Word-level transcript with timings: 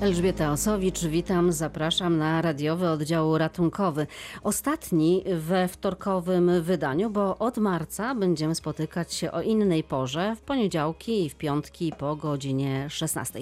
Elżbieta 0.00 0.52
Osowicz, 0.52 1.00
witam, 1.00 1.52
zapraszam 1.52 2.18
na 2.18 2.42
radiowy 2.42 2.88
oddział 2.88 3.38
ratunkowy. 3.38 4.06
Ostatni 4.42 5.24
we 5.36 5.68
wtorkowym 5.68 6.62
wydaniu, 6.62 7.10
bo 7.10 7.38
od 7.38 7.58
marca 7.58 8.14
będziemy 8.14 8.54
spotykać 8.54 9.14
się 9.14 9.32
o 9.32 9.42
innej 9.42 9.84
porze, 9.84 10.36
w 10.36 10.40
poniedziałki 10.40 11.24
i 11.24 11.30
w 11.30 11.34
piątki 11.34 11.92
po 11.98 12.16
godzinie 12.16 12.90
16. 12.90 13.40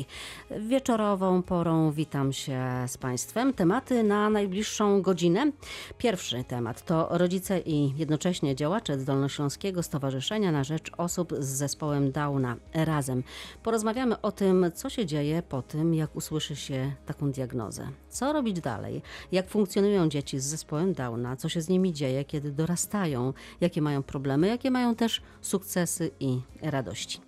Wieczorową 0.60 1.42
porą 1.42 1.91
witam 1.92 2.32
się 2.32 2.62
z 2.86 2.98
Państwem. 2.98 3.52
Tematy 3.52 4.02
na 4.02 4.30
najbliższą 4.30 5.02
godzinę. 5.02 5.52
Pierwszy 5.98 6.45
temat 6.45 6.84
to 6.84 7.09
rodzice 7.11 7.61
i 7.61 7.95
jednocześnie 7.96 8.56
działacze 8.56 8.97
Dolnośląskiego 8.97 9.83
Stowarzyszenia 9.83 10.52
na 10.52 10.64
Rzecz 10.64 10.91
Osób 10.97 11.34
z 11.38 11.47
Zespołem 11.47 12.12
Downa 12.12 12.56
razem. 12.75 13.22
Porozmawiamy 13.62 14.20
o 14.20 14.33
tym, 14.33 14.66
co 14.75 14.91
się 14.91 15.06
dzieje 15.06 15.42
po 15.42 15.62
tym, 15.62 15.95
jak 15.95 16.16
się 16.57 16.93
taką 17.07 17.33
diagnozę. 17.33 17.88
Co 18.09 18.33
robić 18.33 18.61
dalej? 18.61 19.02
Jak 19.33 19.48
funkcjonują 19.48 20.09
dzieci 20.09 20.39
z 20.39 20.45
zespołem 20.45 20.93
Downa? 20.93 21.37
Co 21.37 21.48
się 21.48 21.61
z 21.61 21.69
nimi 21.69 21.93
dzieje, 21.93 22.25
kiedy 22.25 22.52
dorastają? 22.52 23.33
Jakie 23.61 23.83
mają 23.83 24.02
problemy? 24.02 24.48
Jakie 24.48 24.70
mają 24.70 24.95
też 24.95 25.23
sukcesy 25.41 26.11
i 26.20 26.41
radości? 26.62 27.20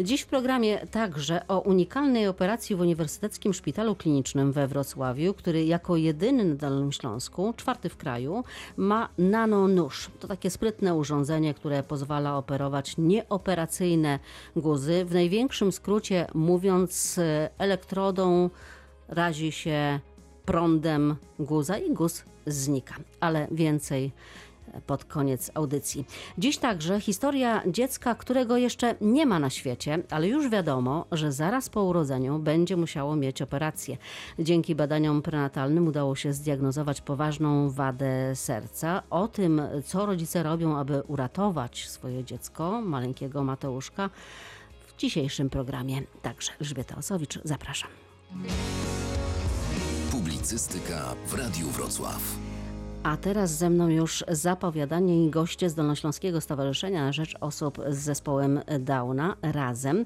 Dziś 0.00 0.20
w 0.20 0.26
programie 0.26 0.86
także 0.86 1.46
o 1.48 1.60
unikalnej 1.60 2.28
operacji 2.28 2.76
w 2.76 2.80
Uniwersyteckim 2.80 3.54
Szpitalu 3.54 3.94
Klinicznym 3.94 4.52
we 4.52 4.68
Wrocławiu, 4.68 5.34
który 5.34 5.64
jako 5.64 5.96
jedyny 5.96 6.44
na 6.44 6.54
Dolnym 6.54 6.92
Śląsku, 6.92 7.54
czwarty 7.56 7.88
w 7.88 7.96
kraju, 7.96 8.44
ma 8.76 9.08
nanonóż. 9.18 10.10
To 10.20 10.28
takie 10.28 10.50
sprytne 10.50 10.94
urządzenie, 10.94 11.54
które 11.54 11.82
pozwala 11.82 12.36
operować 12.36 12.94
nieoperacyjne 12.98 14.18
guzy. 14.56 15.04
W 15.04 15.14
największym 15.14 15.72
skrócie 15.72 16.26
mówiąc, 16.34 17.20
elektrodą 17.58 18.50
razi 19.08 19.52
się 19.52 20.00
prądem 20.44 21.16
guza 21.38 21.78
i 21.78 21.92
guz 21.92 22.24
znika. 22.46 22.94
Ale 23.20 23.48
więcej 23.50 24.12
pod 24.86 25.04
koniec 25.04 25.50
audycji. 25.54 26.04
Dziś 26.38 26.58
także 26.58 27.00
historia 27.00 27.62
dziecka, 27.66 28.14
którego 28.14 28.56
jeszcze 28.56 28.94
nie 29.00 29.26
ma 29.26 29.38
na 29.38 29.50
świecie, 29.50 30.02
ale 30.10 30.28
już 30.28 30.48
wiadomo, 30.48 31.06
że 31.12 31.32
zaraz 31.32 31.68
po 31.68 31.82
urodzeniu 31.82 32.38
będzie 32.38 32.76
musiało 32.76 33.16
mieć 33.16 33.42
operację. 33.42 33.96
Dzięki 34.38 34.74
badaniom 34.74 35.22
prenatalnym 35.22 35.88
udało 35.88 36.16
się 36.16 36.32
zdiagnozować 36.32 37.00
poważną 37.00 37.70
wadę 37.70 38.36
serca. 38.36 39.02
O 39.10 39.28
tym, 39.28 39.62
co 39.84 40.06
rodzice 40.06 40.42
robią, 40.42 40.76
aby 40.76 41.02
uratować 41.02 41.88
swoje 41.88 42.24
dziecko, 42.24 42.80
maleńkiego 42.80 43.44
Mateuszka, 43.44 44.10
w 44.86 44.96
dzisiejszym 44.96 45.50
programie. 45.50 46.02
Także 46.22 46.52
Elżbieta 46.60 46.96
Osowicz, 46.96 47.38
zapraszam. 47.44 47.90
Publicystyka 50.38 51.14
w 51.26 51.34
Radiu 51.34 51.68
Wrocław. 51.68 52.22
A 53.02 53.16
teraz 53.16 53.50
ze 53.50 53.70
mną 53.70 53.88
już 53.88 54.24
zapowiadani 54.28 55.30
goście 55.30 55.70
z 55.70 55.74
Dolnośląskiego 55.74 56.40
Stowarzyszenia 56.40 57.04
na 57.04 57.12
Rzecz 57.12 57.34
Osób 57.40 57.78
z 57.88 57.96
Zespołem 57.96 58.60
Downa 58.80 59.36
razem. 59.42 60.04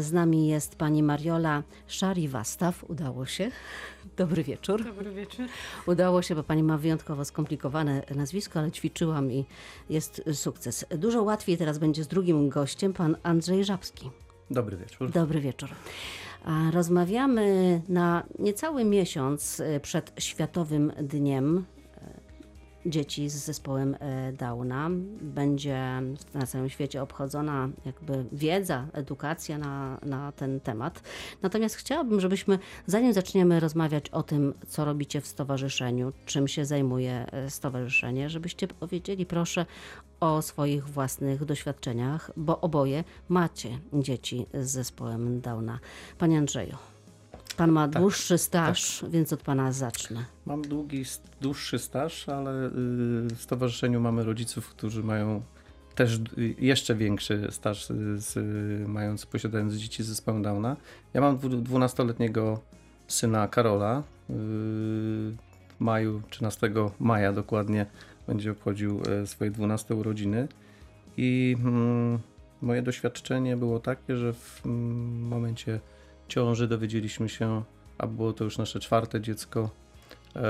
Z 0.00 0.12
nami 0.12 0.48
jest 0.48 0.76
pani 0.76 1.02
Mariola 1.02 1.62
Szariwastaw. 1.86 2.90
Udało 2.90 3.26
się. 3.26 3.50
Dobry 4.16 4.44
wieczór. 4.44 4.84
Dobry 4.84 5.12
wieczór. 5.12 5.46
Udało 5.86 6.22
się, 6.22 6.34
bo 6.34 6.42
pani 6.42 6.62
ma 6.62 6.78
wyjątkowo 6.78 7.24
skomplikowane 7.24 8.02
nazwisko, 8.14 8.58
ale 8.58 8.70
ćwiczyłam 8.70 9.32
i 9.32 9.44
jest 9.90 10.22
sukces. 10.32 10.84
Dużo 10.90 11.22
łatwiej 11.22 11.58
teraz 11.58 11.78
będzie 11.78 12.04
z 12.04 12.08
drugim 12.08 12.48
gościem, 12.48 12.92
pan 12.92 13.16
Andrzej 13.22 13.64
Żabski. 13.64 14.10
Dobry 14.50 14.76
wieczór. 14.76 15.10
Dobry 15.10 15.40
wieczór. 15.40 15.68
Rozmawiamy 16.72 17.80
na 17.88 18.22
niecały 18.38 18.84
miesiąc 18.84 19.60
e, 19.60 19.80
przed 19.80 20.12
Światowym 20.18 20.92
Dniem 21.02 21.64
dzieci 22.86 23.28
z 23.28 23.34
zespołem 23.34 23.96
e, 24.00 24.32
Downa. 24.32 24.90
Będzie 25.20 26.02
na 26.34 26.46
całym 26.46 26.68
świecie 26.68 27.02
obchodzona 27.02 27.68
jakby 27.86 28.24
wiedza, 28.32 28.86
edukacja 28.92 29.58
na, 29.58 29.98
na 30.02 30.32
ten 30.32 30.60
temat. 30.60 31.02
Natomiast 31.42 31.76
chciałabym, 31.76 32.20
żebyśmy 32.20 32.58
zanim 32.86 33.12
zaczniemy 33.12 33.60
rozmawiać 33.60 34.08
o 34.08 34.22
tym, 34.22 34.54
co 34.68 34.84
robicie 34.84 35.20
w 35.20 35.26
stowarzyszeniu, 35.26 36.12
czym 36.26 36.48
się 36.48 36.64
zajmuje 36.64 37.26
e, 37.32 37.50
stowarzyszenie, 37.50 38.30
żebyście 38.30 38.68
powiedzieli 38.68 39.26
proszę 39.26 39.66
o 40.20 40.42
swoich 40.42 40.88
własnych 40.88 41.44
doświadczeniach, 41.44 42.30
bo 42.36 42.60
oboje 42.60 43.04
macie 43.28 43.78
dzieci 43.92 44.46
z 44.54 44.70
zespołem 44.70 45.40
Downa. 45.40 45.78
Panie 46.18 46.38
Andrzeju, 46.38 46.76
pan 47.54 47.72
ma 47.72 47.88
dłuższy 47.88 48.38
staż, 48.38 49.04
więc 49.08 49.32
od 49.32 49.42
pana 49.42 49.72
zacznę. 49.72 50.24
Mam 50.46 50.62
długi, 50.62 51.04
dłuższy 51.40 51.78
staż, 51.78 52.28
ale 52.28 52.66
y, 52.66 52.70
w 53.36 53.38
stowarzyszeniu 53.38 54.00
mamy 54.00 54.24
rodziców, 54.24 54.68
którzy 54.68 55.02
mają 55.02 55.42
też 55.94 56.20
y, 56.38 56.54
jeszcze 56.58 56.94
większy 56.94 57.48
staż, 57.50 57.90
y, 57.90 58.20
z, 58.20 58.38
mając, 58.88 59.26
posiadając 59.26 59.74
dzieci 59.74 60.02
z 60.02 60.06
zespołem 60.06 60.42
Downa. 60.42 60.76
Ja 61.14 61.20
mam 61.20 61.38
12-letniego 61.38 62.58
syna 63.08 63.48
Karola. 63.48 64.02
W 64.28 65.34
maju, 65.80 66.22
13 66.30 66.70
maja 67.00 67.32
dokładnie, 67.32 67.86
będzie 68.26 68.50
obchodził 68.52 69.02
e, 69.22 69.26
swoje 69.26 69.50
12 69.50 69.94
urodziny. 69.94 70.48
I 71.16 71.56
mm, 71.60 72.18
moje 72.62 72.82
doświadczenie 72.82 73.56
było 73.56 73.80
takie, 73.80 74.16
że 74.16 74.32
w 74.32 74.66
mm, 74.66 75.28
momencie 75.28 75.80
ciąży 76.32 76.68
dowiedzieliśmy 76.68 77.28
się, 77.28 77.62
a 77.98 78.06
było 78.06 78.32
to 78.32 78.44
już 78.44 78.58
nasze 78.58 78.80
czwarte 78.80 79.20
dziecko, 79.20 79.70
e, 80.36 80.40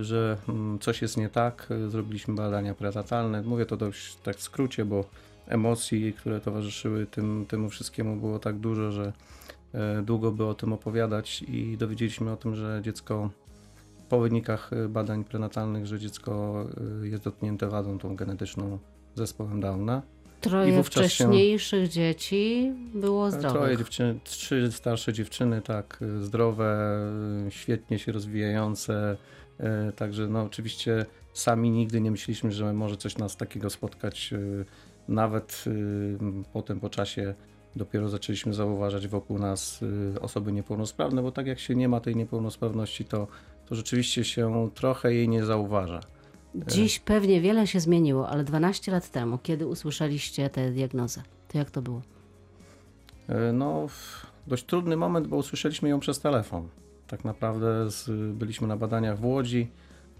że 0.00 0.36
mm, 0.48 0.78
coś 0.78 1.02
jest 1.02 1.16
nie 1.16 1.28
tak. 1.28 1.68
Zrobiliśmy 1.88 2.34
badania 2.34 2.74
prenatalne. 2.74 3.42
Mówię 3.42 3.66
to 3.66 3.76
dość 3.76 4.16
tak 4.16 4.36
w 4.36 4.42
skrócie, 4.42 4.84
bo 4.84 5.04
emocji, 5.46 6.12
które 6.12 6.40
towarzyszyły 6.40 7.06
tym, 7.06 7.46
temu 7.48 7.68
wszystkiemu 7.68 8.16
było 8.16 8.38
tak 8.38 8.58
dużo, 8.58 8.92
że 8.92 9.12
e, 9.74 10.02
długo 10.02 10.32
by 10.32 10.44
o 10.44 10.54
tym 10.54 10.72
opowiadać 10.72 11.42
i 11.42 11.76
dowiedzieliśmy 11.76 12.32
o 12.32 12.36
tym, 12.36 12.54
że 12.56 12.80
dziecko 12.84 13.30
po 14.08 14.20
wynikach 14.20 14.70
badań 14.88 15.24
prenatalnych, 15.24 15.86
że 15.86 15.98
dziecko 15.98 16.64
jest 17.02 17.24
dotknięte 17.24 17.68
wadą 17.68 17.98
tą 17.98 18.16
genetyczną 18.16 18.78
zespołem 19.14 19.60
Downa. 19.60 20.02
Troje 20.44 20.82
wcześniejszych 20.82 21.84
się... 21.84 21.88
dzieci 21.88 22.72
było 22.94 23.30
zdrowych. 23.30 23.52
Troje 23.52 23.76
dziewczyny, 23.76 24.18
trzy 24.24 24.72
starsze 24.72 25.12
dziewczyny, 25.12 25.62
tak, 25.62 26.00
zdrowe, 26.20 26.98
świetnie 27.50 27.98
się 27.98 28.12
rozwijające. 28.12 29.16
E, 29.60 29.92
także 29.92 30.26
no 30.26 30.42
oczywiście 30.42 31.06
sami 31.32 31.70
nigdy 31.70 32.00
nie 32.00 32.10
myśleliśmy, 32.10 32.52
że 32.52 32.72
może 32.72 32.96
coś 32.96 33.18
nas 33.18 33.36
takiego 33.36 33.70
spotkać. 33.70 34.30
E, 34.32 34.64
nawet 35.08 35.64
potem 36.52 36.80
po 36.80 36.90
czasie 36.90 37.34
dopiero 37.76 38.08
zaczęliśmy 38.08 38.54
zauważać 38.54 39.08
wokół 39.08 39.38
nas 39.38 39.80
osoby 40.20 40.52
niepełnosprawne, 40.52 41.22
bo 41.22 41.32
tak 41.32 41.46
jak 41.46 41.58
się 41.58 41.74
nie 41.74 41.88
ma 41.88 42.00
tej 42.00 42.16
niepełnosprawności, 42.16 43.04
to, 43.04 43.26
to 43.66 43.74
rzeczywiście 43.74 44.24
się 44.24 44.70
trochę 44.74 45.14
jej 45.14 45.28
nie 45.28 45.44
zauważa. 45.44 46.00
Dziś 46.54 46.98
pewnie 46.98 47.40
wiele 47.40 47.66
się 47.66 47.80
zmieniło, 47.80 48.28
ale 48.28 48.44
12 48.44 48.92
lat 48.92 49.10
temu, 49.10 49.38
kiedy 49.38 49.66
usłyszeliście 49.66 50.50
tę 50.50 50.70
diagnozę, 50.70 51.22
to 51.48 51.58
jak 51.58 51.70
to 51.70 51.82
było? 51.82 52.02
E, 53.28 53.52
no, 53.52 53.86
dość 54.46 54.64
trudny 54.64 54.96
moment, 54.96 55.26
bo 55.26 55.36
usłyszeliśmy 55.36 55.88
ją 55.88 56.00
przez 56.00 56.20
telefon. 56.20 56.68
Tak 57.06 57.24
naprawdę 57.24 57.90
z, 57.90 58.10
byliśmy 58.36 58.66
na 58.66 58.76
badaniach 58.76 59.18
w 59.18 59.24
Łodzi, 59.24 59.70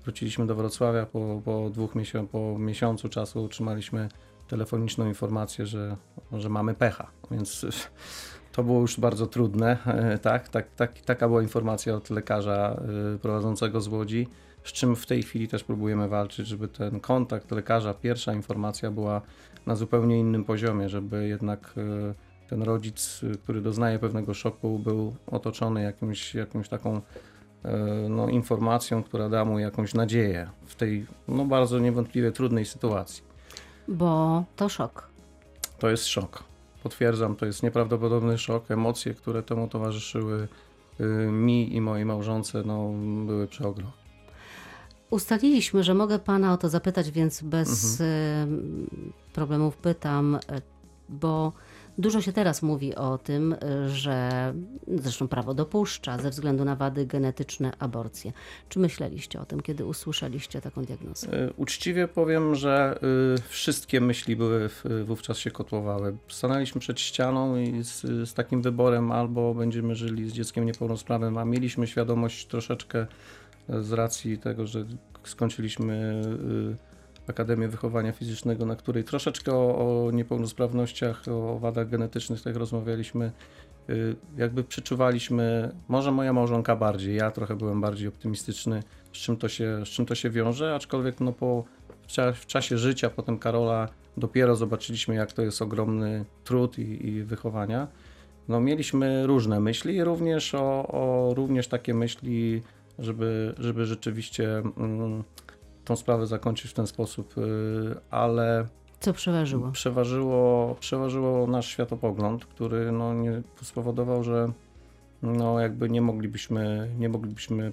wróciliśmy 0.05 0.47
do 0.47 0.55
Wrocławia 0.55 1.07
po, 1.07 1.43
po 1.45 1.71
dwóch 1.71 1.95
miesiąc, 1.95 2.31
po 2.31 2.59
miesiącu 2.59 3.09
czasu 3.09 3.45
otrzymaliśmy 3.45 4.09
telefoniczną 4.49 5.07
informację, 5.07 5.67
że, 5.67 5.97
że 6.33 6.49
mamy 6.49 6.75
pecha, 6.75 7.11
więc 7.31 7.67
to 8.53 8.65
było 8.65 8.81
już 8.81 9.01
bardzo 9.01 9.27
trudne. 9.27 9.79
E, 9.87 10.19
tak, 10.19 10.49
tak, 10.49 10.75
tak, 10.75 11.01
taka 11.01 11.29
była 11.29 11.43
informacja 11.43 11.95
od 11.95 12.11
lekarza 12.11 12.81
e, 13.15 13.19
prowadzącego 13.19 13.81
z 13.81 13.89
Łodzi, 13.89 14.29
z 14.65 14.73
czym 14.73 14.97
w 14.97 15.07
tej 15.07 15.23
chwili 15.23 15.49
też 15.49 15.65
próbujemy 15.65 16.09
walczyć, 16.09 16.47
żeby 16.47 16.69
ten 16.69 17.01
kontakt 17.01 17.51
lekarza, 17.51 17.95
pierwsza 17.95 18.35
informacja 18.35 18.91
była 18.91 19.23
na 19.67 19.77
zupełnie 19.77 20.19
innym 20.21 20.45
poziomie, 20.45 20.89
żeby 20.89 21.29
jednak 21.29 21.75
e, 21.77 22.15
ten 22.49 22.63
rodzic, 22.63 23.21
który 23.43 23.61
doznaje 23.61 23.99
pewnego 23.99 24.35
szoku, 24.35 24.79
był 24.79 25.17
otoczony 25.27 25.83
jakimś, 25.83 26.35
jakąś 26.35 26.69
taką 26.69 27.01
no, 28.09 28.29
informacją, 28.29 29.03
która 29.03 29.29
da 29.29 29.45
mu 29.45 29.59
jakąś 29.59 29.95
nadzieję 29.95 30.51
w 30.67 30.75
tej 30.75 31.07
no, 31.29 31.45
bardzo 31.45 31.79
niewątpliwie 31.79 32.33
trudnej 32.33 32.67
sytuacji. 32.67 33.23
Bo 33.89 34.45
to 34.57 34.69
szok. 34.69 35.09
To 35.79 35.91
jest 35.91 36.07
szok. 36.07 36.45
Potwierdzam, 36.83 37.37
to 37.37 37.47
jest 37.47 37.63
nieprawdopodobny 37.63 38.39
szok. 38.39 38.71
Emocje, 38.71 39.15
które 39.15 39.43
temu 39.43 39.69
towarzyszyły 39.69 40.49
y, 41.01 41.05
mi 41.31 41.77
i 41.77 41.81
mojej 41.81 42.05
małżonce, 42.05 42.63
no, 42.67 42.91
były 43.27 43.47
przeogromne. 43.47 44.04
Ustaliliśmy, 45.15 45.83
że 45.83 45.95
mogę 45.95 46.19
Pana 46.19 46.53
o 46.53 46.57
to 46.57 46.69
zapytać, 46.69 47.11
więc 47.11 47.43
bez 47.43 48.01
mhm. 48.01 48.87
problemów 49.33 49.77
pytam, 49.77 50.39
bo 51.09 51.53
Dużo 51.99 52.21
się 52.21 52.33
teraz 52.33 52.63
mówi 52.63 52.95
o 52.95 53.19
tym, 53.19 53.53
y, 53.53 53.89
że 53.89 54.55
zresztą 54.89 55.29
prawo 55.29 55.55
dopuszcza 55.55 56.19
ze 56.19 56.31
względu 56.31 56.65
na 56.65 56.77
wady 56.77 57.07
genetyczne 57.07 57.73
aborcję. 57.79 58.33
Czy 58.69 58.79
myśleliście 58.79 59.41
o 59.41 59.45
tym, 59.45 59.61
kiedy 59.61 59.85
usłyszeliście 59.85 60.61
taką 60.61 60.85
diagnozę? 60.85 61.45
Y, 61.49 61.53
Uczciwie 61.57 62.09
powiem, 62.09 62.55
że 62.55 62.99
y, 63.37 63.43
wszystkie 63.49 64.01
myśli 64.01 64.37
były 64.37 64.71
wówczas 65.05 65.39
się 65.39 65.51
kotłowały. 65.51 66.17
Stanęliśmy 66.29 66.81
przed 66.81 67.01
ścianą 67.01 67.57
i 67.57 67.83
z, 67.83 68.01
z 68.29 68.35
takim 68.35 68.63
wyborem 68.63 69.13
albo 69.13 69.55
będziemy 69.55 69.95
żyli 69.95 70.31
z 70.31 70.33
dzieckiem 70.33 70.67
niepełnosprawnym, 70.67 71.39
a 71.39 71.45
mieliśmy 71.45 71.87
świadomość 71.87 72.47
troszeczkę 72.47 73.07
z 73.69 73.93
racji 73.93 74.39
tego, 74.39 74.67
że 74.67 74.85
skończyliśmy 75.25 76.23
y, 76.71 76.95
Akademię 77.27 77.69
Wychowania 77.69 78.13
Fizycznego, 78.13 78.67
na 78.67 78.77
której 78.77 79.05
troszeczkę 79.05 79.53
o, 79.53 80.07
o 80.07 80.11
niepełnosprawnościach, 80.11 81.23
o 81.29 81.59
wadach 81.59 81.89
genetycznych 81.89 82.43
tak 82.43 82.57
rozmawialiśmy. 82.57 83.33
Y, 83.91 84.17
Jakby 84.37 84.65
przeczuwaliśmy, 84.65 85.75
może 85.89 86.13
moja 86.13 86.33
małżonka 86.33 86.77
bardziej, 86.77 87.17
ja 87.17 87.31
trochę 87.31 87.57
byłem 87.57 87.81
bardziej 87.81 88.09
optymistyczny, 88.09 88.83
z 89.13 89.17
czym 89.17 89.37
to 89.37 89.49
się, 89.49 89.87
z 89.87 89.89
czym 89.89 90.07
to 90.07 90.15
się 90.15 90.31
wiąże, 90.31 90.75
aczkolwiek 90.75 91.21
no 91.21 91.33
po, 91.33 91.65
w, 92.03 92.07
cza, 92.07 92.33
w 92.33 92.47
czasie 92.47 92.79
życia 92.79 93.11
potem 93.11 93.39
Karola 93.39 93.89
dopiero 94.17 94.57
zobaczyliśmy, 94.57 95.15
jak 95.15 95.33
to 95.33 95.43
jest 95.43 95.63
ogromny 95.63 96.25
trud 96.45 96.79
i, 96.79 97.07
i 97.07 97.23
wychowania. 97.23 97.89
No, 98.49 98.61
mieliśmy 98.61 99.27
różne 99.27 99.61
myśli, 99.61 100.05
również 100.05 100.55
o, 100.55 100.87
o 100.87 101.35
również 101.35 101.69
takie 101.69 101.95
myśli, 101.95 102.63
żeby, 102.99 103.55
żeby 103.59 103.87
rzeczywiście 103.87 104.59
mm, 104.59 105.25
tą 105.85 105.97
sprawę 105.97 106.27
zakończyć 106.27 106.71
w 106.71 106.75
ten 106.75 106.87
sposób, 106.87 107.39
y, 107.39 107.41
ale 108.11 108.67
Co 109.01 109.13
przeważyło? 109.13 109.71
przeważyło, 109.71 110.77
przeważyło 110.81 111.47
nasz 111.47 111.67
światopogląd, 111.67 112.47
który 112.47 112.93
no, 112.93 113.15
nie 113.15 113.43
spowodował, 113.63 114.25
że 114.25 114.53
no, 115.23 115.61
jakby 115.61 115.91
nie 115.91 116.01
moglibyśmy, 116.01 116.91
nie 116.99 117.09
moglibyśmy 117.09 117.73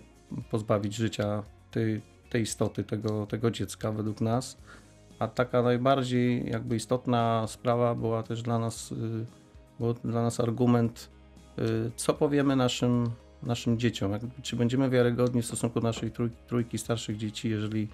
pozbawić 0.51 0.95
życia 0.95 1.43
tej, 1.71 2.01
tej 2.29 2.41
istoty, 2.41 2.83
tego, 2.83 3.25
tego 3.25 3.51
dziecka 3.51 3.91
według 3.91 4.21
nas. 4.21 4.57
A 5.19 5.27
taka 5.27 5.61
najbardziej 5.61 6.49
jakby 6.49 6.75
istotna 6.75 7.45
sprawa 7.47 7.95
była 7.95 8.23
też 8.23 8.41
dla 8.41 8.59
nas, 8.59 8.91
y, 8.91 9.25
był 9.79 9.93
dla 9.93 10.21
nas 10.21 10.39
argument, 10.39 11.09
y, 11.59 11.91
co 11.95 12.13
powiemy 12.13 12.55
naszym, 12.55 13.11
naszym 13.43 13.79
dzieciom, 13.79 14.11
jakby, 14.11 14.41
czy 14.41 14.55
będziemy 14.55 14.89
wiarygodni 14.89 15.41
w 15.41 15.45
stosunku 15.45 15.79
do 15.79 15.87
naszej 15.87 16.11
trójki, 16.11 16.37
trójki 16.47 16.77
starszych 16.77 17.17
dzieci, 17.17 17.49
jeżeli 17.49 17.87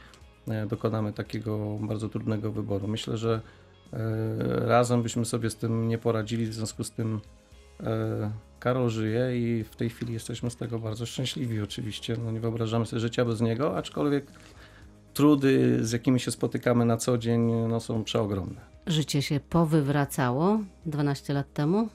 e, 0.48 0.66
dokonamy 0.66 1.14
takiego 1.14 1.78
bardzo 1.82 2.10
trudnego 2.10 2.52
wyboru. 2.52 2.88
Myślę, 2.88 3.18
że 3.18 3.42
e, 3.94 3.98
razem 4.68 5.04
byśmy 5.04 5.26
sobie 5.26 5.50
z 5.50 5.56
tym 5.56 5.88
nie 5.88 5.98
poradzili, 5.98 6.46
w 6.46 6.54
związku 6.54 6.84
z 6.84 6.92
tym 6.92 7.22
e, 7.80 8.32
Karol 8.60 8.90
żyje 8.90 9.40
i 9.40 9.64
w 9.64 9.76
tej 9.76 9.90
chwili 9.90 10.14
jesteśmy 10.14 10.50
z 10.50 10.56
tego 10.56 10.80
bardzo 10.80 11.06
szczęśliwi 11.06 11.62
oczywiście. 11.62 12.18
No 12.26 12.32
nie 12.32 12.40
wyobrażamy 12.40 12.86
sobie 12.86 13.00
życia 13.00 13.26
bez 13.26 13.42
niego, 13.42 13.78
aczkolwiek 13.78 14.26
trudy, 15.14 15.86
z 15.86 15.92
jakimi 15.92 16.20
się 16.20 16.32
spotykamy 16.32 16.86
na 16.86 16.98
co 16.98 17.18
dzień, 17.18 17.52
no, 17.70 17.80
są 17.80 18.04
przeogromne. 18.04 18.62
Życie 18.88 19.22
się 19.22 19.40
powywracało 19.40 20.60
12 20.86 21.34
lat 21.34 21.54
temu. 21.54 21.90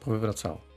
Powywracało. 0.00 0.69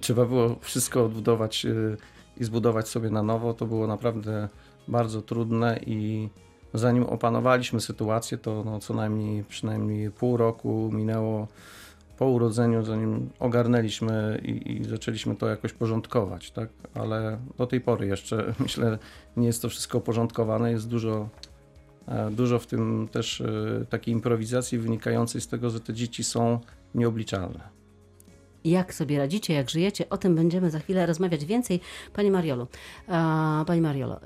Trzeba 0.00 0.26
było 0.26 0.56
wszystko 0.60 1.04
odbudować 1.04 1.64
y, 1.64 1.96
i 2.36 2.44
zbudować 2.44 2.88
sobie 2.88 3.10
na 3.10 3.22
nowo. 3.22 3.54
To 3.54 3.66
było 3.66 3.86
naprawdę 3.86 4.48
bardzo 4.88 5.22
trudne 5.22 5.80
i 5.86 6.28
zanim 6.74 7.04
opanowaliśmy 7.04 7.80
sytuację, 7.80 8.38
to 8.38 8.62
no, 8.64 8.78
co 8.78 8.94
najmniej 8.94 9.44
przynajmniej 9.44 10.10
pół 10.10 10.36
roku 10.36 10.90
minęło 10.92 11.48
po 12.18 12.26
urodzeniu, 12.26 12.84
zanim 12.84 13.30
ogarnęliśmy 13.38 14.40
i, 14.44 14.72
i 14.72 14.84
zaczęliśmy 14.84 15.36
to 15.36 15.48
jakoś 15.48 15.72
porządkować, 15.72 16.50
tak? 16.50 16.68
Ale 16.94 17.38
do 17.58 17.66
tej 17.66 17.80
pory 17.80 18.06
jeszcze 18.06 18.52
myślę, 18.60 18.98
nie 19.36 19.46
jest 19.46 19.62
to 19.62 19.68
wszystko 19.68 19.98
uporządkowane, 19.98 20.70
jest 20.70 20.88
dużo, 20.88 21.28
e, 22.08 22.30
dużo 22.30 22.58
w 22.58 22.66
tym 22.66 23.08
też 23.12 23.40
e, 23.40 23.84
takiej 23.90 24.14
improwizacji 24.14 24.78
wynikającej 24.78 25.40
z 25.40 25.48
tego, 25.48 25.70
że 25.70 25.80
te 25.80 25.94
dzieci 25.94 26.24
są 26.24 26.60
nieobliczalne. 26.94 27.83
Jak 28.64 28.94
sobie 28.94 29.18
radzicie, 29.18 29.54
jak 29.54 29.70
żyjecie? 29.70 30.08
O 30.08 30.16
tym 30.16 30.34
będziemy 30.34 30.70
za 30.70 30.78
chwilę 30.78 31.06
rozmawiać 31.06 31.44
więcej. 31.44 31.80
Pani 32.12 32.30
Mariolu, 32.30 32.66
a, 33.08 33.64
Pani 33.66 33.80
Mariolo, 33.80 34.20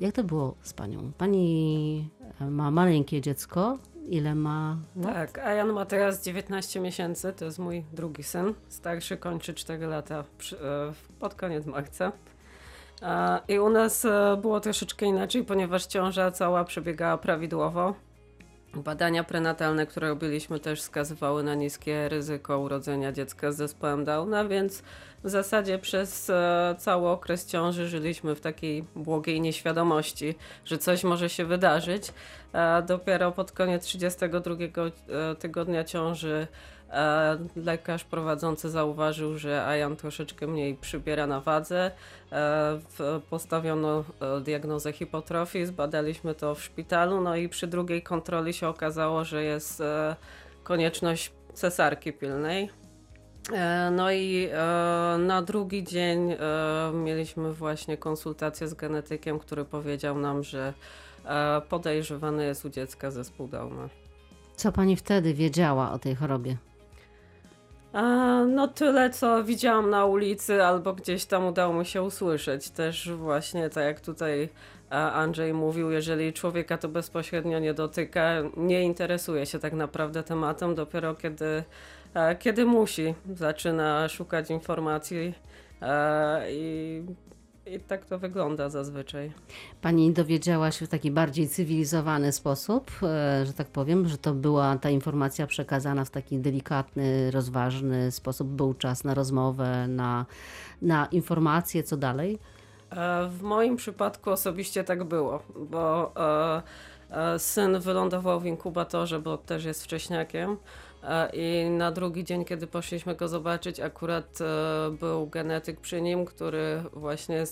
jak 0.00 0.14
to 0.14 0.24
było 0.24 0.54
z 0.62 0.72
Panią? 0.72 1.12
Pani 1.18 2.10
e, 2.40 2.50
ma 2.50 2.70
maleńkie 2.70 3.20
dziecko. 3.20 3.78
Ile 4.08 4.34
ma 4.34 4.76
lat? 4.96 5.14
Tak, 5.14 5.38
a 5.38 5.52
Jan 5.52 5.72
ma 5.72 5.86
teraz 5.86 6.24
19 6.24 6.80
miesięcy, 6.80 7.32
to 7.32 7.44
jest 7.44 7.58
mój 7.58 7.84
drugi 7.92 8.22
syn. 8.22 8.54
Starszy 8.68 9.16
kończy 9.16 9.54
4 9.54 9.86
lata 9.86 10.24
przy, 10.38 10.56
e, 10.60 10.92
pod 11.18 11.34
koniec 11.34 11.66
marca. 11.66 12.12
I 13.48 13.58
u 13.58 13.70
nas 13.70 14.04
e, 14.04 14.38
było 14.42 14.60
troszeczkę 14.60 15.06
inaczej, 15.06 15.44
ponieważ 15.44 15.86
ciąża 15.86 16.30
cała 16.30 16.64
przebiegała 16.64 17.18
prawidłowo. 17.18 17.94
Badania 18.74 19.24
prenatalne, 19.24 19.86
które 19.86 20.08
robiliśmy, 20.08 20.60
też 20.60 20.80
wskazywały 20.80 21.42
na 21.42 21.54
niskie 21.54 22.08
ryzyko 22.08 22.58
urodzenia 22.58 23.12
dziecka 23.12 23.52
z 23.52 23.56
zespołem 23.56 24.04
Downa, 24.04 24.44
więc 24.44 24.82
w 25.24 25.28
zasadzie 25.30 25.78
przez 25.78 26.30
e, 26.30 26.74
cały 26.78 27.08
okres 27.08 27.46
ciąży 27.46 27.88
żyliśmy 27.88 28.34
w 28.34 28.40
takiej 28.40 28.84
błogiej 28.96 29.40
nieświadomości, 29.40 30.34
że 30.64 30.78
coś 30.78 31.04
może 31.04 31.28
się 31.28 31.44
wydarzyć. 31.44 32.12
A 32.52 32.82
dopiero 32.86 33.32
pod 33.32 33.52
koniec 33.52 33.84
32 33.84 34.54
e, 34.54 35.34
tygodnia 35.34 35.84
ciąży 35.84 36.46
e, 36.90 37.38
lekarz 37.56 38.04
prowadzący 38.04 38.70
zauważył, 38.70 39.38
że 39.38 39.64
Ajan 39.66 39.96
troszeczkę 39.96 40.46
mniej 40.46 40.74
przybiera 40.74 41.26
na 41.26 41.40
wadze. 41.40 41.86
E, 41.86 41.90
w- 42.98 43.20
postawiono 43.30 44.04
e, 44.20 44.40
diagnozę 44.40 44.92
hipotrofii, 44.92 45.66
zbadaliśmy 45.66 46.34
to 46.34 46.54
w 46.54 46.62
szpitalu, 46.62 47.20
no 47.20 47.36
i 47.36 47.48
przy 47.48 47.66
drugiej 47.66 48.02
kontroli 48.02 48.52
się 48.52 48.68
okazało, 48.68 49.24
że 49.24 49.42
jest 49.44 49.80
e, 49.80 50.16
konieczność 50.62 51.32
cesarki 51.54 52.12
pilnej. 52.12 52.70
E, 53.50 53.90
No 53.90 54.12
i 54.12 54.48
e, 54.52 55.18
na 55.18 55.42
drugi 55.42 55.84
dzień 55.84 56.32
e, 56.32 56.36
mieliśmy 56.94 57.52
właśnie 57.52 57.96
konsultację 57.96 58.68
z 58.68 58.74
genetykiem, 58.74 59.38
który 59.38 59.64
powiedział 59.64 60.18
nam, 60.18 60.42
że 60.42 60.72
podejrzewany 61.68 62.44
jest 62.44 62.64
u 62.64 62.68
dziecka 62.68 63.10
zespół 63.10 63.48
Downa. 63.48 63.88
Co 64.56 64.72
Pani 64.72 64.96
wtedy 64.96 65.34
wiedziała 65.34 65.92
o 65.92 65.98
tej 65.98 66.14
chorobie? 66.14 66.56
No 68.46 68.68
tyle, 68.68 69.10
co 69.10 69.44
widziałam 69.44 69.90
na 69.90 70.04
ulicy 70.04 70.64
albo 70.64 70.92
gdzieś 70.92 71.24
tam 71.24 71.46
udało 71.46 71.74
mi 71.74 71.86
się 71.86 72.02
usłyszeć. 72.02 72.70
Też 72.70 73.10
właśnie 73.10 73.70
tak 73.70 73.84
jak 73.84 74.00
tutaj 74.00 74.48
Andrzej 74.90 75.54
mówił, 75.54 75.90
jeżeli 75.90 76.32
człowieka 76.32 76.78
to 76.78 76.88
bezpośrednio 76.88 77.58
nie 77.58 77.74
dotyka, 77.74 78.34
nie 78.56 78.82
interesuje 78.82 79.46
się 79.46 79.58
tak 79.58 79.72
naprawdę 79.72 80.22
tematem, 80.22 80.74
dopiero 80.74 81.14
kiedy, 81.14 81.64
kiedy 82.38 82.64
musi, 82.66 83.14
zaczyna 83.34 84.08
szukać 84.08 84.50
informacji 84.50 85.34
a, 85.80 86.38
i, 86.50 87.02
i 87.66 87.80
tak 87.80 88.04
to 88.04 88.18
wygląda 88.18 88.68
zazwyczaj. 88.68 89.32
Pani 89.80 90.12
dowiedziała 90.12 90.70
się 90.70 90.86
w 90.86 90.88
taki 90.88 91.10
bardziej 91.10 91.48
cywilizowany 91.48 92.32
sposób, 92.32 92.90
e, 93.02 93.46
że 93.46 93.52
tak 93.52 93.66
powiem, 93.66 94.08
że 94.08 94.18
to 94.18 94.34
była 94.34 94.76
ta 94.76 94.90
informacja 94.90 95.46
przekazana 95.46 96.04
w 96.04 96.10
taki 96.10 96.38
delikatny, 96.38 97.30
rozważny 97.30 98.10
sposób. 98.10 98.48
Był 98.48 98.74
czas 98.74 99.04
na 99.04 99.14
rozmowę, 99.14 99.88
na, 99.88 100.26
na 100.82 101.06
informacje, 101.06 101.82
co 101.82 101.96
dalej. 101.96 102.38
E, 102.90 103.28
W 103.28 103.42
moim 103.42 103.76
przypadku 103.76 104.30
osobiście 104.30 104.84
tak 104.84 105.04
było, 105.04 105.42
bo 105.70 106.12
e, 106.16 106.62
e, 107.34 107.38
syn 107.38 107.80
wylądował 107.80 108.40
w 108.40 108.46
inkubatorze, 108.46 109.20
bo 109.20 109.36
też 109.38 109.64
jest 109.64 109.84
wcześniakiem. 109.84 110.56
E, 111.02 111.30
I 111.32 111.70
na 111.70 111.92
drugi 111.92 112.24
dzień, 112.24 112.44
kiedy 112.44 112.66
poszliśmy 112.66 113.14
go 113.14 113.28
zobaczyć, 113.28 113.80
akurat 113.80 114.38
e, 114.40 114.90
był 114.90 115.26
genetyk 115.26 115.80
przy 115.80 116.02
nim, 116.02 116.24
który 116.24 116.82
właśnie 116.92 117.44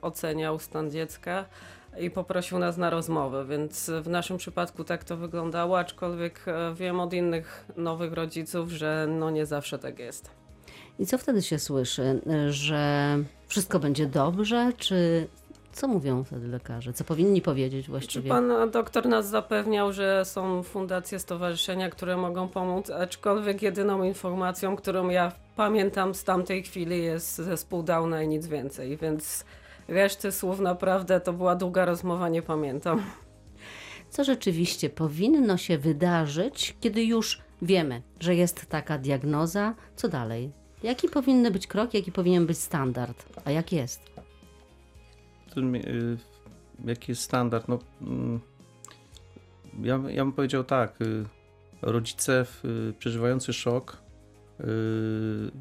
oceniał 0.00 0.58
stan 0.58 0.90
dziecka 0.90 1.44
i 2.00 2.10
poprosił 2.10 2.58
nas 2.58 2.76
na 2.76 2.90
rozmowę, 2.90 3.44
więc 3.44 3.90
w 4.02 4.08
naszym 4.08 4.36
przypadku 4.36 4.84
tak 4.84 5.04
to 5.04 5.16
wyglądało, 5.16 5.78
aczkolwiek 5.78 6.44
e, 6.46 6.74
wiem 6.74 7.00
od 7.00 7.12
innych 7.12 7.66
nowych 7.76 8.12
rodziców, 8.12 8.70
że 8.70 9.06
no 9.10 9.30
nie 9.30 9.46
zawsze 9.46 9.78
tak 9.78 9.98
jest. 9.98 10.30
I 10.98 11.06
co 11.06 11.18
wtedy 11.18 11.42
się 11.42 11.58
słyszy? 11.58 12.20
Że 12.50 13.18
wszystko 13.48 13.78
będzie 13.78 14.06
dobrze, 14.06 14.72
czy 14.78 15.26
co 15.72 15.88
mówią 15.88 16.24
wtedy 16.24 16.48
lekarze? 16.48 16.92
Co 16.92 17.04
powinni 17.04 17.42
powiedzieć 17.42 17.84
Czy 17.84 17.90
właściwie? 17.90 18.28
pan 18.28 18.70
doktor 18.70 19.06
nas 19.08 19.28
zapewniał, 19.28 19.92
że 19.92 20.24
są 20.24 20.62
fundacje, 20.62 21.18
stowarzyszenia, 21.18 21.90
które 21.90 22.16
mogą 22.16 22.48
pomóc, 22.48 22.90
aczkolwiek 22.90 23.62
jedyną 23.62 24.02
informacją, 24.02 24.76
którą 24.76 25.08
ja 25.08 25.32
pamiętam 25.56 26.14
z 26.14 26.24
tamtej 26.24 26.62
chwili 26.62 27.02
jest 27.04 27.36
zespół 27.36 27.82
Downa 27.82 28.22
i 28.22 28.28
nic 28.28 28.46
więcej, 28.46 28.96
więc 28.96 29.44
reszty 29.88 30.32
słów 30.32 30.60
naprawdę 30.60 31.20
to 31.20 31.32
była 31.32 31.54
długa 31.56 31.84
rozmowa, 31.84 32.28
nie 32.28 32.42
pamiętam. 32.42 33.02
Co 34.10 34.24
rzeczywiście 34.24 34.90
powinno 34.90 35.56
się 35.56 35.78
wydarzyć, 35.78 36.76
kiedy 36.80 37.04
już 37.04 37.42
Wiemy, 37.62 38.02
że 38.20 38.34
jest 38.34 38.66
taka 38.66 38.98
diagnoza. 38.98 39.74
Co 39.96 40.08
dalej? 40.08 40.52
Jaki 40.82 41.08
powinny 41.08 41.50
być 41.50 41.66
krok, 41.66 41.94
jaki 41.94 42.12
powinien 42.12 42.46
być 42.46 42.58
standard? 42.58 43.24
A 43.44 43.50
jak 43.50 43.72
jest? 43.72 44.00
To, 45.54 45.60
y, 45.60 46.16
jaki 46.84 47.12
jest 47.12 47.22
standard? 47.22 47.68
No, 47.68 47.78
mm, 48.00 48.40
ja, 49.82 50.00
ja 50.08 50.24
bym 50.24 50.32
powiedział 50.32 50.64
tak. 50.64 51.00
y, 51.00 51.24
Rodzice 51.82 52.46
y, 52.64 52.92
przeżywający 52.98 53.52
szok 53.52 54.02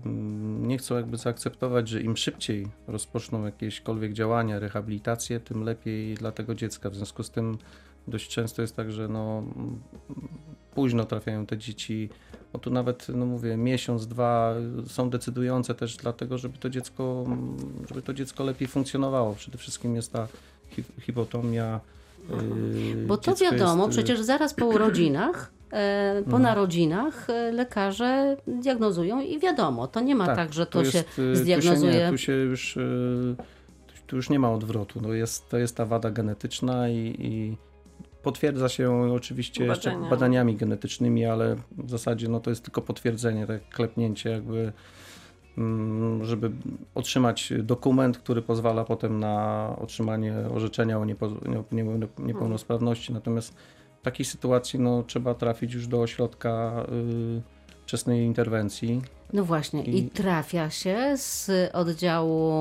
mm, 0.05 0.67
nie 0.67 0.77
chcą 0.77 0.95
jakby 0.95 1.17
zaakceptować, 1.17 1.89
że 1.89 2.01
im 2.01 2.17
szybciej 2.17 2.67
rozpoczną 2.87 3.45
jakiekolwiek 3.45 4.13
działania, 4.13 4.59
rehabilitację, 4.59 5.39
tym 5.39 5.63
lepiej 5.63 6.15
dla 6.15 6.31
tego 6.31 6.55
dziecka. 6.55 6.89
W 6.89 6.95
związku 6.95 7.23
z 7.23 7.31
tym 7.31 7.57
dość 8.07 8.29
często 8.29 8.61
jest 8.61 8.75
tak, 8.75 8.91
że 8.91 9.07
no, 9.07 9.39
mm, 9.39 9.81
późno 10.75 11.05
trafiają 11.05 11.45
te 11.45 11.57
dzieci. 11.57 12.09
Bo 12.53 12.59
tu 12.59 12.69
nawet, 12.71 13.07
no 13.09 13.25
mówię, 13.25 13.57
miesiąc, 13.57 14.07
dwa 14.07 14.53
są 14.87 15.09
decydujące 15.09 15.75
też 15.75 15.97
dlatego, 15.97 16.37
żeby 16.37 16.57
to 16.57 16.69
dziecko, 16.69 17.25
żeby 17.89 18.01
to 18.01 18.13
dziecko 18.13 18.43
lepiej 18.43 18.67
funkcjonowało. 18.67 19.35
Przede 19.35 19.57
wszystkim 19.57 19.95
jest 19.95 20.11
ta 20.13 20.27
hi- 20.69 20.83
hipotomia. 21.01 21.79
yy, 22.29 23.05
Bo 23.07 23.17
to 23.17 23.35
wiadomo, 23.35 23.85
jest, 23.85 23.97
yy, 23.97 24.03
przecież 24.03 24.21
zaraz 24.25 24.53
po 24.53 24.65
urodzinach, 24.65 25.51
e, 25.71 26.13
po 26.23 26.25
Mhm. 26.25 26.43
narodzinach 26.43 27.29
e, 27.29 27.51
lekarze 27.51 28.37
diagnozują 28.47 29.21
i 29.21 29.39
wiadomo, 29.39 29.87
to 29.87 29.99
nie 30.01 30.15
ma 30.15 30.35
tak, 30.35 30.53
że 30.53 30.65
to 30.65 30.85
się 30.85 31.03
y, 31.19 31.35
zdiagnozuje. 31.35 31.91
Tu 31.91 31.97
się, 31.97 32.03
nie, 32.05 32.09
tu 32.11 32.17
się 32.17 32.33
już, 32.33 32.77
y, 32.77 33.35
tu 34.07 34.15
już 34.15 34.29
nie 34.29 34.39
ma 34.39 34.51
odwrotu. 34.51 35.01
No 35.01 35.13
jest, 35.13 35.49
to 35.49 35.57
jest 35.57 35.75
ta 35.77 35.85
wada 35.85 36.11
genetyczna 36.11 36.89
i, 36.89 37.15
i 37.19 37.57
potwierdza 38.23 38.69
się 38.69 39.13
oczywiście 39.13 39.65
jeszcze 39.65 39.89
Badania. 39.89 40.09
badaniami 40.09 40.55
genetycznymi, 40.55 41.25
ale 41.25 41.55
w 41.77 41.89
zasadzie 41.89 42.27
no, 42.27 42.39
to 42.39 42.49
jest 42.49 42.63
tylko 42.63 42.81
potwierdzenie, 42.81 43.47
tak 43.47 43.69
klepnięcie 43.69 44.29
jakby, 44.29 44.73
mm, 45.57 46.25
żeby 46.25 46.51
otrzymać 46.95 47.53
dokument, 47.63 48.17
który 48.17 48.41
pozwala 48.41 48.83
potem 48.85 49.19
na 49.19 49.75
otrzymanie 49.81 50.33
orzeczenia 50.53 50.99
o 50.99 51.05
niepełnosprawności. 52.19 53.13
Natomiast 53.13 53.53
w 53.99 54.03
takiej 54.03 54.25
sytuacji 54.25 54.79
no, 54.79 55.03
trzeba 55.03 55.33
trafić 55.33 55.73
już 55.73 55.87
do 55.87 56.01
ośrodka 56.01 56.85
y, 57.37 57.41
wczesnej 57.83 58.21
interwencji. 58.25 59.01
No 59.33 59.43
właśnie, 59.45 59.83
i, 59.83 59.97
I- 59.97 60.09
trafia 60.09 60.69
się 60.69 61.13
z 61.17 61.51
oddziału 61.73 62.53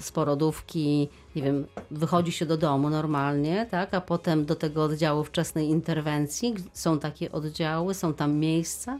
z 0.00 0.12
porodówki, 0.12 1.08
nie 1.36 1.42
wiem, 1.42 1.66
wychodzi 1.90 2.32
się 2.32 2.46
do 2.46 2.56
domu 2.56 2.90
normalnie, 2.90 3.66
tak, 3.70 3.94
a 3.94 4.00
potem 4.00 4.44
do 4.44 4.54
tego 4.56 4.84
oddziału 4.84 5.24
wczesnej 5.24 5.68
interwencji. 5.68 6.54
Są 6.72 6.98
takie 6.98 7.32
oddziały, 7.32 7.94
są 7.94 8.14
tam 8.14 8.34
miejsca. 8.34 8.98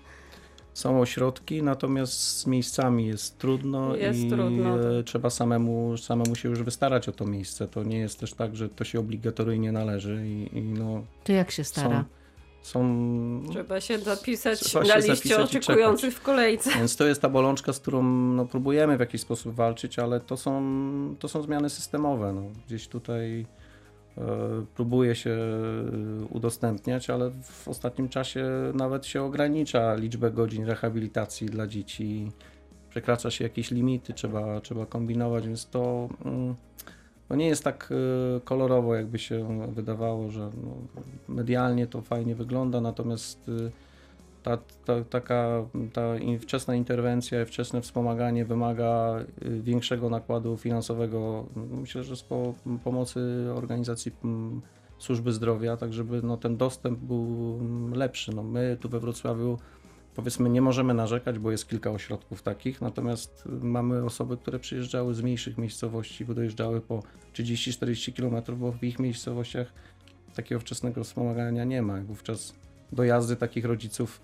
Są 0.74 1.00
ośrodki, 1.00 1.62
natomiast 1.62 2.12
z 2.38 2.46
miejscami 2.46 3.06
jest 3.06 3.38
trudno 3.38 3.96
Jest 3.96 4.18
i 4.18 4.30
trudno, 4.30 4.80
e, 4.80 4.96
tak. 4.96 5.06
trzeba 5.06 5.30
samemu, 5.30 5.96
samemu 5.96 6.34
się 6.36 6.48
już 6.48 6.62
wystarać 6.62 7.08
o 7.08 7.12
to 7.12 7.26
miejsce. 7.26 7.68
To 7.68 7.82
nie 7.82 7.98
jest 7.98 8.20
też 8.20 8.32
tak, 8.32 8.56
że 8.56 8.68
to 8.68 8.84
się 8.84 9.00
obligatoryjnie 9.00 9.72
należy 9.72 10.22
i, 10.28 10.58
i 10.58 10.62
no, 10.62 11.02
To 11.24 11.32
jak 11.32 11.50
się 11.50 11.64
stara? 11.64 11.98
są, 12.00 12.04
są 12.64 13.42
Trzeba 13.50 13.80
się 13.80 13.98
zapisać 13.98 14.60
Trzeba 14.60 14.84
na 14.84 15.00
się 15.00 15.10
liście 15.12 15.42
oczekujących 15.42 16.14
w 16.14 16.22
kolejce. 16.22 16.70
Więc 16.70 16.96
to 16.96 17.06
jest 17.06 17.22
ta 17.22 17.28
bolączka, 17.28 17.72
z 17.72 17.80
którą 17.80 18.02
no, 18.02 18.46
próbujemy 18.46 18.96
w 18.96 19.00
jakiś 19.00 19.20
sposób 19.20 19.54
walczyć, 19.54 19.98
ale 19.98 20.20
to 20.20 20.36
są, 20.36 20.62
to 21.18 21.28
są 21.28 21.42
zmiany 21.42 21.70
systemowe. 21.70 22.32
No. 22.32 22.42
Gdzieś 22.66 22.88
tutaj 22.88 23.46
e, 24.18 24.22
próbuje 24.74 25.14
się 25.14 25.30
e, 25.30 26.24
udostępniać, 26.30 27.10
ale 27.10 27.30
w 27.30 27.68
ostatnim 27.68 28.08
czasie 28.08 28.46
nawet 28.74 29.06
się 29.06 29.22
ogranicza 29.22 29.94
liczbę 29.94 30.30
godzin 30.30 30.64
rehabilitacji 30.64 31.46
dla 31.46 31.66
dzieci. 31.66 32.32
Przekracza 32.90 33.30
się 33.30 33.44
jakieś 33.44 33.70
limity, 33.70 34.12
trzeba, 34.12 34.60
trzeba 34.60 34.86
kombinować, 34.86 35.46
więc 35.46 35.66
to, 35.66 36.08
mm, 36.24 36.54
to 37.28 37.36
nie 37.36 37.46
jest 37.46 37.64
tak 37.64 37.92
e, 38.36 38.40
kolorowo, 38.40 38.94
jakby 38.94 39.18
się 39.18 39.66
wydawało, 39.72 40.30
że 40.30 40.40
no, 40.40 41.02
medialnie 41.28 41.86
to 41.86 42.02
fajnie 42.02 42.34
wygląda, 42.34 42.80
natomiast 42.80 43.48
e, 43.48 43.70
ta, 44.44 44.58
ta, 44.84 45.04
taka 45.04 45.64
ta 45.92 46.02
wczesna 46.40 46.74
interwencja, 46.74 47.44
wczesne 47.44 47.80
wspomaganie 47.80 48.44
wymaga 48.44 49.18
y, 49.46 49.62
większego 49.62 50.10
nakładu 50.10 50.56
finansowego. 50.56 51.46
Myślę, 51.56 52.04
że 52.04 52.16
z 52.16 52.22
po, 52.22 52.54
pomocy 52.84 53.20
organizacji 53.54 54.12
służby 54.98 55.32
zdrowia, 55.32 55.76
tak 55.76 55.92
żeby 55.92 56.22
no, 56.22 56.36
ten 56.36 56.56
dostęp 56.56 56.98
był 56.98 57.58
lepszy. 57.94 58.34
No, 58.34 58.42
my 58.42 58.76
tu 58.80 58.88
we 58.88 59.00
Wrocławiu 59.00 59.58
powiedzmy 60.14 60.50
nie 60.50 60.62
możemy 60.62 60.94
narzekać, 60.94 61.38
bo 61.38 61.50
jest 61.50 61.68
kilka 61.68 61.90
ośrodków 61.90 62.42
takich, 62.42 62.80
natomiast 62.80 63.44
y, 63.46 63.50
mamy 63.64 64.04
osoby, 64.04 64.36
które 64.36 64.58
przyjeżdżały 64.58 65.14
z 65.14 65.22
mniejszych 65.22 65.58
miejscowości, 65.58 66.24
bo 66.24 66.34
dojeżdżały 66.34 66.80
po 66.80 67.02
30-40 67.32 68.12
km, 68.12 68.58
bo 68.58 68.72
w 68.72 68.84
ich 68.84 68.98
miejscowościach 68.98 69.72
takiego 70.34 70.60
wczesnego 70.60 71.04
wspomagania 71.04 71.64
nie 71.64 71.82
ma. 71.82 72.00
Wówczas 72.00 72.54
dojazdy 72.92 73.36
takich 73.36 73.64
rodziców 73.64 74.20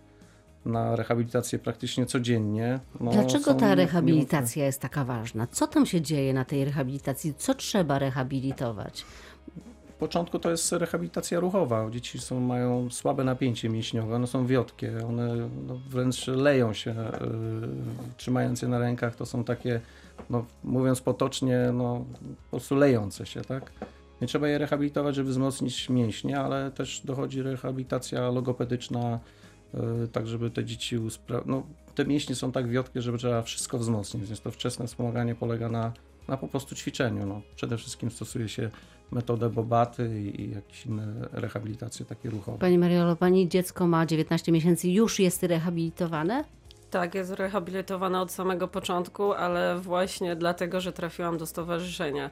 na 0.64 0.97
rehabilitację 0.97 1.59
praktycznie 1.59 2.06
codziennie. 2.06 2.80
No, 3.00 3.11
Dlaczego 3.11 3.54
ta 3.54 3.75
rehabilitacja 3.75 4.66
jest 4.66 4.80
taka 4.80 5.04
ważna? 5.04 5.47
Co 5.47 5.66
tam 5.66 5.87
się 5.87 6.00
dzieje 6.00 6.35
na 6.35 6.44
tej 6.44 6.64
rehabilitacji? 6.64 7.35
Co 7.35 7.54
trzeba 7.54 7.99
rehabilitować? 7.99 9.04
Początku 10.00 10.38
to 10.38 10.50
jest 10.50 10.73
rehabilitacja 10.73 11.40
ruchowa. 11.40 11.90
Dzieci 11.90 12.19
są, 12.19 12.40
mają 12.40 12.90
słabe 12.90 13.25
napięcie 13.25 13.69
mięśniowe, 13.69 14.14
one 14.14 14.26
są 14.26 14.47
wiotkie, 14.47 15.07
one 15.09 15.37
no, 15.66 15.80
wręcz 15.88 16.26
leją 16.26 16.73
się, 16.73 16.90
yy, 16.90 18.16
trzymając 18.16 18.62
je 18.62 18.69
na 18.69 18.78
rękach. 18.78 19.16
To 19.16 19.26
są 19.26 19.45
takie, 19.45 19.80
no, 20.30 20.45
mówiąc 20.64 21.00
potocznie, 21.00 21.71
no, 21.73 22.04
po 22.45 22.50
prostu 22.50 22.75
lejące 22.75 23.26
się, 23.26 23.40
tak? 23.40 23.73
Nie 24.21 24.26
trzeba 24.26 24.49
je 24.49 24.59
rehabilitować, 24.59 25.14
żeby 25.14 25.30
wzmocnić 25.30 25.88
mięśnie, 25.88 26.40
ale 26.40 26.71
też 26.71 27.02
dochodzi 27.04 27.42
rehabilitacja 27.42 28.30
logopedyczna, 28.30 29.21
yy, 29.75 30.09
tak 30.12 30.26
żeby 30.26 30.50
te 30.50 30.64
dzieci 30.64 30.97
no, 31.47 31.62
te 31.95 32.04
mięśnie 32.04 32.35
są 32.35 32.52
tak 32.52 32.69
wiotkie, 32.69 33.02
że 33.02 33.19
trzeba 33.19 33.42
wszystko 33.42 33.78
wzmocnić, 33.78 34.26
więc 34.26 34.40
to 34.40 34.50
wczesne 34.50 34.87
wspomaganie 34.87 35.35
polega 35.35 35.69
na, 35.69 35.92
na 36.28 36.37
po 36.37 36.49
prostu 36.49 36.75
ćwiczeniu. 36.75 37.26
No. 37.26 37.40
Przede 37.57 37.76
wszystkim 37.76 38.11
stosuje 38.11 38.49
się 38.49 38.71
metodę 39.12 39.50
Bobaty 39.50 40.21
i, 40.21 40.50
jakieś 40.50 40.87
inne 40.87 41.29
rehabilitacje 41.33 42.07
takie 42.07 42.31
ruchowe. 42.31 42.59
Pani 42.59 42.79
Mariolo, 42.79 43.17
pani 43.17 43.49
dziecko 43.49 43.87
ma 43.87 44.07
19 44.07 44.52
miesięcy, 44.52 44.88
już 44.88 45.19
jest 45.21 45.43
rehabilitowane? 45.43 46.45
Tak, 46.90 47.14
jest 47.14 47.31
rehabilitowana 47.33 48.23
od 48.23 48.33
samego 48.33 48.69
początku, 48.69 49.33
ale 49.33 49.79
właśnie 49.79 50.37
dlatego, 50.37 50.81
że 50.81 50.93
trafiłam 50.93 51.38
do 51.38 51.47
stowarzyszenia. 51.47 52.31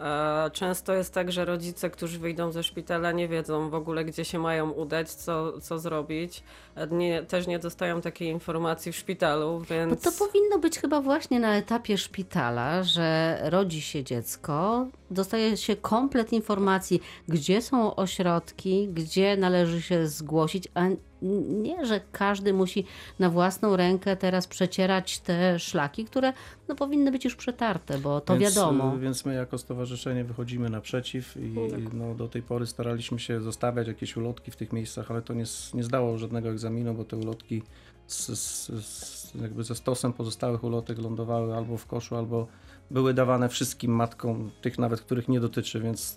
E, 0.00 0.50
Często 0.52 0.92
jest 0.94 1.14
tak, 1.14 1.32
że 1.32 1.44
rodzice, 1.44 1.90
którzy 1.90 2.18
wyjdą 2.18 2.52
ze 2.52 2.62
szpitala, 2.62 3.12
nie 3.12 3.28
wiedzą 3.28 3.70
w 3.70 3.74
ogóle, 3.74 4.04
gdzie 4.04 4.24
się 4.24 4.38
mają 4.38 4.70
udać, 4.70 5.10
co, 5.10 5.60
co 5.60 5.78
zrobić. 5.78 6.42
E, 6.76 6.86
Nie, 6.86 7.22
też 7.22 7.46
nie 7.46 7.58
dostają 7.58 8.00
takiej 8.00 8.28
informacji 8.28 8.92
w 8.92 8.96
szpitalu, 8.96 9.58
Bo 9.58 9.64
więc. 9.74 10.02
to 10.02 10.26
powinno 10.26 10.58
być 10.58 10.78
chyba 10.78 11.00
właśnie 11.00 11.40
na 11.40 11.56
etapie 11.56 11.98
szpitala, 11.98 12.82
że 12.82 13.38
rodzi 13.50 13.80
się 13.82 14.04
dziecko, 14.04 14.86
dostaje 15.10 15.56
się 15.56 15.76
komplet 15.76 16.32
informacji, 16.32 17.00
gdzie 17.28 17.62
są 17.62 17.96
ośrodki, 17.96 18.88
gdzie 18.88 19.36
należy 19.36 19.82
się 19.82 20.06
zgłosić, 20.06 20.68
a 20.74 20.80
nie, 21.22 21.86
że 21.86 22.00
każdy 22.12 22.52
musi 22.52 22.84
na 23.18 23.30
własną 23.30 23.76
rękę 23.76 24.16
teraz 24.16 24.46
przecierać 24.46 25.18
te 25.18 25.58
szlaki, 25.58 26.04
które 26.04 26.32
no, 26.68 26.74
powinny 26.74 27.12
być 27.12 27.24
już 27.24 27.36
przetarte, 27.36 27.98
bo 27.98 28.20
to 28.20 28.38
więc, 28.38 28.54
wiadomo. 28.54 28.96
y, 28.96 28.98
Więc 28.98 29.24
my 29.24 29.34
jako 29.34 29.58
stowarzyszenie 29.58 30.24
wychodzimy 30.24 30.70
naprzeciw 30.70 31.36
i 31.36 31.54
no, 31.92 32.14
do 32.14 32.28
tej 32.28 32.42
pory 32.42 32.66
staraliśmy 32.66 33.18
się 33.18 33.40
zostawiać 33.40 33.88
jakieś 33.88 34.16
ulotki 34.16 34.50
w 34.50 34.56
tych 34.56 34.72
miejscach, 34.72 35.10
ale 35.10 35.22
to 35.22 35.34
nie, 35.34 35.44
nie 35.74 35.84
zdało 35.84 36.18
żadnego 36.18 36.50
egzaminu, 36.50 36.94
bo 36.94 37.04
te 37.04 37.16
ulotki 37.16 37.62
z, 38.06 38.38
z, 38.38 38.66
z, 38.84 39.34
jakby 39.34 39.64
ze 39.64 39.74
stosem 39.74 40.12
pozostałych 40.12 40.64
ulotek 40.64 40.98
lądowały 40.98 41.54
albo 41.54 41.76
w 41.76 41.86
koszu, 41.86 42.16
albo 42.16 42.46
były 42.90 43.14
dawane 43.14 43.48
wszystkim 43.48 43.92
matkom, 43.92 44.50
tych 44.62 44.78
nawet, 44.78 45.00
których 45.00 45.28
nie 45.28 45.40
dotyczy, 45.40 45.80
więc 45.80 46.16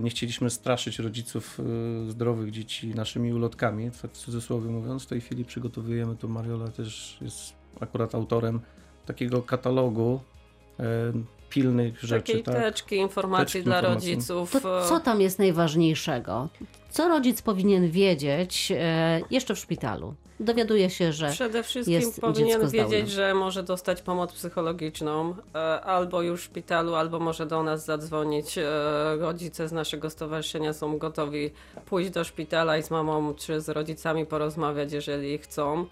nie 0.00 0.10
chcieliśmy 0.10 0.50
straszyć 0.50 0.98
rodziców 0.98 1.60
y, 2.08 2.10
zdrowych 2.10 2.50
dzieci 2.50 2.94
naszymi 2.94 3.32
ulotkami, 3.32 3.90
tak 4.02 4.10
w 4.10 4.16
cudzysłowie 4.16 4.70
mówiąc. 4.70 5.04
W 5.04 5.06
tej 5.06 5.20
chwili 5.20 5.44
przygotowujemy, 5.44 6.16
tu 6.16 6.28
Mariola 6.28 6.68
też 6.68 7.18
jest 7.20 7.52
akurat 7.80 8.14
autorem 8.14 8.60
takiego 9.06 9.42
katalogu 9.42 10.20
e, 10.80 10.84
pilnych 11.50 12.00
rzeczy. 12.00 12.26
Takiej 12.26 12.42
tak? 12.42 12.54
teczki 12.54 12.96
informacji 12.96 13.44
Teczki 13.44 13.62
dla 13.62 13.78
informacji. 13.78 14.14
rodziców. 14.14 14.52
To 14.62 14.88
co 14.88 15.00
tam 15.00 15.20
jest 15.20 15.38
najważniejszego? 15.38 16.48
Co 16.90 17.08
rodzic 17.08 17.42
powinien 17.42 17.90
wiedzieć 17.90 18.72
jeszcze 19.30 19.54
w 19.54 19.58
szpitalu? 19.58 20.14
Dowiaduje 20.40 20.90
się, 20.90 21.12
że 21.12 21.30
Przede 21.30 21.62
wszystkim 21.62 21.94
jest 21.94 22.20
powinien 22.20 22.68
wiedzieć, 22.70 23.10
że 23.10 23.34
może 23.34 23.62
dostać 23.62 24.02
pomoc 24.02 24.32
psychologiczną 24.32 25.34
e, 25.54 25.58
albo 25.80 26.22
już 26.22 26.40
w 26.40 26.44
szpitalu, 26.44 26.94
albo 26.94 27.18
może 27.18 27.46
do 27.46 27.62
nas 27.62 27.84
zadzwonić. 27.84 28.58
E, 28.58 28.64
Rodzice 29.18 29.68
z 29.68 29.72
naszego 29.72 30.10
stowarzyszenia 30.10 30.72
są 30.72 30.98
gotowi 30.98 31.50
pójść 31.86 32.10
do 32.10 32.24
szpitala 32.24 32.76
i 32.78 32.82
z 32.82 32.90
mamą 32.90 33.34
czy 33.34 33.60
z 33.60 33.68
rodzicami 33.68 34.26
porozmawiać, 34.26 34.92
jeżeli 34.92 35.38
chcą. 35.38 35.86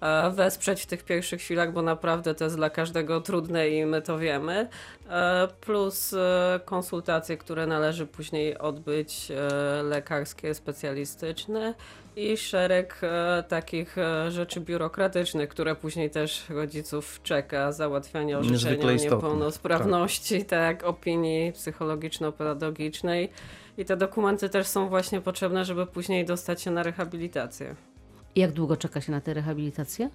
e, 0.00 0.30
Wesprzeć 0.30 0.82
w 0.82 0.86
tych 0.86 1.04
pierwszych 1.04 1.40
chwilach, 1.40 1.72
bo 1.72 1.82
naprawdę 1.82 2.34
to 2.34 2.44
jest 2.44 2.56
dla 2.56 2.70
każdego 2.70 3.20
trudne 3.20 3.68
i 3.68 3.86
my 3.86 4.02
to 4.02 4.18
wiemy. 4.18 4.68
Plus 5.60 6.14
konsultacje, 6.64 7.36
które 7.36 7.66
należy 7.66 8.06
później 8.06 8.58
odbyć, 8.58 9.28
lekarskie, 9.82 10.54
specjalistyczne 10.54 11.74
i 12.16 12.36
szereg 12.36 12.98
e, 13.02 13.44
takich 13.48 13.98
e, 13.98 14.30
rzeczy 14.30 14.60
biurokratycznych, 14.60 15.48
które 15.48 15.74
później 15.74 16.10
też 16.10 16.48
rodziców 16.48 17.20
czeka, 17.22 17.72
załatwianie 17.72 18.38
orzeczenia 18.38 18.92
niepełnosprawności, 18.92 20.44
tak. 20.44 20.84
opinii 20.84 21.52
psychologiczno-pedagogicznej. 21.52 23.28
I 23.78 23.84
te 23.84 23.96
dokumenty 23.96 24.48
też 24.48 24.66
są 24.66 24.88
właśnie 24.88 25.20
potrzebne, 25.20 25.64
żeby 25.64 25.86
później 25.86 26.24
dostać 26.24 26.62
się 26.62 26.70
na 26.70 26.82
rehabilitację. 26.82 27.74
jak 28.36 28.52
długo 28.52 28.76
czeka 28.76 29.00
się 29.00 29.12
na 29.12 29.20
tę 29.20 29.34
rehabilitację? 29.34 30.10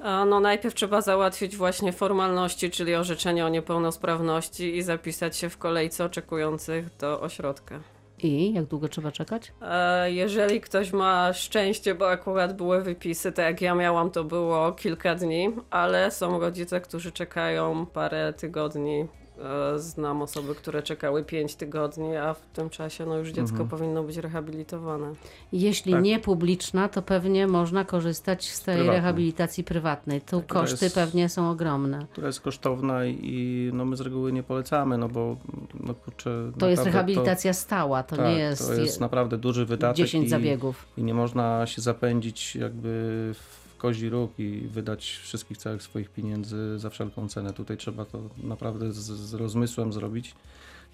A, 0.00 0.24
No 0.24 0.40
najpierw 0.40 0.74
trzeba 0.74 1.00
załatwić 1.00 1.56
właśnie 1.56 1.92
formalności, 1.92 2.70
czyli 2.70 2.94
orzeczenie 2.94 3.46
o 3.46 3.48
niepełnosprawności 3.48 4.76
i 4.76 4.82
zapisać 4.82 5.36
się 5.36 5.48
w 5.48 5.58
kolejce 5.58 6.04
oczekujących 6.04 6.96
do 6.96 7.20
ośrodka. 7.20 7.80
I 8.26 8.52
jak 8.54 8.64
długo 8.64 8.88
trzeba 8.88 9.12
czekać? 9.12 9.52
E, 9.62 10.12
Jeżeli 10.12 10.60
ktoś 10.60 10.92
ma 10.92 11.32
szczęście, 11.32 11.94
bo 11.94 12.10
akurat 12.10 12.56
były 12.56 12.82
wypisy, 12.82 13.32
tak 13.32 13.44
jak 13.44 13.60
ja 13.60 13.74
miałam, 13.74 14.10
to 14.10 14.24
było 14.24 14.72
kilka 14.72 15.14
dni, 15.14 15.52
ale 15.70 16.10
są 16.10 16.40
rodzice, 16.40 16.80
którzy 16.80 17.12
czekają 17.12 17.86
parę 17.86 18.32
tygodni. 18.32 19.06
E, 19.44 19.78
Znam 19.78 20.22
osoby, 20.22 20.54
które 20.54 20.82
czekały 20.82 21.24
pięć 21.24 21.54
tygodni, 21.56 22.16
a 22.16 22.34
w 22.34 22.40
tym 22.40 22.70
czasie 22.70 23.06
no 23.06 23.18
już 23.18 23.28
dziecko 23.30 23.64
powinno 23.64 24.02
być 24.02 24.16
rehabilitowane. 24.16 25.12
Jeśli 25.52 25.92
Tak. 25.92 26.02
nie 26.02 26.18
publiczna, 26.20 26.88
to 26.88 27.02
pewnie 27.02 27.46
można 27.46 27.84
korzystać 27.84 28.50
z 28.50 28.62
tej 28.62 28.74
Prywatnej. 28.74 28.96
rehabilitacji 28.96 29.64
prywatnej. 29.64 30.20
Tu 30.20 30.42
która 30.42 30.60
koszty 30.60 30.84
jest- 30.84 30.94
pewnie 30.94 31.28
są 31.28 31.50
ogromne. 31.50 32.06
która 32.12 32.26
jest 32.26 32.40
kosztowna 32.40 33.04
i 33.06 33.70
no 33.72 33.84
my 33.84 33.96
z 33.96 34.00
reguły 34.00 34.32
nie 34.32 34.42
polecamy, 34.42 34.98
no 34.98 35.08
bo 35.08 35.36
no 35.80 35.94
kurczę... 35.94 36.52
To 36.58 36.68
jest 36.68 36.84
rehabilitacja 36.84 37.52
stała, 37.52 38.02
to 38.02 38.16
tak, 38.16 38.26
nie 38.26 38.38
jest, 38.38 38.66
to 38.66 38.74
jest 38.74 39.00
naprawdę 39.00 39.38
duży 39.38 39.66
wydatek 39.66 39.96
10 39.96 40.26
i, 40.26 40.28
zabiegów. 40.28 40.86
i 40.96 41.02
nie 41.02 41.14
można 41.14 41.66
się 41.66 41.82
zapędzić 41.82 42.56
jakby 42.56 42.88
w 43.34 43.65
kozi 43.76 44.08
róg 44.08 44.38
i 44.38 44.68
wydać 44.70 45.04
wszystkich 45.22 45.58
całych 45.58 45.82
swoich 45.82 46.10
pieniędzy 46.10 46.78
za 46.78 46.90
wszelką 46.90 47.28
cenę. 47.28 47.52
Tutaj 47.52 47.76
trzeba 47.76 48.04
to 48.04 48.22
naprawdę 48.42 48.92
z, 48.92 48.96
z 48.96 49.34
rozmysłem 49.34 49.92
zrobić. 49.92 50.34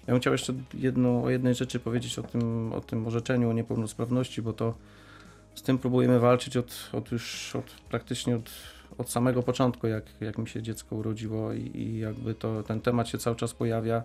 Ja 0.07 0.13
bym 0.13 0.19
chciał 0.19 0.33
jeszcze 0.33 0.53
jedno, 0.73 1.23
o 1.23 1.29
jednej 1.29 1.55
rzeczy 1.55 1.79
powiedzieć 1.79 2.19
o 2.19 2.23
tym, 2.23 2.73
o 2.73 2.81
tym 2.81 3.07
orzeczeniu 3.07 3.49
o 3.49 3.53
niepełnosprawności, 3.53 4.41
bo 4.41 4.53
to 4.53 4.73
z 5.55 5.61
tym 5.61 5.77
próbujemy 5.77 6.19
walczyć 6.19 6.57
od, 6.57 6.89
od 6.93 7.11
już 7.11 7.55
od, 7.55 7.65
praktycznie 7.89 8.35
od, 8.35 8.49
od 8.97 9.09
samego 9.09 9.43
początku, 9.43 9.87
jak, 9.87 10.05
jak 10.21 10.37
mi 10.37 10.47
się 10.47 10.61
dziecko 10.61 10.95
urodziło 10.95 11.53
i, 11.53 11.77
i 11.77 11.99
jakby 11.99 12.33
to, 12.33 12.63
ten 12.63 12.81
temat 12.81 13.09
się 13.09 13.17
cały 13.17 13.35
czas 13.35 13.53
pojawia. 13.53 14.03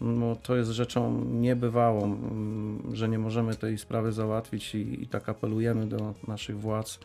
No, 0.00 0.36
to 0.36 0.56
jest 0.56 0.70
rzeczą 0.70 1.24
niebywałą, 1.24 2.04
mm, 2.04 2.96
że 2.96 3.08
nie 3.08 3.18
możemy 3.18 3.54
tej 3.54 3.78
sprawy 3.78 4.12
załatwić 4.12 4.74
i, 4.74 5.02
i 5.02 5.06
tak 5.06 5.28
apelujemy 5.28 5.86
do 5.86 6.14
naszych 6.28 6.60
władz, 6.60 7.00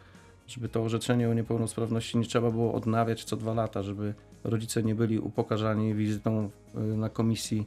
żeby 0.47 0.69
to 0.69 0.83
orzeczenie 0.83 1.29
o 1.29 1.33
niepełnosprawności 1.33 2.17
nie 2.17 2.25
trzeba 2.25 2.51
było 2.51 2.73
odnawiać 2.73 3.23
co 3.23 3.37
dwa 3.37 3.53
lata, 3.53 3.83
żeby 3.83 4.13
rodzice 4.43 4.83
nie 4.83 4.95
byli 4.95 5.19
upokarzani 5.19 5.93
wizytą 5.95 6.49
y, 6.75 6.79
na 6.79 7.09
komisji 7.09 7.59
y, 7.59 7.65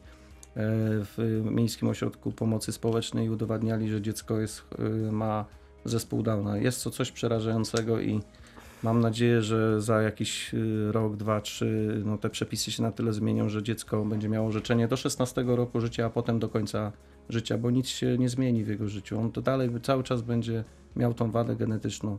w 0.57 1.43
Miejskim 1.51 1.89
Ośrodku 1.89 2.33
Pomocy 2.33 2.73
Społecznej 2.73 3.27
i 3.27 3.31
udowadniali, 3.31 3.89
że 3.89 4.03
dziecko 4.03 4.41
jest, 4.41 4.63
y, 5.09 5.13
ma 5.13 5.45
zespół 5.85 6.23
Downa. 6.23 6.59
Jest 6.59 6.85
to 6.85 6.91
coś 6.91 7.13
przerażającego 7.13 8.01
i 8.01 8.21
mam 8.83 9.01
nadzieję, 9.01 9.43
że 9.43 9.81
za 9.81 10.03
jakiś 10.03 10.55
rok, 10.91 11.17
dwa, 11.17 11.41
trzy 11.41 12.03
no 12.05 12.19
te 12.19 12.31
przepisy 12.31 12.71
się 12.71 12.83
na 12.83 12.93
tyle 12.93 13.13
zmienią, 13.13 13.49
że 13.49 13.63
dziecko 13.63 14.05
będzie 14.05 14.29
miało 14.29 14.49
orzeczenie 14.49 14.89
do 14.89 14.97
16 14.97 15.45
roku 15.47 15.81
życia, 15.81 16.07
a 16.07 16.11
potem 16.11 16.39
do 16.39 16.49
końca 16.49 16.93
życia, 17.29 17.59
bo 17.59 17.71
nic 17.71 17.89
się 17.89 18.19
nie 18.19 18.29
zmieni 18.29 18.65
w 18.65 18.69
jego 18.69 18.89
życiu. 18.89 19.21
On 19.21 19.33
to 19.33 19.43
dalej 19.43 19.71
cały 19.83 20.03
czas 20.03 20.23
będzie 20.23 20.65
miał 20.97 21.15
tą 21.15 21.31
wadę 21.31 21.57
genetyczną. 21.57 22.19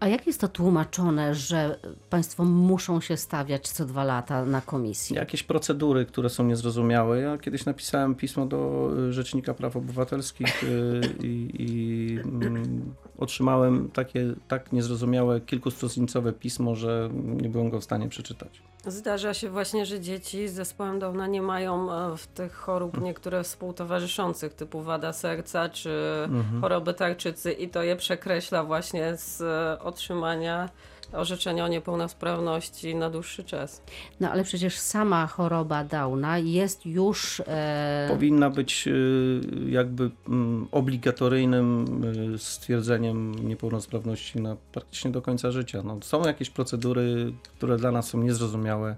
A 0.00 0.08
jak 0.08 0.26
jest 0.26 0.40
to 0.40 0.48
tłumaczone, 0.48 1.34
że 1.34 1.78
Państwo 2.10 2.44
muszą 2.44 3.00
się 3.00 3.16
stawiać 3.16 3.68
co 3.68 3.84
dwa 3.84 4.04
lata 4.04 4.44
na 4.44 4.60
komisji? 4.60 5.16
Jakieś 5.16 5.42
procedury, 5.42 6.06
które 6.06 6.30
są 6.30 6.44
niezrozumiałe. 6.44 7.20
Ja 7.20 7.38
kiedyś 7.38 7.64
napisałem 7.64 8.14
pismo 8.14 8.46
do 8.46 8.90
y, 9.08 9.12
Rzecznika 9.12 9.54
Praw 9.54 9.76
Obywatelskich 9.76 10.64
y, 10.64 11.00
i, 11.22 11.50
i 11.58 12.18
mm, 12.24 12.94
otrzymałem 13.18 13.90
takie 13.90 14.34
tak 14.48 14.72
niezrozumiałe, 14.72 15.40
kilkustronicowe 15.40 16.32
pismo, 16.32 16.74
że 16.74 17.10
nie 17.12 17.48
byłem 17.48 17.70
go 17.70 17.80
w 17.80 17.84
stanie 17.84 18.08
przeczytać. 18.08 18.62
Zdarza 18.86 19.34
się 19.34 19.50
właśnie, 19.50 19.86
że 19.86 20.00
dzieci 20.00 20.48
z 20.48 20.54
zespołem 20.54 20.98
Downa 20.98 21.26
nie 21.26 21.42
mają 21.42 21.92
e, 21.92 22.16
w 22.16 22.26
tych 22.26 22.54
chorób 22.54 23.00
niektóre 23.00 23.42
współtowarzyszących, 23.42 24.54
typu 24.54 24.82
wada 24.82 25.12
serca 25.12 25.68
czy 25.68 25.90
choroby 26.60 26.94
tarczycy 26.94 27.52
i 27.52 27.68
to 27.68 27.82
je 27.82 27.96
przekreśla 27.96 28.64
właśnie 28.64 29.16
z 29.16 29.40
e, 29.40 29.82
otrzymania 29.82 30.68
orzeczenia 31.12 31.64
o 31.64 31.68
niepełnosprawności 31.68 32.94
na 32.94 33.10
dłuższy 33.10 33.44
czas. 33.44 33.82
No 34.20 34.30
ale 34.30 34.44
przecież 34.44 34.78
sama 34.78 35.26
choroba 35.26 35.84
Downa 35.84 36.38
jest 36.38 36.86
już... 36.86 37.42
E, 37.46 38.06
Powinna 38.08 38.50
być 38.50 38.84
y, 38.88 39.40
jakby 39.68 40.10
mm, 40.28 40.68
obligatoryjnym 40.72 41.86
y, 42.34 42.38
stwierdzeniem 42.38 43.48
niepełnosprawności 43.48 44.40
na 44.40 44.56
praktycznie 44.72 45.10
do 45.10 45.22
końca 45.22 45.50
życia. 45.50 45.82
No, 45.84 45.98
są 46.02 46.22
jakieś 46.22 46.50
procedury, 46.50 47.32
które 47.56 47.76
dla 47.76 47.92
nas 47.92 48.08
są 48.08 48.22
niezrozumiałe 48.22 48.96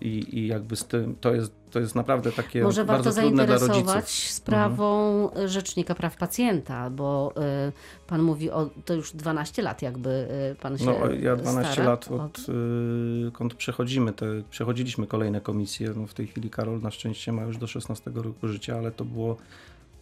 i, 0.00 0.38
i 0.38 0.46
jakby 0.46 0.76
z 0.76 0.84
tym, 0.84 1.16
to 1.20 1.34
jest, 1.34 1.52
to 1.70 1.80
jest 1.80 1.94
naprawdę 1.94 2.32
takie 2.32 2.62
Może 2.62 2.84
warto 2.84 3.04
bardzo 3.04 3.20
trudne 3.20 3.46
dla 3.46 3.54
rodziców. 3.54 3.74
zainteresować 3.74 4.10
sprawą 4.10 5.28
Rzecznika 5.46 5.94
Praw 5.94 6.16
Pacjenta, 6.16 6.90
bo 6.90 7.32
y, 7.68 7.72
Pan 8.06 8.22
mówi 8.22 8.50
o... 8.50 8.70
To 8.84 8.94
już 8.94 9.12
12 9.12 9.62
lat 9.62 9.82
jakby 9.82 10.28
y, 10.52 10.56
Pan 10.60 10.78
się 10.78 10.84
No, 10.84 11.10
ja 11.20 11.36
12 11.36 11.72
stara 11.72 11.88
lat 11.88 12.10
od, 12.10 12.38
y, 12.38 13.30
kąd 13.32 13.54
przechodzimy 13.54 14.12
te, 14.12 14.26
przechodziliśmy 14.50 15.06
kolejne 15.06 15.40
komisje. 15.40 15.92
No, 15.96 16.06
w 16.06 16.14
tej 16.14 16.26
chwili 16.26 16.50
Karol 16.50 16.80
na 16.80 16.90
szczęście 16.90 17.32
ma 17.32 17.42
już 17.42 17.56
do 17.56 17.66
16 17.66 18.10
roku 18.14 18.48
życia, 18.48 18.76
ale 18.76 18.90
to 18.90 19.04
było 19.04 19.36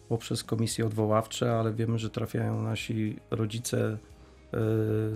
poprzez 0.09 0.43
komisje 0.43 0.85
odwoławcze, 0.85 1.59
ale 1.59 1.73
wiemy, 1.73 1.99
że 1.99 2.09
trafiają 2.09 2.61
nasi 2.61 3.15
rodzice 3.31 3.97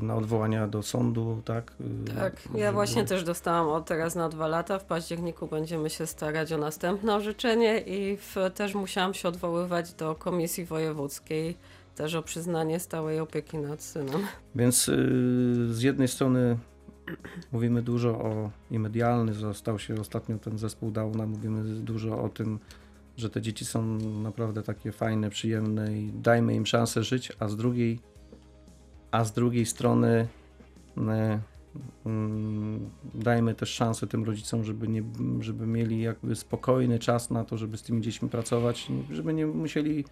na 0.02 0.15
odwołania 0.15 0.67
do 0.67 0.84
sądu, 0.84 1.41
tak? 1.45 1.74
Y, 2.12 2.15
Tak, 2.15 2.34
ja 2.56 2.71
właśnie 2.71 3.06
też 3.06 3.24
dostałam 3.24 3.67
od 3.67 3.86
teraz 3.86 4.15
na 4.15 4.30
dwa 4.30 4.48
lata. 4.48 4.80
W 4.80 4.86
październiku 4.86 5.48
będziemy 5.48 5.89
się 5.89 6.08
starać 6.08 6.54
o 6.54 6.58
następne 6.58 7.15
orzeczenie 7.15 7.80
i 7.80 8.17
w, 8.17 8.36
też 8.56 8.74
musiałam 8.74 9.13
się 9.13 9.28
odwoływać 9.28 9.93
do 9.93 10.15
komisji 10.15 10.65
wojewódzkiej 10.65 11.58
też 11.95 12.15
o 12.15 12.21
przyznanie 12.21 12.80
stałej 12.80 13.19
opieki 13.19 13.58
nad 13.58 13.84
synem. 13.84 14.21
Więc 14.56 14.89
y, 14.89 15.74
z 15.74 15.82
jednej 15.82 16.08
strony 16.08 16.58
mówimy 17.52 17.82
dużo 17.82 18.10
o 18.10 18.52
i 18.71 18.80
medialny, 18.80 19.34
został 19.34 19.80
się 19.80 19.95
ostatnio 20.02 20.38
ten 20.38 20.58
zespół 20.58 20.91
Downa, 20.91 21.26
mówimy 21.26 21.63
dużo 21.63 22.24
o 22.24 22.30
tym, 22.30 22.60
że 23.17 23.30
te 23.30 23.41
dzieci 23.41 23.65
są 23.65 23.84
naprawdę 24.24 24.63
takie 24.63 24.91
fajne, 24.91 25.30
przyjemne 25.30 25.98
i 25.98 26.12
dajmy 26.13 26.56
im 26.56 26.65
szansę 26.65 27.04
żyć, 27.04 27.32
a 27.39 27.48
z 27.48 27.56
drugiej, 27.56 28.00
a 29.15 29.23
z 29.23 29.32
drugiej 29.32 29.65
strony 29.65 30.28
e, 30.97 31.39
mm, 32.06 32.89
dajmy 33.13 33.56
też 33.56 33.69
szansę 33.69 34.08
tym 34.08 34.23
rodzicom, 34.23 34.63
żeby, 34.63 34.88
nie, 34.88 35.04
żeby 35.39 35.67
mieli 35.67 36.01
jakby 36.01 36.36
spokojny 36.36 36.99
czas 36.99 37.30
na 37.30 37.43
to, 37.43 37.58
żeby 37.58 37.78
z 37.78 37.84
tymi 37.84 38.01
dziećmi 38.01 38.30
pracować, 38.30 38.88
żeby 39.12 39.34
nie 39.34 39.45
musieli 39.45 40.06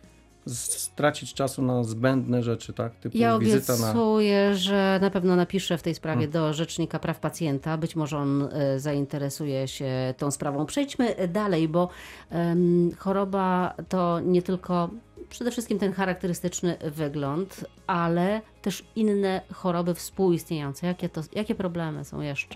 stracić 0.48 1.34
czasu 1.34 1.62
na 1.62 1.84
zbędne 1.84 2.44
rzeczy, 2.44 2.74
tak? 2.74 2.96
Typu 2.96 3.18
Ja 3.18 3.40
wizyta 3.40 3.78
na. 3.78 3.84
obiecuję, 3.92 4.56
że 4.56 5.00
na 5.02 5.10
pewno 5.10 5.36
napiszę 5.36 5.78
w 5.78 5.84
tej 5.84 5.96
sprawie 5.96 6.28
Hmm. 6.28 6.32
do 6.32 6.54
Rzecznika 6.54 7.00
Praw 7.00 7.20
Pacjenta. 7.20 7.78
Być 7.78 7.96
może 7.96 8.18
on 8.18 8.50
e, 8.52 8.80
zainteresuje 8.80 9.68
się 9.68 10.14
tą 10.18 10.32
sprawą. 10.32 10.66
Przejdźmy 10.66 11.16
dalej, 11.28 11.68
bo 11.68 11.90
em, 12.30 12.92
choroba 12.98 13.74
to 13.90 14.20
nie 14.20 14.42
tylko 14.42 14.90
przede 15.34 15.52
wszystkim 15.52 15.80
ten 15.80 15.94
charakterystyczny 15.94 16.78
wygląd, 16.96 17.66
ale 17.88 18.42
też 18.62 18.84
inne 18.96 19.42
choroby 19.54 19.94
współistniejące. 19.94 20.88
Jakie, 20.88 21.10
to, 21.10 21.22
jakie 21.36 21.56
problemy 21.56 22.06
są 22.06 22.22
jeszcze? 22.22 22.56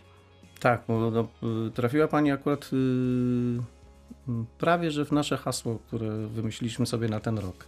Tak, 0.60 0.84
bo 0.88 1.12
no, 1.12 1.28
trafiła 1.74 2.08
Pani 2.08 2.32
akurat 2.32 2.64
y, 2.74 2.76
mm, 2.76 3.66
prawie 4.58 4.92
że 4.92 5.06
w 5.06 5.12
nasze 5.12 5.38
hasło, 5.38 5.80
które 5.88 6.28
wymyśliliśmy 6.28 6.86
sobie 6.86 7.08
na 7.10 7.20
ten 7.20 7.38
rok. 7.38 7.64
Y, 7.64 7.66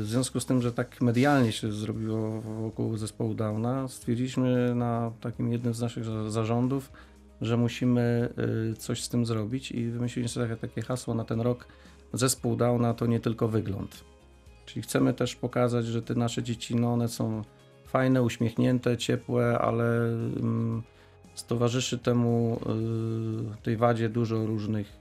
W 0.00 0.04
związku 0.04 0.40
z 0.40 0.46
tym, 0.46 0.62
że 0.62 0.72
tak 0.72 1.00
medialnie 1.00 1.52
się 1.52 1.72
zrobiło 1.72 2.40
wokół 2.40 2.96
zespołu 2.96 3.34
Downa, 3.34 3.88
stwierdziliśmy 3.88 4.74
na 4.74 5.12
takim 5.20 5.52
jednym 5.52 5.74
z 5.74 5.80
naszych 5.80 6.04
za- 6.04 6.30
zarządów, 6.30 6.92
że 7.40 7.56
musimy 7.56 8.28
y, 8.72 8.76
coś 8.76 9.02
z 9.02 9.08
tym 9.08 9.26
zrobić 9.26 9.72
i 9.72 9.86
wymyśliliśmy 9.90 10.42
sobie 10.42 10.56
takie 10.56 10.82
hasło 10.82 11.14
na 11.14 11.24
ten 11.24 11.40
rok. 11.40 11.66
Zespół 12.12 12.56
Downa 12.56 12.94
to 12.94 13.06
nie 13.06 13.20
tylko 13.20 13.48
wygląd. 13.48 14.04
Czyli 14.66 14.82
chcemy 14.82 15.14
też 15.14 15.36
pokazać, 15.36 15.86
że 15.86 16.02
te 16.02 16.14
nasze 16.14 16.42
dzieci, 16.42 16.76
no 16.76 16.92
one 16.92 17.08
są 17.08 17.42
fajne, 17.84 18.22
uśmiechnięte, 18.22 18.96
ciepłe, 18.96 19.58
ale 19.58 19.98
mm, 20.06 20.82
towarzyszy 21.46 21.98
temu 21.98 22.60
y, 23.58 23.62
tej 23.62 23.76
wadzie 23.76 24.08
dużo 24.08 24.46
różnych 24.46 24.92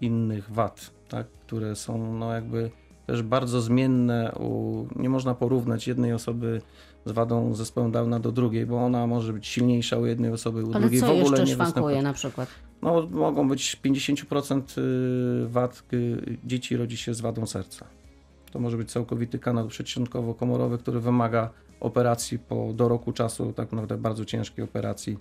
innych 0.00 0.50
wad, 0.50 0.90
tak, 1.08 1.26
które 1.46 1.76
są 1.76 2.14
no 2.14 2.32
jakby 2.32 2.70
też 3.06 3.22
bardzo 3.22 3.60
zmienne. 3.60 4.32
U, 4.40 4.86
nie 4.96 5.08
można 5.08 5.34
porównać 5.34 5.88
jednej 5.88 6.12
osoby 6.12 6.62
z 7.04 7.12
wadą 7.12 7.54
zespołu 7.54 7.90
Downa 7.90 8.20
do 8.20 8.32
drugiej, 8.32 8.66
bo 8.66 8.84
ona 8.84 9.06
może 9.06 9.32
być 9.32 9.46
silniejsza 9.46 9.98
u 9.98 10.06
jednej 10.06 10.32
osoby, 10.32 10.64
u 10.64 10.70
Ale 10.72 10.80
drugiej 10.80 11.00
co 11.00 11.06
w 11.06 11.10
ogóle 11.10 11.22
jeszcze 11.22 11.36
nie 11.38 11.44
występuje. 11.44 11.70
szwankuje 11.70 12.02
na 12.02 12.12
przykład? 12.12 12.48
No, 12.82 13.06
mogą 13.10 13.48
być 13.48 13.76
50% 13.84 14.62
y, 14.78 15.48
wad 15.48 15.82
y, 15.92 16.38
dzieci 16.44 16.76
rodzi 16.76 16.96
się 16.96 17.14
z 17.14 17.20
wadą 17.20 17.46
serca. 17.46 17.86
To 18.52 18.58
może 18.58 18.76
być 18.76 18.92
całkowity 18.92 19.38
kanał 19.38 19.68
przedsionkowo-komorowy, 19.68 20.78
który 20.78 21.00
wymaga 21.00 21.50
operacji 21.80 22.38
po, 22.38 22.72
do 22.72 22.88
roku 22.88 23.12
czasu, 23.12 23.52
tak 23.52 23.72
naprawdę 23.72 23.98
bardzo 23.98 24.24
ciężkiej 24.24 24.64
operacji. 24.64 25.18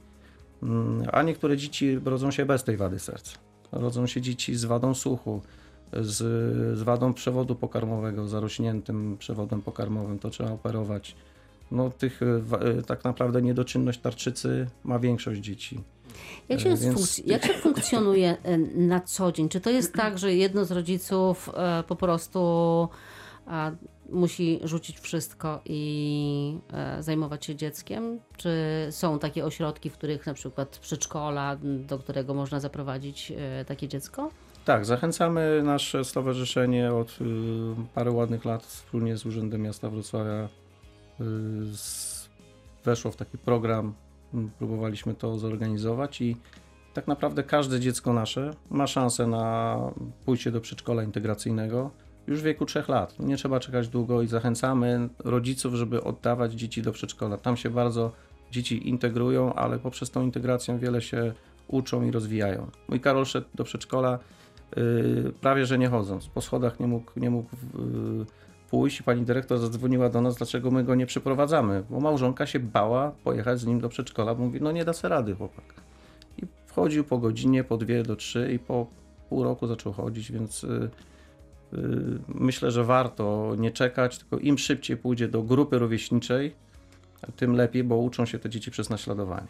Mm, 0.64 1.04
A 1.12 1.22
niektóre 1.24 1.58
dzieci 1.58 2.00
rodzą 2.06 2.32
się 2.32 2.46
bez 2.46 2.64
tej 2.64 2.78
wady 2.78 3.00
serca. 3.00 3.38
Rodzą 3.72 4.08
się 4.08 4.22
dzieci 4.22 4.56
z 4.56 4.66
wadą 4.66 4.94
słuchu, 4.94 5.42
z, 5.94 6.18
z 6.78 6.84
wadą 6.84 7.14
przewodu 7.14 7.56
pokarmowego, 7.56 8.28
zarośniętym 8.28 9.18
przewodem 9.18 9.62
pokarmowym, 9.62 10.20
to 10.20 10.30
trzeba 10.30 10.52
operować. 10.52 11.16
No, 11.72 11.90
tych 11.90 12.22
y, 12.22 12.84
tak 12.88 13.04
naprawdę 13.04 13.42
niedoczynność 13.42 14.00
tarczycy 14.00 14.68
ma 14.84 15.00
większość 15.00 15.42
dzieci. 15.42 15.84
Jak 16.50 16.60
się, 16.60 16.70
E, 16.70 16.78
więc- 16.78 16.98
funkc- 16.98 17.24
jak 17.26 17.46
się 17.46 17.54
funkcjonuje 17.54 18.38
e, 18.44 18.58
na 18.58 19.00
co 19.00 19.32
dzień? 19.32 19.50
Czy 19.50 19.62
to 19.62 19.70
jest 19.70 19.94
tak, 19.94 20.18
że 20.18 20.34
jedno 20.34 20.66
z 20.66 20.72
rodziców 20.72 21.50
e, 21.54 21.84
po 21.88 21.96
prostu 21.96 22.90
musi 24.10 24.60
rzucić 24.64 25.00
wszystko 25.00 25.62
i 25.66 26.58
zajmować 27.00 27.46
się 27.46 27.56
dzieckiem? 27.56 28.20
Czy 28.38 28.50
są 28.92 29.20
takie 29.20 29.46
ośrodki, 29.46 29.90
w 29.90 29.94
których 29.94 30.26
na 30.26 30.34
przykład 30.34 30.78
przedszkola, 30.80 31.58
do 31.64 32.00
którego 32.00 32.34
można 32.34 32.60
zaprowadzić 32.60 33.34
takie 33.68 33.88
dziecko? 33.88 34.32
Tak, 34.66 34.86
zachęcamy 34.86 35.62
nasze 35.64 36.06
stowarzyszenie 36.06 36.94
od 36.94 37.10
y, 37.22 37.26
paru 37.94 38.16
ładnych 38.16 38.46
lat 38.46 38.64
wspólnie 38.64 39.18
z 39.18 39.26
Urzędem 39.26 39.62
Miasta 39.62 39.90
Wrocławia 39.90 40.50
y, 41.22 41.24
weszło 42.84 43.12
w 43.12 43.16
taki 43.16 43.38
program, 43.38 43.94
próbowaliśmy 44.60 45.16
to 45.16 45.38
zorganizować 45.38 46.22
i 46.22 46.38
tak 46.94 47.08
naprawdę 47.08 47.44
każde 47.44 47.80
dziecko 47.80 48.14
nasze 48.14 48.52
ma 48.70 48.88
szansę 48.88 49.28
na 49.28 49.78
pójście 50.26 50.52
do 50.52 50.62
przedszkola 50.62 51.04
integracyjnego 51.04 51.92
już 52.28 52.42
w 52.42 52.44
wieku 52.44 52.66
3 52.66 52.84
lat. 52.88 53.20
Nie 53.20 53.38
trzeba 53.38 53.60
czekać 53.60 53.88
długo 53.88 54.22
i 54.22 54.28
zachęcamy 54.28 55.10
rodziców, 55.20 55.74
żeby 55.74 56.04
oddawać 56.04 56.54
dzieci 56.54 56.82
do 56.82 56.92
przedszkola. 56.92 57.38
Tam 57.38 57.58
się 57.58 57.70
bardzo 57.70 58.12
dzieci 58.52 58.90
integrują, 58.90 59.54
ale 59.54 59.80
poprzez 59.80 60.12
tą 60.12 60.24
integrację 60.24 60.78
wiele 60.78 61.02
się 61.02 61.34
uczą 61.68 62.04
i 62.04 62.12
rozwijają. 62.12 62.68
Mój 62.88 63.00
Karol 63.00 63.26
szedł 63.26 63.48
do 63.56 63.64
przedszkola 63.64 64.20
yy, 64.76 65.34
prawie 65.42 65.66
że 65.66 65.78
nie 65.78 65.88
chodząc. 65.88 66.28
Po 66.28 66.42
schodach 66.42 66.80
nie 66.80 66.88
mógł, 66.88 67.12
nie 67.20 67.30
mógł 67.30 67.50
yy, 67.76 68.26
pójść 68.72 69.02
pani 69.02 69.26
dyrektor 69.26 69.60
zadzwoniła 69.60 70.10
do 70.10 70.22
nas, 70.22 70.36
dlaczego 70.36 70.72
my 70.72 70.84
go 70.84 70.96
nie 70.96 71.06
przyprowadzamy, 71.06 71.84
bo 71.90 72.00
małżonka 72.00 72.46
się 72.46 72.60
bała 72.60 73.12
pojechać 73.24 73.60
z 73.60 73.66
nim 73.66 73.80
do 73.80 73.90
przedszkola, 73.90 74.36
bo 74.36 74.44
mówi, 74.44 74.62
no 74.62 74.72
nie 74.72 74.86
da 74.86 74.94
se 74.94 75.10
rady 75.10 75.36
chłopak. 75.36 75.74
I 76.38 76.42
wchodził 76.66 77.04
po 77.04 77.18
godzinie, 77.18 77.64
po 77.64 77.78
dwie 77.78 78.04
do 78.04 78.16
trzy 78.16 78.54
i 78.54 78.60
po 78.60 78.88
pół 79.30 79.44
roku 79.44 79.68
zaczął 79.68 79.94
chodzić, 79.94 80.32
więc 80.32 80.64
yy, 80.64 80.90
yy, 81.74 82.20
myślę, 82.28 82.72
że 82.72 82.84
warto 82.84 83.56
nie 83.58 83.72
czekać, 83.72 84.18
tylko 84.18 84.38
im 84.38 84.58
szybciej 84.58 84.98
pójdzie 84.98 85.28
do 85.28 85.44
grupy 85.44 85.80
rówieśniczej, 85.80 86.56
tym 87.36 87.56
lepiej, 87.56 87.84
bo 87.84 87.98
uczą 87.98 88.26
się 88.26 88.40
te 88.40 88.50
dzieci 88.50 88.72
przez 88.72 88.90
naśladowanie. 88.90 89.48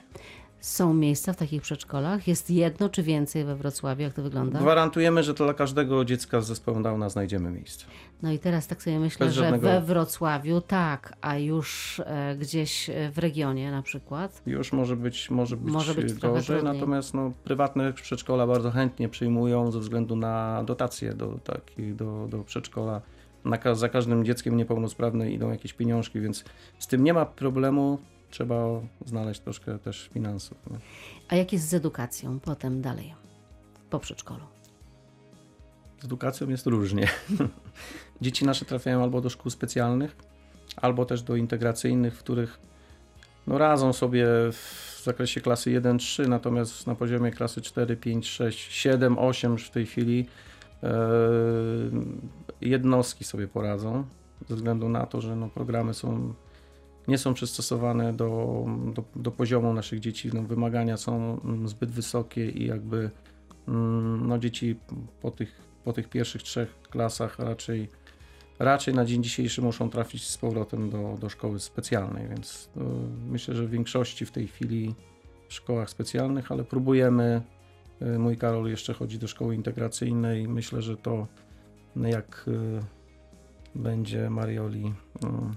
Są 0.61 0.93
miejsca 0.93 1.33
w 1.33 1.37
takich 1.37 1.61
przedszkolach? 1.61 2.27
Jest 2.27 2.49
jedno 2.49 2.89
czy 2.89 3.03
więcej 3.03 3.45
we 3.45 3.55
Wrocławiu? 3.55 4.01
Jak 4.01 4.13
to 4.13 4.21
wygląda? 4.21 4.59
Gwarantujemy, 4.59 5.23
że 5.23 5.33
dla 5.33 5.53
każdego 5.53 6.05
dziecka 6.05 6.41
z 6.41 6.47
zespołem 6.47 6.83
Downa 6.83 7.09
znajdziemy 7.09 7.51
miejsce. 7.51 7.85
No 8.21 8.31
i 8.31 8.39
teraz 8.39 8.67
tak 8.67 8.83
sobie 8.83 8.99
myślę, 8.99 9.25
Bez 9.25 9.35
że 9.35 9.41
żadnego- 9.41 9.67
we 9.67 9.81
Wrocławiu 9.81 10.61
tak, 10.61 11.13
a 11.21 11.37
już 11.37 11.99
e, 12.05 12.35
gdzieś 12.35 12.89
e, 12.89 13.11
w 13.11 13.17
regionie 13.17 13.71
na 13.71 13.81
przykład. 13.81 14.41
Już 14.45 14.73
może 14.73 14.95
być, 14.95 15.29
może 15.29 15.57
być, 15.57 15.73
Może 15.73 15.95
być 15.95 16.13
gorzej, 16.13 16.63
natomiast 16.63 17.13
no, 17.13 17.31
prywatne 17.43 17.93
przedszkola 17.93 18.47
bardzo 18.47 18.71
chętnie 18.71 19.09
przyjmują 19.09 19.71
ze 19.71 19.79
względu 19.79 20.15
na 20.15 20.63
dotacje 20.63 21.13
do, 21.13 21.39
taki, 21.43 21.93
do, 21.93 22.27
do 22.29 22.43
przedszkola. 22.43 23.01
Na, 23.45 23.75
za 23.75 23.89
każdym 23.89 24.25
dzieckiem 24.25 24.57
niepełnosprawnym 24.57 25.29
idą 25.31 25.51
jakieś 25.51 25.73
pieniążki, 25.73 26.19
więc 26.19 26.43
z 26.79 26.87
tym 26.87 27.03
nie 27.03 27.13
ma 27.13 27.25
problemu. 27.25 27.99
Trzeba 28.31 28.65
znaleźć 29.05 29.41
troszkę 29.41 29.79
też 29.79 30.09
finansów. 30.13 30.57
Nie? 30.71 30.77
A 31.29 31.35
jak 31.35 31.53
jest 31.53 31.69
z 31.69 31.73
edukacją 31.73 32.39
potem 32.39 32.81
dalej, 32.81 33.13
po 33.89 33.99
przedszkolu? 33.99 34.43
Z 36.01 36.05
edukacją 36.05 36.49
jest 36.49 36.65
różnie. 36.65 37.07
Dzieci 38.21 38.45
nasze 38.45 38.65
trafiają 38.65 39.03
albo 39.03 39.21
do 39.21 39.29
szkół 39.29 39.51
specjalnych, 39.51 40.15
albo 40.75 41.05
też 41.05 41.21
do 41.21 41.35
integracyjnych, 41.35 42.15
w 42.15 42.19
których 42.19 42.59
no, 43.47 43.57
radzą 43.57 43.93
sobie 43.93 44.25
w 44.51 45.01
zakresie 45.03 45.41
klasy 45.41 45.81
1-3, 45.81 46.27
natomiast 46.27 46.87
na 46.87 46.95
poziomie 46.95 47.31
klasy 47.31 47.61
4, 47.61 47.97
5, 47.97 48.27
6, 48.27 48.71
7, 48.71 49.19
8 49.19 49.51
już 49.51 49.67
w 49.67 49.71
tej 49.71 49.85
chwili 49.85 50.25
e, 50.83 50.99
jednostki 52.61 53.23
sobie 53.23 53.47
poradzą, 53.47 54.03
ze 54.49 54.55
względu 54.55 54.89
na 54.89 55.05
to, 55.05 55.21
że 55.21 55.35
no, 55.35 55.49
programy 55.49 55.93
są, 55.93 56.33
nie 57.07 57.17
są 57.17 57.33
przystosowane 57.33 58.13
do, 58.13 58.65
do, 58.93 59.03
do 59.15 59.31
poziomu 59.31 59.73
naszych 59.73 59.99
dzieci. 59.99 60.29
No, 60.33 60.41
wymagania 60.43 60.97
są 60.97 61.41
mm, 61.41 61.67
zbyt 61.67 61.91
wysokie 61.91 62.49
i 62.49 62.67
jakby 62.67 63.09
mm, 63.67 64.27
no, 64.27 64.39
dzieci 64.39 64.75
po 65.21 65.31
tych, 65.31 65.61
po 65.83 65.93
tych 65.93 66.09
pierwszych 66.09 66.43
trzech 66.43 66.81
klasach 66.81 67.39
raczej, 67.39 67.89
raczej 68.59 68.93
na 68.93 69.05
dzień 69.05 69.23
dzisiejszy 69.23 69.61
muszą 69.61 69.89
trafić 69.89 70.27
z 70.27 70.37
powrotem 70.37 70.89
do, 70.89 71.17
do 71.19 71.29
szkoły 71.29 71.59
specjalnej, 71.59 72.27
więc 72.27 72.69
e, 72.77 72.81
myślę, 73.29 73.55
że 73.55 73.67
w 73.67 73.69
większości 73.69 74.25
w 74.25 74.31
tej 74.31 74.47
chwili 74.47 74.95
w 75.49 75.53
szkołach 75.53 75.89
specjalnych, 75.89 76.51
ale 76.51 76.63
próbujemy. 76.63 77.41
e, 78.01 78.19
Mój 78.19 78.37
Karol 78.37 78.69
jeszcze 78.69 78.93
chodzi 78.93 79.19
do 79.19 79.27
szkoły 79.27 79.55
integracyjnej. 79.55 80.47
Myślę, 80.47 80.81
że 80.81 80.97
to 80.97 81.27
jak 81.95 82.45
e, 82.47 82.79
będzie 83.75 84.29
Marioli 84.29 84.93
mm, 85.23 85.55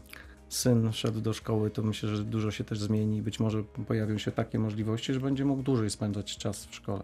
syn 0.54 0.92
szedł 0.92 1.20
do 1.20 1.32
szkoły, 1.32 1.70
to 1.70 1.82
myślę, 1.82 2.08
że 2.16 2.24
dużo 2.24 2.50
się 2.50 2.64
też 2.64 2.80
zmieni. 2.80 3.22
Być 3.22 3.40
może 3.40 3.62
pojawią 3.62 4.18
się 4.18 4.32
takie 4.32 4.58
możliwości, 4.58 5.14
że 5.14 5.20
będzie 5.20 5.44
mógł 5.44 5.62
dłużej 5.62 5.90
spędzać 5.90 6.36
czas 6.36 6.66
w 6.66 6.74
szkole. 6.74 7.02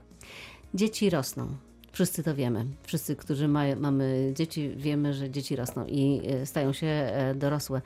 Dzieci 0.75 1.11
rosną. 1.11 1.49
Wszyscy 1.93 2.23
to 2.23 2.35
wiemy. 2.35 2.67
Wszyscy, 2.83 3.17
którzy 3.17 3.49
ma, 3.49 3.63
mamy 3.77 4.33
dzieci, 4.37 4.71
wiemy, 4.77 5.15
że 5.15 5.31
dzieci 5.31 5.57
rosną 5.57 5.87
i 5.87 6.23
e, 6.27 6.47
stają 6.47 6.73
się 6.73 6.87
e, 6.87 7.35
dorosłe. 7.35 7.83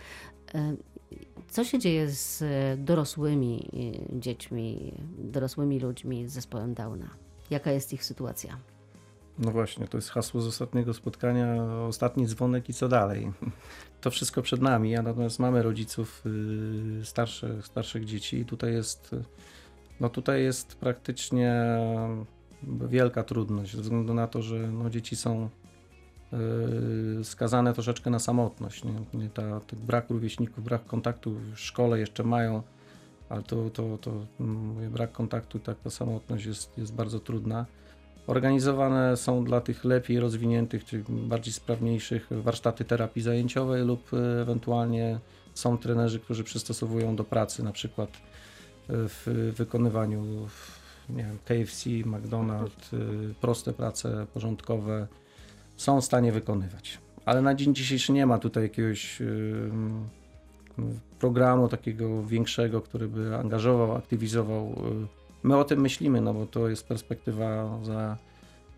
E, 0.54 0.76
Co 1.50 1.64
się 1.64 1.78
dzieje 1.78 2.10
z 2.10 2.44
dorosłymi 2.84 3.70
dziećmi, 4.12 4.94
dorosłymi 5.18 5.80
ludźmi 5.80 6.28
z 6.28 6.32
zespołem 6.32 6.74
Downa? 6.74 7.08
Jaka 7.50 7.72
jest 7.72 7.92
ich 7.92 8.04
sytuacja? 8.04 8.56
No 9.38 9.50
właśnie, 9.50 9.88
to 9.88 9.98
jest 9.98 10.10
hasło 10.10 10.40
z 10.40 10.46
ostatniego 10.46 10.94
spotkania, 10.94 11.64
ostatni 11.88 12.26
dzwonek 12.26 12.68
i 12.68 12.74
co 12.74 12.88
dalej. 12.88 13.32
To 14.00 14.10
wszystko 14.10 14.42
przed 14.42 14.62
nami, 14.62 14.96
a 14.96 15.02
natomiast 15.02 15.38
mamy 15.38 15.62
rodziców 15.62 16.22
yy, 16.98 17.04
starszych, 17.04 17.66
starszych 17.66 18.04
dzieci 18.04 18.38
i 18.38 18.44
tutaj 18.44 18.72
jest, 18.72 19.12
y, 19.12 19.24
no 20.00 20.08
tutaj 20.08 20.42
jest 20.42 20.76
praktycznie 20.76 21.64
wielka 22.88 23.22
trudność 23.22 23.76
ze 23.76 23.82
względu 23.82 24.14
na 24.14 24.26
to, 24.26 24.42
że 24.42 24.58
no 24.58 24.90
dzieci 24.90 25.16
są 25.16 25.48
yy, 26.32 27.24
skazane 27.24 27.72
troszeczkę 27.72 28.10
na 28.10 28.18
samotność. 28.18 28.84
Nie? 29.14 29.28
Ta, 29.28 29.60
ten 29.60 29.78
brak 29.78 30.10
rówieśników, 30.10 30.64
brak 30.64 30.86
kontaktu 30.86 31.34
w 31.54 31.60
szkole 31.60 31.98
jeszcze 31.98 32.24
mają, 32.24 32.62
ale 33.28 33.42
to, 33.42 33.70
to, 33.70 33.98
to 33.98 34.26
mówię, 34.38 34.90
brak 34.90 35.12
kontaktu 35.12 35.58
i 35.58 35.60
taka 35.60 35.90
samotność 35.90 36.46
jest, 36.46 36.78
jest 36.78 36.94
bardzo 36.94 37.20
trudna. 37.20 37.66
Organizowane 38.26 39.16
są 39.16 39.44
dla 39.44 39.60
tych 39.60 39.84
lepiej 39.84 40.20
rozwiniętych, 40.20 40.84
czy 40.84 41.04
bardziej 41.08 41.52
sprawniejszych 41.52 42.28
warsztaty 42.30 42.84
terapii 42.84 43.22
zajęciowej 43.22 43.84
lub 43.84 44.14
e, 44.14 44.40
ewentualnie 44.42 45.18
są 45.54 45.78
trenerzy, 45.78 46.20
którzy 46.20 46.44
przystosowują 46.44 47.16
do 47.16 47.24
pracy, 47.24 47.62
na 47.62 47.72
przykład 47.72 48.10
e, 48.10 48.16
w 48.88 49.52
wykonywaniu 49.56 50.48
nie 51.08 51.24
wiem, 51.24 51.38
KFC, 51.44 51.90
McDonald's, 51.90 52.94
y, 52.94 53.34
proste 53.40 53.72
prace 53.72 54.26
porządkowe 54.34 55.06
są 55.76 56.00
w 56.00 56.04
stanie 56.04 56.32
wykonywać. 56.32 56.98
Ale 57.24 57.42
na 57.42 57.54
dzień 57.54 57.74
dzisiejszy 57.74 58.12
nie 58.12 58.26
ma 58.26 58.38
tutaj 58.38 58.62
jakiegoś 58.62 59.22
programu 61.18 61.68
takiego 61.68 62.24
większego, 62.24 62.80
który 62.80 63.08
by 63.08 63.36
angażował, 63.36 63.96
aktywizował. 63.96 64.74
My 65.44 65.56
o 65.56 65.64
tym 65.64 65.80
myślimy, 65.80 66.20
no 66.20 66.34
bo 66.34 66.46
to 66.46 66.68
jest 66.68 66.88
perspektywa 66.88 67.78
za 67.82 68.16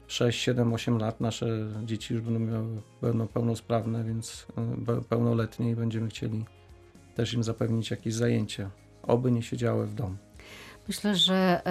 6, 0.07 0.41
7, 0.41 0.73
8 0.73 0.99
lat. 0.99 1.21
Nasze 1.21 1.47
dzieci 1.85 2.15
już 2.15 2.23
będą, 2.23 2.41
miały, 2.41 2.67
będą 3.03 3.27
pełnosprawne, 3.27 4.05
więc 4.05 4.47
be- 4.79 5.03
pełnoletnie 5.03 5.71
i 5.71 5.77
będziemy 5.77 6.09
chcieli 6.09 6.45
też 7.15 7.35
im 7.35 7.43
zapewnić 7.43 7.91
jakieś 7.91 8.15
zajęcie. 8.15 8.71
Oby 9.03 9.33
nie 9.33 9.43
siedziały 9.43 9.87
w 9.87 9.95
domu. 9.95 10.17
Myślę, 10.89 11.15
że 11.15 11.63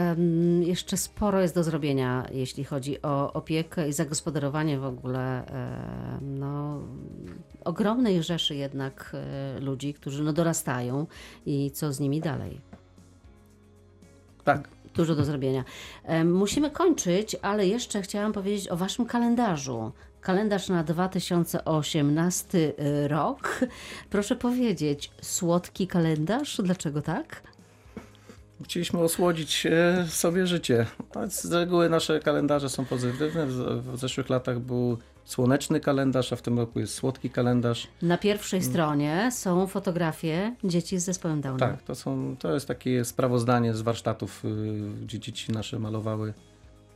jeszcze 0.61 0.97
sporo 0.97 1.41
jest 1.41 1.55
do 1.55 1.63
zrobienia, 1.63 2.27
jeśli 2.31 2.63
chodzi 2.63 3.01
o 3.01 3.33
opiekę 3.33 3.89
i 3.89 3.93
zagospodarowanie 3.93 4.79
w 4.79 4.85
ogóle 4.85 5.45
no, 6.21 6.79
ogromnej 7.65 8.23
rzeszy 8.23 8.55
jednak 8.55 9.11
e, 9.13 9.59
ludzi, 9.59 9.93
którzy 9.93 10.23
no, 10.23 10.33
dorastają 10.33 11.07
i 11.45 11.71
co 11.71 11.93
z 11.93 11.99
nimi 11.99 12.21
dalej. 12.21 12.61
Tak, 14.43 14.74
Dużo 14.95 15.15
do 15.15 15.25
zrobienia. 15.25 15.63
Musimy 16.25 16.71
kończyć, 16.71 17.35
ale 17.41 17.67
jeszcze 17.67 18.01
chciałam 18.01 18.33
powiedzieć 18.33 18.67
o 18.67 18.77
Waszym 18.77 19.05
kalendarzu. 19.05 19.91
Kalendarz 20.21 20.69
na 20.69 20.83
2018 20.83 22.73
rok. 23.07 23.59
Proszę 24.09 24.35
powiedzieć, 24.35 25.11
słodki 25.21 25.87
kalendarz? 25.87 26.61
Dlaczego 26.63 27.01
tak? 27.01 27.41
Chcieliśmy 28.63 28.99
osłodzić 28.99 29.65
e, 29.65 30.05
sobie 30.09 30.47
życie. 30.47 30.85
No, 31.15 31.29
Z 31.29 31.51
reguły 31.51 31.89
nasze 31.89 32.19
kalendarze 32.19 32.69
są 32.69 32.85
pozytywne. 32.85 33.45
W, 33.47 33.97
zeszłych 33.97 34.29
latach 34.29 34.59
był 34.59 34.97
słoneczny 35.25 35.79
kalendarz, 35.79 36.33
a 36.33 36.35
w 36.35 36.41
tym 36.41 36.59
roku 36.59 36.79
jest 36.79 36.93
słodki 36.93 37.29
kalendarz. 37.29 37.87
Na 38.01 38.17
pierwszej 38.17 38.61
stronie 38.61 39.29
są 39.31 39.67
fotografie 39.67 40.55
dzieci 40.63 40.99
z 40.99 41.03
zespołem 41.05 41.41
Downa. 41.41 41.59
Tak, 41.59 41.81
to, 41.81 41.95
są, 41.95 42.35
to 42.39 42.53
jest 42.53 42.67
takie 42.67 43.05
sprawozdanie 43.05 43.73
z 43.73 43.81
warsztatów, 43.81 44.45
y, 44.45 44.49
gdzie 45.03 45.19
dzieci 45.19 45.51
nasze 45.51 45.79
malowały 45.79 46.33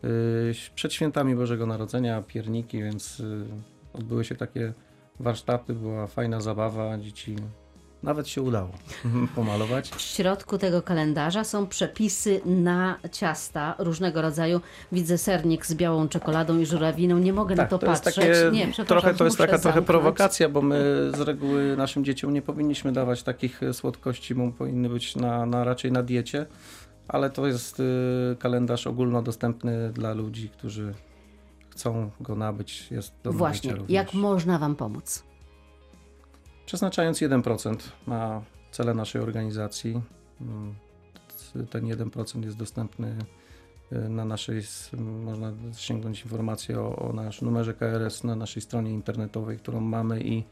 y, 0.04 0.54
przed 0.76 0.94
świętami 0.94 1.36
Bożego 1.36 1.66
Narodzenia, 1.66 2.22
pierniki, 2.22 2.84
więc 2.84 3.20
y, 3.20 3.46
odbyły 3.94 4.26
się 4.26 4.36
takie 4.36 4.74
warsztaty, 5.20 5.74
była 5.74 6.08
fajna 6.08 6.42
zabawa, 6.42 6.98
dzieci 6.98 7.36
nawet 8.04 8.28
się 8.28 8.42
udało 8.42 8.70
pomalować. 9.36 9.90
W 9.90 10.02
środku 10.02 10.58
tego 10.58 10.82
kalendarza 10.82 11.44
są 11.44 11.68
przepisy 11.68 12.42
na 12.46 12.98
ciasta 13.12 13.76
różnego 13.80 14.22
rodzaju. 14.22 14.62
Widzę 14.92 15.18
sernik 15.18 15.66
z 15.66 15.74
białą 15.76 16.08
czekoladą 16.08 16.58
i 16.60 16.66
żurawiną. 16.66 17.18
Nie 17.18 17.34
mogę 17.34 17.56
na 17.56 17.66
to, 17.66 17.78
Tak, 17.78 17.82
to 17.82 17.88
patrzeć. 17.88 18.16
takie, 18.16 18.50
nie, 18.52 18.86
trochę 18.86 19.14
to 19.14 19.26
jest 19.26 19.38
taka 19.38 19.48
trochę 19.52 19.62
zamknąć. 19.64 19.88
prowokacja, 19.88 20.50
bo 20.50 20.62
my 20.62 21.12
z 21.18 21.20
reguły 21.20 21.78
naszym 21.78 22.06
dzieciom 22.06 22.34
nie 22.34 22.42
powinniśmy 22.42 22.92
dawać 22.92 23.24
takich 23.24 23.62
słodkości, 23.74 24.36
bo 24.36 24.52
powinny 24.52 24.90
być 24.90 25.16
na, 25.16 25.46
na 25.46 25.64
raczej 25.64 25.92
na 25.92 26.04
diecie, 26.04 26.46
ale 27.08 27.30
to 27.30 27.48
jest 27.48 27.80
y, 27.80 27.84
kalendarz 28.40 28.88
ogólnodostępny 28.88 29.92
dla 29.94 30.14
ludzi, 30.14 30.50
którzy 30.50 30.94
chcą 31.70 32.10
go 32.20 32.36
nabyć. 32.36 32.92
Jest 32.92 33.14
do 33.24 33.34
Właśnie, 33.34 33.74
jak 33.90 34.14
można 34.14 34.58
Wam 34.60 34.76
pomóc? 34.76 35.24
Przeznaczając 36.70 37.22
1% 37.22 37.76
na 38.08 38.42
cele 38.72 38.94
naszej 38.94 39.22
organizacji, 39.22 40.02
mm, 40.42 40.76
ten 41.70 41.86
1% 41.86 42.46
jest 42.46 42.58
dostępny 42.58 43.16
y, 43.92 44.10
na 44.10 44.26
naszej, 44.26 44.62
można 45.00 45.54
sięgnąć 45.78 46.24
informację 46.24 46.80
o, 46.80 46.96
o 46.96 47.14
naszym 47.14 47.48
numerze 47.48 47.74
KRS 47.74 48.24
na 48.24 48.36
naszej 48.36 48.62
stronie 48.62 48.92
internetowej, 48.94 49.58
którą 49.58 49.80
mamy 49.80 50.22
i 50.24 50.44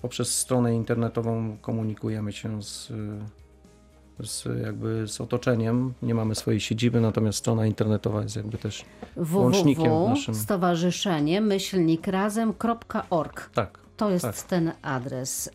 poprzez 0.00 0.38
stronę 0.38 0.74
internetową 0.74 1.56
komunikujemy 1.60 2.32
się 2.32 2.62
z, 2.62 2.90
y, 2.90 4.26
z, 4.26 4.44
jakby 4.62 5.08
z 5.08 5.20
otoczeniem. 5.20 5.94
Nie 6.02 6.14
mamy 6.14 6.34
swojej 6.34 6.60
siedziby, 6.60 7.00
natomiast 7.00 7.38
strona 7.38 7.66
internetowa 7.66 8.22
jest 8.22 8.36
jakby 8.36 8.58
też 8.58 8.84
Łącznikiem 9.32 10.04
naszym. 10.04 10.34
Stowarzyszenie 10.34 11.40
myślnik 11.40 12.06
razem.org. 12.06 13.50
tak. 13.54 13.81
To 14.02 14.10
jest 14.10 14.24
Tak. 14.24 14.42
ten 14.42 14.72
adres. 14.82 15.50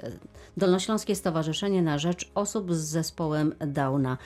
Dolnośląskie 0.57 1.15
Stowarzyszenie 1.15 1.81
na 1.81 1.97
Rzecz 1.97 2.31
Osób 2.35 2.73
z 2.73 2.77
Zespołem 2.77 3.55
Downa. 3.59 4.17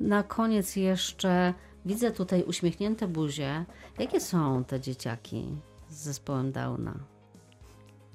Na 0.00 0.22
koniec 0.22 0.76
jeszcze 0.76 1.54
widzę 1.86 2.10
tutaj 2.10 2.42
uśmiechnięte 2.42 3.08
buzie. 3.08 3.64
Jakie 3.98 4.20
są 4.20 4.64
te 4.64 4.80
dzieciaki 4.80 5.44
z 5.90 5.96
zespołem 5.96 6.52
Downa? 6.52 6.94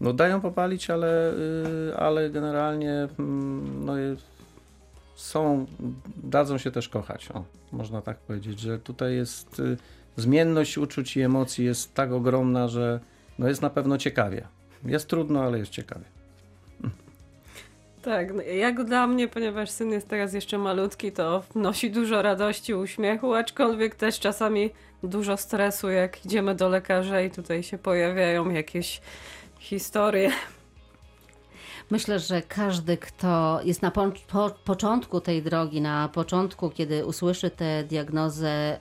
No 0.01 0.13
dają 0.13 0.41
popalić, 0.41 0.89
ale, 0.89 1.33
y, 1.89 1.97
ale 1.97 2.29
generalnie 2.29 3.07
mm, 3.19 3.85
no, 3.85 3.99
y, 3.99 4.17
są, 5.15 5.65
dadzą 6.23 6.57
się 6.57 6.71
też 6.71 6.89
kochać. 6.89 7.31
O, 7.31 7.43
można 7.71 8.01
tak 8.01 8.17
powiedzieć, 8.17 8.59
że 8.59 8.79
tutaj 8.79 9.15
jest 9.15 9.59
y, 9.59 9.77
zmienność 10.15 10.77
uczuć 10.77 11.17
i 11.17 11.21
emocji 11.21 11.65
jest 11.65 11.93
tak 11.93 12.11
ogromna, 12.11 12.67
że 12.67 12.99
no 13.39 13.47
jest 13.47 13.61
na 13.61 13.69
pewno 13.69 13.97
ciekawie. 13.97 14.47
Jest 14.85 15.07
trudno, 15.07 15.43
ale 15.43 15.59
jest 15.59 15.71
ciekawie. 15.71 16.05
Tak, 18.01 18.33
no, 18.33 18.41
jak 18.41 18.83
dla 18.83 19.07
mnie, 19.07 19.27
ponieważ 19.27 19.69
syn 19.69 19.91
jest 19.91 20.07
teraz 20.07 20.33
jeszcze 20.33 20.57
malutki, 20.57 21.11
to 21.11 21.43
wnosi 21.53 21.91
dużo 21.91 22.21
radości, 22.21 22.73
uśmiechu, 22.73 23.33
aczkolwiek 23.33 23.95
też 23.95 24.19
czasami 24.19 24.69
dużo 25.03 25.37
stresu, 25.37 25.89
jak 25.89 26.25
idziemy 26.25 26.55
do 26.55 26.69
lekarza 26.69 27.21
i 27.21 27.31
tutaj 27.31 27.63
się 27.63 27.77
pojawiają 27.77 28.49
jakieś 28.49 29.01
historie. 29.59 30.31
Myślę, 31.89 32.19
że 32.19 32.41
każdy, 32.41 32.97
kto 32.97 33.59
jest 33.63 33.81
na 33.81 33.91
po, 33.91 34.11
po, 34.27 34.49
początku 34.65 35.21
tej 35.21 35.43
drogi, 35.43 35.81
na 35.81 36.09
początku, 36.09 36.69
kiedy 36.69 37.05
usłyszy 37.05 37.49
tę 37.49 37.83
diagnozę, 37.83 38.77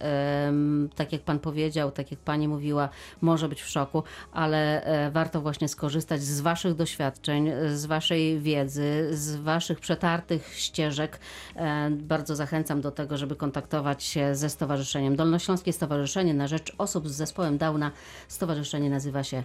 tak 0.96 1.12
jak 1.12 1.22
Pan 1.22 1.38
powiedział, 1.38 1.90
tak 1.90 2.10
jak 2.10 2.20
Pani 2.20 2.48
mówiła, 2.48 2.88
może 3.20 3.48
być 3.48 3.62
w 3.62 3.68
szoku, 3.68 4.02
ale 4.32 4.84
e, 4.84 5.10
warto 5.10 5.40
właśnie 5.40 5.68
skorzystać 5.68 6.22
z 6.22 6.40
Waszych 6.40 6.74
doświadczeń, 6.74 7.50
z 7.74 7.86
Waszej 7.86 8.40
wiedzy, 8.40 9.08
z 9.10 9.36
Waszych 9.36 9.80
przetartych 9.80 10.54
ścieżek. 10.58 11.18
E, 11.56 11.90
bardzo 11.90 12.36
zachęcam 12.36 12.80
do 12.80 12.90
tego, 12.90 13.16
żeby 13.16 13.36
kontaktować 13.36 14.04
się 14.04 14.34
ze 14.34 14.50
Stowarzyszeniem 14.50 15.16
Dolnośląskie 15.16 15.72
Stowarzyszenie 15.72 16.34
na 16.34 16.46
Rzecz 16.46 16.72
Osób 16.78 17.08
z 17.08 17.12
Zespołem 17.12 17.58
Downa. 17.58 17.90
Stowarzyszenie 18.28 18.90
nazywa 18.90 19.22
się 19.24 19.42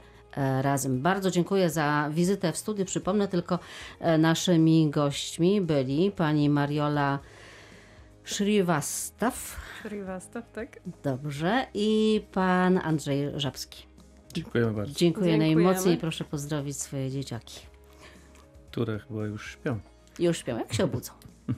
razem. 0.62 1.02
Bardzo 1.02 1.32
dziękuję 1.32 1.70
za 1.70 2.10
wizytę 2.14 2.52
w 2.52 2.58
studiu. 2.58 2.86
Przypomnę 2.86 3.28
tylko, 3.28 3.60
e, 4.00 4.18
naszymi 4.18 4.90
gośćmi 4.90 5.62
byli 5.62 6.12
pani 6.12 6.50
Mariola 6.50 7.20
Szriwastaw, 8.24 9.60
Riwastaw, 9.86 10.52
tak? 10.52 10.80
dobrze, 11.04 11.66
i 11.74 12.22
pan 12.32 12.78
Andrzej 12.84 13.32
Żabski. 13.36 13.86
Dziękujemy 14.34 14.72
bardzo. 14.74 14.94
Dziękuję 14.96 15.32
Dziękujemy. 15.32 15.64
najmocniej. 15.64 15.98
Proszę 15.98 16.24
pozdrowić 16.24 16.78
swoje 16.78 17.12
dzieciaki. 17.12 17.60
Które 18.72 19.00
chyba 19.00 19.26
już 19.26 19.52
śpią. 19.52 19.80
Już 20.20 20.38
śpią, 20.38 20.58
jak 20.58 20.74
się 20.74 20.84
obudzą. 20.84 21.12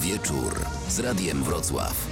Wieczór 0.00 0.54
z 0.88 1.00
Radiem 1.00 1.42
Wrocław. 1.42 2.06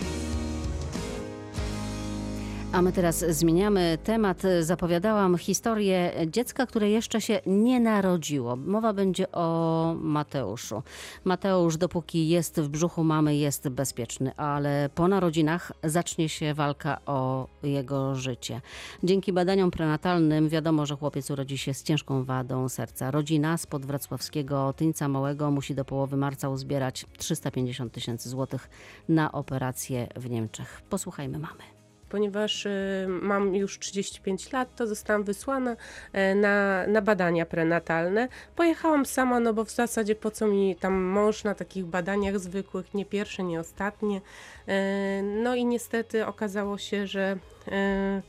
A 2.73 2.83
my 2.83 2.93
teraz 2.93 3.25
zmieniamy 3.29 3.99
temat. 4.05 4.43
Zapowiadałam 4.61 5.39
historię 5.39 6.13
dziecka, 6.27 6.67
które 6.67 6.91
jeszcze 6.91 7.21
się 7.21 7.41
nie 7.47 7.81
narodziło. 7.81 8.57
Mowa 8.57 8.93
będzie 8.93 9.33
o 9.33 9.95
Mateuszu. 10.01 10.83
Mateusz, 11.25 11.77
dopóki 11.77 12.29
jest 12.29 12.61
w 12.61 12.69
brzuchu 12.69 13.05
mamy, 13.05 13.37
jest 13.37 13.69
bezpieczny, 13.69 14.37
ale 14.37 14.91
po 14.95 15.09
narodzinach 15.09 15.73
zacznie 15.85 16.29
się 16.29 16.55
walka 16.55 17.01
o 17.07 17.49
jego 17.63 18.15
życie. 18.15 18.61
Dzięki 19.03 19.33
badaniom 19.33 19.71
prenatalnym 19.71 20.49
wiadomo, 20.49 20.87
że 20.87 20.97
chłopiec 20.97 21.31
urodzi 21.31 21.59
się 21.59 21.75
z 21.75 21.83
ciężką 21.83 22.25
wadą 22.25 22.69
serca. 22.69 23.11
Rodzina 23.11 23.57
z 23.57 23.67
podwrocławskiego 23.67 24.73
Tyńca 24.73 25.09
Małego 25.09 25.51
musi 25.51 25.75
do 25.75 25.85
połowy 25.85 26.17
marca 26.17 26.49
uzbierać 26.49 27.07
350 27.19 27.93
tysięcy 27.93 28.29
złotych 28.29 28.71
na 29.09 29.33
operację 29.33 30.09
w 30.17 30.31
Niemczech. 30.31 30.83
Posłuchajmy 30.91 31.39
mamy. 31.39 31.78
Ponieważ 32.09 32.67
y, 32.67 33.07
mam 33.09 33.55
już 33.55 33.79
35 33.79 34.53
lat, 34.53 34.69
to 34.77 34.87
zostałam 34.87 35.25
wysłana 35.25 35.77
e, 36.13 36.35
na, 36.35 36.87
na 36.87 37.03
badania 37.03 37.47
prenatalne. 37.47 38.29
Pojechałam 38.57 39.07
sama, 39.07 39.41
no 39.41 39.55
bo 39.55 39.65
w 39.65 39.71
zasadzie 39.71 40.15
po 40.15 40.31
co 40.31 40.47
mi 40.47 40.77
tam 40.77 40.95
mąż 40.95 41.45
na 41.45 41.55
takich 41.55 41.85
badaniach 41.85 42.39
zwykłych, 42.39 42.95
nie 42.95 43.05
pierwsze, 43.05 43.43
nie 43.43 43.61
ostatnie. 43.61 44.21
E, 44.69 45.23
No 45.23 45.55
i 45.55 45.65
niestety 45.65 46.27
okazało 46.27 46.79
się, 46.79 47.07
że 47.07 47.39
e, 47.69 48.23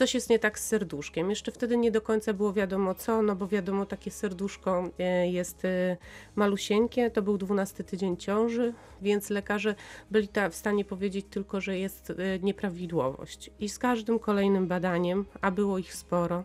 coś 0.00 0.14
jest 0.14 0.30
nie 0.30 0.38
tak 0.38 0.58
z 0.58 0.66
serduszkiem. 0.66 1.30
Jeszcze 1.30 1.52
wtedy 1.52 1.76
nie 1.76 1.90
do 1.90 2.00
końca 2.00 2.32
było 2.32 2.52
wiadomo 2.52 2.94
co, 2.94 3.22
no 3.22 3.36
bo 3.36 3.48
wiadomo, 3.48 3.86
takie 3.86 4.10
serduszko 4.10 4.90
e, 4.98 5.30
jest 5.30 5.64
e, 5.64 5.96
malusieńkie, 6.36 7.10
to 7.10 7.22
był 7.22 7.38
12 7.38 7.84
tydzień 7.84 8.16
ciąży, 8.16 8.72
więc 9.02 9.30
lekarze 9.30 9.74
byli 10.10 10.28
w 10.50 10.54
stanie 10.54 10.84
powiedzieć 10.84 11.26
tylko, 11.30 11.60
że 11.60 11.78
jest 11.78 12.10
e, 12.10 12.14
nieprawidłowość. 12.38 13.50
I 13.58 13.68
z 13.68 13.78
każdym 13.78 14.18
kolejnym 14.18 14.68
badaniem, 14.68 15.24
a 15.40 15.50
było 15.50 15.78
ich 15.78 15.94
sporo, 15.94 16.44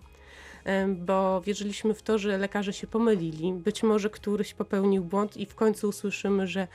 bo 0.87 1.41
wierzyliśmy 1.41 1.93
w 1.93 2.01
to, 2.01 2.17
że 2.17 2.37
lekarze 2.37 2.73
się 2.73 2.87
pomylili. 2.87 3.53
Być 3.53 3.83
może 3.83 4.09
któryś 4.09 4.53
popełnił 4.53 5.03
błąd 5.03 5.37
i 5.37 5.45
w 5.45 5.55
końcu 5.55 5.89
usłyszymy, 5.89 6.47
że, 6.47 6.67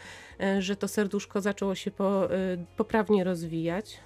że 0.59 0.77
to 0.77 0.89
serduszko 0.89 1.41
zaczęło 1.41 1.75
się 1.75 1.91
po, 1.91 2.29
poprawnie 2.77 3.25
rozwijać. 3.25 4.01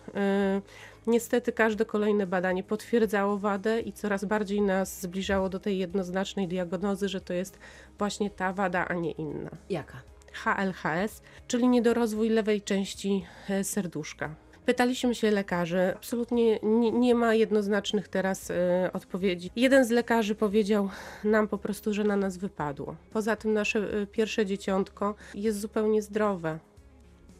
Niestety 1.06 1.52
każde 1.52 1.84
kolejne 1.84 2.26
badanie 2.26 2.62
potwierdzało 2.62 3.38
wadę 3.38 3.80
i 3.80 3.92
coraz 3.92 4.24
bardziej 4.24 4.62
nas 4.62 5.00
zbliżało 5.00 5.48
do 5.48 5.60
tej 5.60 5.78
jednoznacznej 5.78 6.48
diagnozy, 6.48 7.08
że 7.08 7.20
to 7.20 7.32
jest 7.32 7.58
właśnie 7.98 8.30
ta 8.30 8.52
wada, 8.52 8.88
a 8.88 8.94
nie 8.94 9.10
inna. 9.10 9.50
Jaka? 9.70 10.02
HLHS, 10.32 11.22
czyli 11.46 11.68
niedorozwój 11.68 12.28
lewej 12.28 12.62
części 12.62 13.24
e, 13.48 13.64
serduszka. 13.64 14.34
Pytaliśmy 14.66 15.14
się 15.14 15.30
lekarzy, 15.30 15.92
absolutnie 15.96 16.58
nie, 16.62 16.92
nie 16.92 17.14
ma 17.14 17.34
jednoznacznych 17.34 18.08
teraz 18.08 18.50
e, 18.50 18.90
odpowiedzi. 18.92 19.50
Jeden 19.56 19.84
z 19.84 19.90
lekarzy 19.90 20.34
powiedział 20.34 20.88
nam 21.24 21.48
po 21.48 21.58
prostu, 21.58 21.94
że 21.94 22.04
na 22.04 22.16
nas 22.16 22.36
wypadło. 22.36 22.96
Poza 23.12 23.36
tym 23.36 23.52
nasze 23.52 23.78
e, 23.78 24.06
pierwsze 24.06 24.46
dzieciątko 24.46 25.14
jest 25.34 25.60
zupełnie 25.60 26.02
zdrowe. 26.02 26.58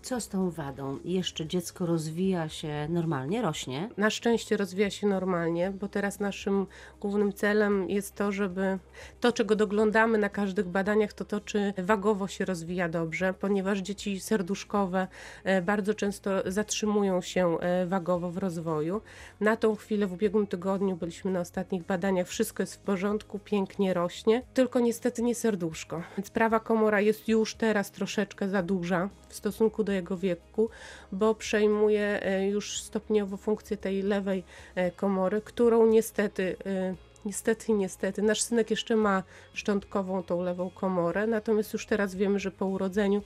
Co 0.05 0.21
z 0.21 0.29
tą 0.29 0.51
wadą? 0.51 0.99
Jeszcze 1.05 1.47
dziecko 1.47 1.87
rozwija 1.87 2.49
się 2.49 2.87
normalnie, 2.89 3.43
rośnie? 3.43 3.89
Na 3.97 4.11
szczęście 4.11 4.57
rozwija 4.57 4.91
się 4.91 5.07
normalnie, 5.07 5.71
bo 5.71 5.89
teraz 5.89 6.21
naszym 6.21 6.67
głównym 7.01 7.33
celem 7.33 7.91
jest 7.91 8.15
to, 8.15 8.33
żeby 8.33 8.79
to, 9.21 9.33
czego 9.33 9.57
doglądamy 9.57 10.19
na 10.19 10.29
każdych 10.29 10.69
badaniach, 10.69 11.13
to 11.13 11.25
to, 11.25 11.41
czy 11.41 11.75
wagowo 11.79 12.29
się 12.29 12.45
rozwija 12.45 12.89
dobrze, 12.89 13.35
ponieważ 13.35 13.79
dzieci 13.79 14.21
serduszkowe 14.21 15.09
e, 15.45 15.63
bardzo 15.63 15.95
często 15.95 16.31
zatrzymują 16.47 17.21
się 17.21 17.59
e, 17.61 17.87
wagowo 17.87 18.31
w 18.31 18.39
rozwoju. 18.39 19.01
Na 19.41 19.57
tą 19.57 19.77
chwilę 19.77 20.07
w 20.07 20.13
ubiegłym 20.13 20.47
tygodniu 20.47 20.97
byliśmy 20.97 21.31
na 21.31 21.41
ostatnich 21.41 21.83
badaniach, 21.83 22.29
wszystko 22.29 22.63
jest 22.63 22.75
w 22.75 22.79
porządku, 22.79 23.39
pięknie 23.39 23.95
rośnie, 23.95 24.43
tylko 24.55 24.81
niestety 24.81 25.23
nie 25.23 25.35
serduszko. 25.35 26.03
Więc 26.19 26.31
prawa 26.31 26.61
komora 26.61 27.01
jest 27.01 27.29
już 27.29 27.55
teraz 27.55 27.91
troszeczkę 27.91 28.49
za 28.49 28.63
duża 28.63 29.09
w 29.29 29.35
stosunku 29.35 29.85
do 29.85 29.94
jego 29.95 30.17
wieku, 30.17 30.71
bo 31.13 31.35
przejmuje 31.35 32.23
e, 32.23 32.49
już 32.49 32.81
stopniowo 32.81 33.37
funkcję 33.37 33.77
tej 33.77 34.03
lewej 34.03 34.45
e, 34.75 34.91
komory, 34.91 35.41
którą 35.41 35.87
niestety, 35.87 36.57
e, 36.67 36.95
niestety, 37.25 37.73
niestety, 37.73 38.23
nasz 38.23 38.43
synek 38.43 38.71
jeszcze 38.71 38.97
ma 38.97 39.23
szczątkową 39.55 40.23
tą 40.23 40.43
lewą 40.43 40.71
komorę, 40.71 41.27
natomiast 41.27 41.73
już 41.73 41.87
teraz 41.87 42.15
wiemy, 42.15 42.39
że 42.39 42.51
po 42.51 42.67
urodzeniu 42.67 43.23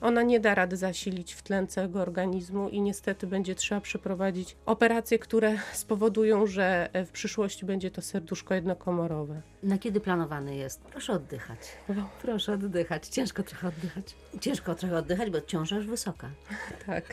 ona 0.00 0.22
nie 0.22 0.40
da 0.40 0.54
rady 0.54 0.76
zasilić 0.76 1.32
w 1.34 1.42
tlen 1.42 1.66
całego 1.66 2.00
organizmu 2.00 2.68
i 2.68 2.80
niestety 2.80 3.26
będzie 3.26 3.54
trzeba 3.54 3.80
przeprowadzić 3.80 4.56
operacje, 4.66 5.18
które 5.18 5.58
spowodują, 5.72 6.46
że 6.46 6.90
e, 6.92 7.04
w 7.06 7.10
przyszłości 7.10 7.66
będzie 7.66 7.90
to 7.90 8.02
serduszko 8.02 8.54
jednokomorowe. 8.54 9.42
Na 9.62 9.78
kiedy 9.78 10.00
planowany 10.00 10.56
jest? 10.56 10.80
Proszę 10.80 11.12
oddychać. 11.12 11.58
No. 11.88 12.08
Proszę 12.22 12.52
oddychać. 12.52 13.08
Ciężko 13.08 13.42
trochę 13.42 13.68
oddychać. 13.68 14.04
Ciężko 14.40 14.74
trochę 14.74 14.96
oddychać, 14.96 15.30
bo 15.30 15.40
ciąża 15.40 15.76
już 15.76 15.86
wysoka. 15.86 16.30
Tak. 16.86 17.04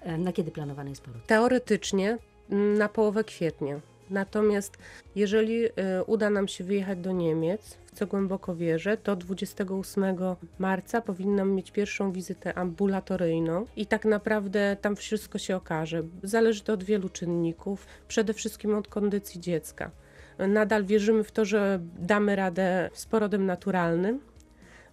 E, 0.00 0.18
Na 0.18 0.32
kiedy 0.32 0.50
planowany 0.50 0.90
jest 0.90 1.02
poród? 1.02 1.26
Teoretycznie 1.26 2.18
mm, 2.50 2.78
na 2.78 2.88
połowę 2.88 3.24
kwietnia. 3.24 3.80
Natomiast 4.10 4.78
jeżeli 5.14 5.64
y, 5.64 5.70
uda 6.06 6.30
nam 6.30 6.48
się 6.48 6.64
wyjechać 6.64 6.98
do 6.98 7.12
Niemiec, 7.12 7.78
w 7.86 7.90
co 7.98 8.06
głęboko 8.06 8.56
wierzę, 8.56 8.96
to 8.96 9.16
28 9.16 10.04
marca 10.58 11.00
powinnam 11.00 11.50
mieć 11.50 11.70
pierwszą 11.70 12.12
wizytę 12.12 12.54
ambulatoryjną 12.54 13.66
i 13.76 13.86
tak 13.86 14.04
naprawdę 14.04 14.76
tam 14.80 14.96
wszystko 14.96 15.38
się 15.38 15.56
okaże. 15.56 16.02
Zależy 16.22 16.62
to 16.62 16.72
od 16.72 16.84
wielu 16.84 17.08
czynników, 17.08 17.86
przede 18.08 18.34
wszystkim 18.34 18.74
od 18.74 18.88
kondycji 18.88 19.40
dziecka. 19.40 19.90
Nadal 20.38 20.84
wierzymy 20.84 21.24
w 21.24 21.32
to, 21.32 21.44
że 21.44 21.80
damy 21.98 22.36
radę 22.36 22.90
z 22.92 23.06
porodem 23.06 23.46
naturalnym, 23.46 24.20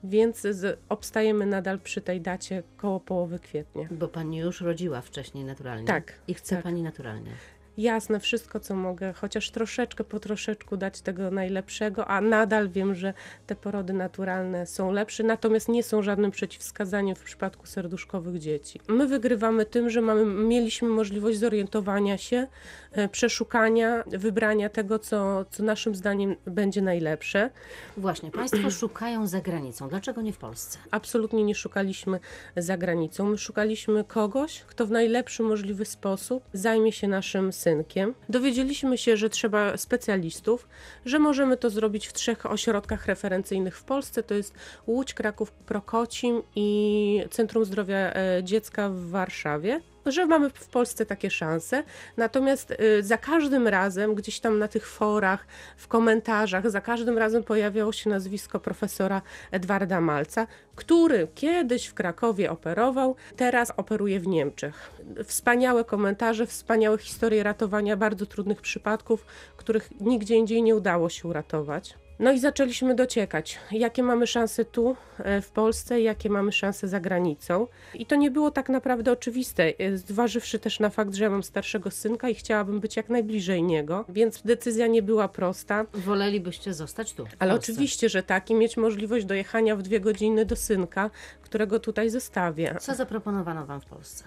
więc 0.03 0.41
z, 0.41 0.79
obstajemy 0.89 1.45
nadal 1.45 1.79
przy 1.79 2.01
tej 2.01 2.21
dacie 2.21 2.63
koło 2.77 2.99
połowy 2.99 3.39
kwietnia. 3.39 3.87
Bo 3.91 4.07
pani 4.07 4.37
już 4.37 4.61
rodziła 4.61 5.01
wcześniej 5.01 5.43
naturalnie. 5.43 5.87
Tak, 5.87 6.13
I 6.27 6.33
chce 6.33 6.55
tak. 6.55 6.63
pani 6.63 6.83
naturalnie. 6.83 7.31
Jasne 7.77 8.19
wszystko, 8.19 8.59
co 8.59 8.75
mogę, 8.75 9.13
chociaż 9.13 9.51
troszeczkę 9.51 10.03
po 10.03 10.19
troszeczku 10.19 10.77
dać 10.77 11.01
tego 11.01 11.31
najlepszego, 11.31 12.07
a 12.07 12.21
nadal 12.21 12.69
wiem, 12.69 12.95
że 12.95 13.13
te 13.47 13.55
porody 13.55 13.93
naturalne 13.93 14.65
są 14.65 14.91
lepsze, 14.91 15.23
natomiast 15.23 15.69
nie 15.69 15.83
są 15.83 16.01
żadnym 16.01 16.31
przeciwwskazaniem 16.31 17.15
w 17.15 17.23
przypadku 17.23 17.67
serduszkowych 17.67 18.39
dzieci. 18.39 18.79
My 18.87 19.07
wygrywamy 19.07 19.65
tym, 19.65 19.89
że 19.89 20.01
mamy, 20.01 20.25
mieliśmy 20.25 20.87
możliwość 20.87 21.39
zorientowania 21.39 22.17
się, 22.17 22.47
e, 22.91 23.09
przeszukania, 23.09 24.03
wybrania 24.07 24.69
tego, 24.69 24.99
co, 24.99 25.45
co 25.51 25.63
naszym 25.63 25.95
zdaniem 25.95 26.35
będzie 26.45 26.81
najlepsze. 26.81 27.49
Właśnie, 27.97 28.31
państwo 28.31 28.71
szukają 28.81 29.27
za 29.27 29.41
granicą. 29.41 29.89
Dlaczego 29.89 30.21
nie 30.21 30.33
w 30.33 30.37
Polsce? 30.37 30.79
Absolutnie 30.91 31.43
nie 31.43 31.55
szukaliśmy 31.55 32.19
za 32.57 32.77
granicą. 32.77 33.25
My 33.25 33.37
szukaliśmy 33.37 34.03
kogoś, 34.03 34.59
kto 34.59 34.85
w 34.85 34.91
najlepszy 34.91 35.43
możliwy 35.43 35.85
sposób 35.85 36.43
zajmie 36.53 36.91
się 36.91 37.07
naszym 37.07 37.53
synkiem. 37.63 38.13
Dowiedzieliśmy 38.29 38.97
się, 38.97 39.17
że 39.17 39.29
trzeba 39.29 39.77
specjalistów, 39.77 40.67
że 41.05 41.19
możemy 41.19 41.57
to 41.57 41.69
zrobić 41.69 42.07
w 42.07 42.13
trzech 42.13 42.45
ośrodkach 42.45 43.05
referencyjnych 43.05 43.77
w 43.77 43.83
Polsce. 43.83 44.23
To 44.23 44.33
jest 44.33 44.53
Łódź, 44.87 45.13
Kraków, 45.13 45.51
Prokocim 45.51 46.41
i 46.55 47.23
Centrum 47.31 47.65
Zdrowia 47.65 48.13
e, 48.13 48.43
Dziecka 48.43 48.89
w 48.89 49.09
Warszawie. 49.09 49.81
Że 50.05 50.25
mamy 50.25 50.49
w 50.49 50.67
Polsce 50.67 51.05
takie 51.05 51.31
szanse, 51.31 51.83
natomiast 52.17 52.71
y, 52.71 53.03
za 53.03 53.17
każdym 53.17 53.67
razem, 53.67 54.15
gdzieś 54.15 54.39
tam 54.39 54.59
na 54.59 54.67
tych 54.67 54.87
forach, 54.87 55.47
w 55.77 55.87
komentarzach, 55.87 56.69
za 56.69 56.81
każdym 56.81 57.17
razem 57.17 57.43
pojawiało 57.43 57.91
się 57.91 58.09
nazwisko 58.09 58.59
profesora 58.59 59.21
Edwarda 59.51 60.01
Malca, 60.01 60.47
który 60.75 61.27
kiedyś 61.35 61.85
w 61.85 61.93
Krakowie 61.93 62.51
operował, 62.51 63.15
teraz 63.35 63.73
operuje 63.77 64.19
w 64.19 64.27
Niemczech. 64.27 64.91
Wspaniałe 65.25 65.85
komentarze, 65.85 66.45
wspaniałe 66.47 66.97
historie 66.97 67.43
ratowania 67.43 67.97
bardzo 67.97 68.25
trudnych 68.25 68.61
przypadków, 68.61 69.25
których 69.57 69.89
nigdzie 70.01 70.35
indziej 70.35 70.63
nie 70.63 70.75
udało 70.75 71.09
się 71.09 71.27
uratować. 71.27 72.02
No 72.23 72.31
i 72.31 72.39
zaczęliśmy 72.39 72.95
dociekać, 72.95 73.59
jakie 73.71 74.03
mamy 74.03 74.27
szanse 74.27 74.65
tu 74.65 74.95
e, 75.17 75.41
w 75.41 75.51
Polsce, 75.51 76.01
jakie 76.01 76.29
mamy 76.29 76.51
szanse 76.51 76.87
za 76.87 76.99
granicą. 76.99 77.67
I 77.93 78.05
to 78.05 78.15
nie 78.15 78.31
było 78.31 78.51
tak 78.51 78.69
naprawdę 78.69 79.11
oczywiste, 79.11 79.73
e, 79.79 79.97
zważywszy 79.97 80.59
też 80.59 80.79
na 80.79 80.89
fakt, 80.89 81.13
że 81.15 81.23
ja 81.23 81.29
mam 81.29 81.43
starszego 81.43 81.91
synka 81.91 82.29
i 82.29 82.35
chciałabym 82.35 82.79
być 82.79 82.97
jak 82.97 83.09
najbliżej 83.09 83.63
niego, 83.63 84.05
więc 84.09 84.41
decyzja 84.41 84.87
nie 84.87 85.01
była 85.01 85.27
prosta. 85.27 85.85
Wolelibyście 85.93 86.73
zostać 86.73 87.13
tu? 87.13 87.27
Ale 87.39 87.53
oczywiście, 87.53 88.09
że 88.09 88.23
tak 88.23 88.49
i 88.49 88.55
mieć 88.55 88.77
możliwość 88.77 89.25
dojechania 89.25 89.75
w 89.75 89.81
dwie 89.81 89.99
godziny 89.99 90.45
do 90.45 90.55
synka, 90.55 91.09
którego 91.41 91.79
tutaj 91.79 92.09
zostawię. 92.09 92.75
Co 92.79 92.95
zaproponowano 92.95 93.65
wam 93.65 93.81
w 93.81 93.85
Polsce? 93.85 94.23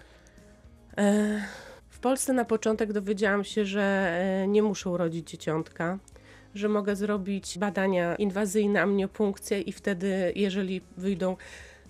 E, 0.99 1.43
W 1.89 1.99
Polsce 1.99 2.33
na 2.33 2.45
początek 2.45 2.93
dowiedziałam 2.93 3.45
się, 3.45 3.65
że 3.65 3.83
e, 3.83 4.49
nie 4.49 4.63
muszę 4.63 4.91
urodzić 4.91 5.31
dzieciątka, 5.31 5.99
że 6.59 6.69
mogę 6.69 6.97
zrobić 6.97 7.59
badania 7.59 8.15
inwazyjne, 8.15 8.83
amniopunkcję 8.83 9.61
i 9.61 9.73
wtedy, 9.73 10.33
jeżeli 10.37 10.81
wyjdą 10.97 11.37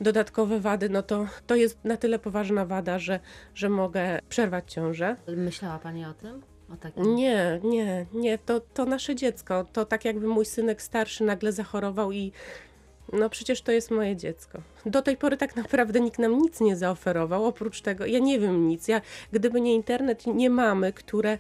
dodatkowe 0.01 0.61
wady, 0.61 0.89
no 0.89 1.03
to 1.03 1.27
to 1.47 1.55
jest 1.55 1.79
na 1.85 1.97
tyle 1.97 2.19
poważna 2.19 2.67
wada, 2.67 2.99
że, 2.99 3.21
że 3.55 3.69
mogę 3.69 4.19
przerwać 4.29 4.73
ciążę. 4.73 5.17
Myślała 5.37 5.79
pani 5.79 6.05
o 6.05 6.15
tym? 6.15 6.43
O 6.73 6.77
takim? 6.77 7.15
Nie, 7.15 7.61
nie, 7.65 8.07
nie, 8.13 8.39
to, 8.39 8.61
to 8.61 8.85
nasze 8.85 9.15
dziecko. 9.15 9.67
To 9.73 9.85
tak 9.85 10.05
jakby 10.05 10.29
mój 10.29 10.45
synek 10.45 10.83
starszy 10.83 11.25
nagle 11.25 11.53
zachorował 11.53 12.13
i 12.13 12.33
no 13.13 13.31
przecież 13.31 13.63
to 13.63 13.73
jest 13.73 13.91
moje 13.91 14.17
dziecko. 14.17 14.59
Do 14.87 15.03
tej 15.03 15.17
pory 15.17 15.37
tak 15.37 15.57
naprawdę 15.57 16.01
nikt 16.01 16.19
nam 16.19 16.39
nic 16.39 16.61
nie 16.61 16.77
zaoferował, 16.77 17.45
oprócz 17.45 17.81
tego, 17.81 18.07
ja 18.07 18.19
nie 18.19 18.39
wiem 18.39 18.69
nic. 18.69 18.89
Ja, 18.89 19.01
gdyby 19.33 19.61
nie 19.61 19.75
internet, 19.75 20.27
nie 20.27 20.51
mamy, 20.51 20.93
które 20.93 21.39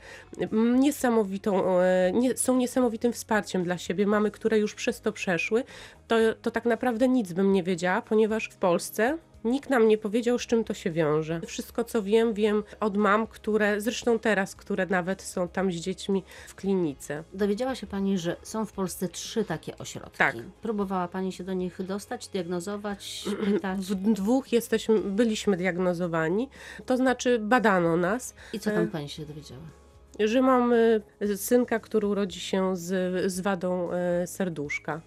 niesamowitą, 0.52 1.80
e, 1.80 2.12
nie, 2.12 2.36
są 2.36 2.56
niesamowitym 2.56 3.12
wsparciem 3.12 3.64
dla 3.64 3.78
siebie, 3.78 4.06
mamy, 4.06 4.30
które 4.30 4.58
już 4.58 4.74
przez 4.74 5.00
to 5.00 5.12
przeszły, 5.12 5.64
to, 6.08 6.16
to 6.42 6.50
tak 6.50 6.64
naprawdę 6.64 7.08
nic 7.08 7.32
bym 7.32 7.52
nie 7.52 7.62
wiedziała, 7.62 8.02
ponieważ 8.02 8.48
w 8.48 8.56
Polsce 8.56 9.18
Nikt 9.44 9.70
nam 9.70 9.88
nie 9.88 9.98
powiedział, 9.98 10.38
z 10.38 10.46
czym 10.46 10.64
to 10.64 10.74
się 10.74 10.90
wiąże. 10.90 11.40
Wszystko, 11.46 11.84
co 11.84 12.02
wiem, 12.02 12.34
wiem 12.34 12.62
od 12.80 12.96
mam, 12.96 13.26
które, 13.26 13.80
zresztą 13.80 14.18
teraz, 14.18 14.54
które 14.54 14.86
nawet 14.86 15.22
są 15.22 15.48
tam 15.48 15.72
z 15.72 15.74
dziećmi 15.74 16.22
w 16.48 16.54
klinice. 16.54 17.24
Dowiedziała 17.34 17.74
się 17.74 17.86
pani, 17.86 18.18
że 18.18 18.36
są 18.42 18.66
w 18.66 18.72
Polsce 18.72 19.08
trzy 19.08 19.44
takie 19.44 19.78
ośrodki. 19.78 20.18
Tak. 20.18 20.36
Próbowała 20.62 21.08
pani 21.08 21.32
się 21.32 21.44
do 21.44 21.52
nich 21.52 21.82
dostać, 21.82 22.28
diagnozować, 22.28 23.24
pytać? 23.44 23.80
W 23.80 23.94
dwóch 24.12 24.52
jesteśmy, 24.52 24.98
byliśmy 25.00 25.56
diagnozowani, 25.56 26.48
to 26.86 26.96
znaczy 26.96 27.38
badano 27.38 27.96
nas. 27.96 28.34
I 28.52 28.60
co 28.60 28.70
tam 28.70 28.88
pani 28.88 29.08
się 29.08 29.26
dowiedziała? 29.26 29.62
że 30.20 30.42
mam 30.42 30.72
synka, 31.36 31.78
który 31.78 32.06
urodzi 32.06 32.40
się 32.40 32.76
z, 32.76 33.32
z 33.32 33.40
wadą 33.40 33.90
y, 34.22 34.26
serduszka. 34.26 35.00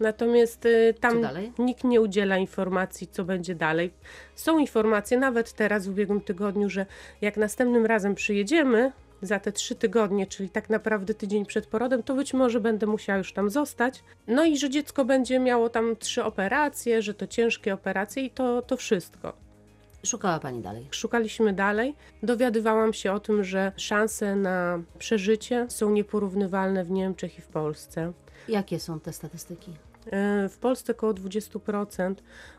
Natomiast 0.00 0.66
y, 0.66 0.94
tam 1.00 1.22
nikt 1.58 1.84
nie 1.84 2.00
udziela 2.00 2.36
informacji, 2.36 3.06
co 3.06 3.24
będzie 3.24 3.54
dalej. 3.54 3.90
Są 4.34 4.58
informacje, 4.58 5.18
nawet 5.18 5.52
teraz 5.52 5.86
w 5.86 5.90
ubiegłym 5.90 6.20
tygodniu, 6.20 6.70
że 6.70 6.86
jak 7.20 7.36
następnym 7.36 7.86
razem 7.86 8.14
przyjedziemy 8.14 8.92
za 9.22 9.38
te 9.40 9.52
trzy 9.52 9.74
tygodnie, 9.74 10.26
czyli 10.26 10.50
tak 10.50 10.70
naprawdę 10.70 11.14
tydzień 11.14 11.46
przed 11.46 11.66
porodem, 11.66 12.02
to 12.02 12.14
być 12.14 12.34
może 12.34 12.60
będę 12.60 12.86
musiała 12.86 13.18
już 13.18 13.32
tam 13.32 13.50
zostać. 13.50 14.02
No 14.26 14.44
i 14.44 14.58
że 14.58 14.70
dziecko 14.70 15.04
będzie 15.04 15.38
miało 15.38 15.68
tam 15.68 15.96
trzy 15.96 16.24
operacje, 16.24 17.02
że 17.02 17.14
to 17.14 17.26
ciężkie 17.26 17.74
operacje 17.74 18.24
i 18.24 18.30
to, 18.30 18.62
to 18.62 18.76
wszystko. 18.76 19.32
Szukała 20.06 20.38
pani 20.38 20.60
dalej. 20.60 20.86
Szukaliśmy 20.90 21.52
dalej. 21.52 21.94
Dowiadywałam 22.22 22.92
się 22.92 23.12
o 23.12 23.20
tym, 23.20 23.44
że 23.44 23.72
szanse 23.76 24.36
na 24.36 24.82
przeżycie 24.98 25.66
są 25.68 25.90
nieporównywalne 25.90 26.84
w 26.84 26.90
Niemczech 26.90 27.38
i 27.38 27.42
w 27.42 27.46
Polsce. 27.46 28.12
Jakie 28.48 28.80
są 28.80 29.00
te 29.00 29.12
statystyki? 29.12 29.72
W 30.48 30.56
Polsce 30.60 30.92
około 30.92 31.14
20% 31.14 32.14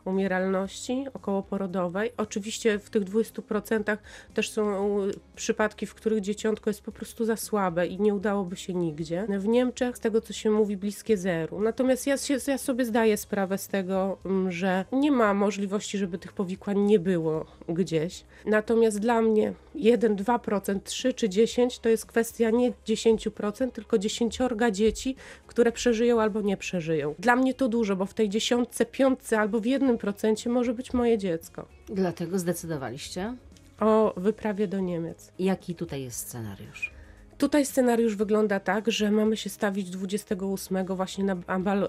umieralności 0.06 1.06
okołoporodowej. 1.14 2.12
Oczywiście 2.18 2.80
w 2.80 2.90
tych 2.90 3.04
20% 3.04 3.98
też 4.34 4.52
są 4.52 4.98
przypadki, 5.36 5.86
w 5.86 5.94
których 5.94 6.22
dzieciątko 6.22 6.70
jest 6.70 6.82
po 6.82 6.92
prostu 6.92 7.26
za 7.26 7.36
słabe 7.36 7.88
i 7.88 8.02
nie 8.02 8.16
udałoby 8.16 8.56
się 8.56 8.74
nigdzie. 8.74 9.28
W 9.40 9.48
Niemczech, 9.48 9.98
z 9.98 10.00
tego 10.00 10.22
co 10.22 10.34
się 10.34 10.52
mówi, 10.52 10.78
bliskie 10.78 11.18
zeru. 11.18 11.62
Natomiast 11.62 12.08
ja, 12.08 12.18
się, 12.18 12.38
ja 12.48 12.58
sobie 12.58 12.86
zdaję 12.86 13.18
sprawę 13.18 13.58
z 13.58 13.68
tego, 13.68 14.18
mm, 14.26 14.52
że 14.52 14.86
nie 14.92 15.12
ma 15.12 15.34
możliwości, 15.34 15.98
żeby 15.98 16.18
tych 16.18 16.34
powikłań 16.34 16.80
nie 16.80 17.00
było 17.00 17.46
gdzieś. 17.70 18.24
Natomiast 18.46 19.00
dla 19.00 19.22
mnie 19.22 19.54
1, 19.76 20.16
2%, 20.16 20.80
3 20.84 21.14
czy 21.14 21.30
10 21.30 21.80
to 21.80 21.90
jest 21.90 22.06
kwestia 22.06 22.50
nie 22.50 22.72
10%, 22.86 23.72
tylko 23.72 23.98
10 23.98 24.40
dzieci, 24.72 25.16
które 25.50 25.72
przeżyją 25.72 26.22
albo 26.22 26.42
nie 26.42 26.58
przeżyją. 26.58 27.16
Dla 27.20 27.36
mnie 27.36 27.54
to 27.54 27.68
dużo, 27.68 27.96
bo 27.96 28.06
w 28.06 28.14
tej 28.14 28.30
dziesiątce, 28.30 28.86
piątce 28.86 29.40
albo 29.40 29.60
w 29.60 29.66
jednym 29.66 29.98
procencie 29.98 30.50
może 30.50 30.74
być 30.74 30.94
moje 30.94 31.18
dziecko. 31.18 31.66
Dlatego 31.88 32.40
zdecydowaliście. 32.40 33.36
O 33.80 34.14
wyprawie 34.18 34.68
do 34.68 34.80
Niemiec. 34.80 35.32
Jaki 35.40 35.76
tutaj 35.76 36.02
jest 36.04 36.20
scenariusz? 36.20 36.92
Tutaj 37.38 37.66
scenariusz 37.66 38.16
wygląda 38.16 38.60
tak, 38.60 38.92
że 38.92 39.12
mamy 39.12 39.38
się 39.38 39.50
stawić 39.50 39.90
28 39.90 40.86
właśnie 40.86 41.24
na 41.24 41.36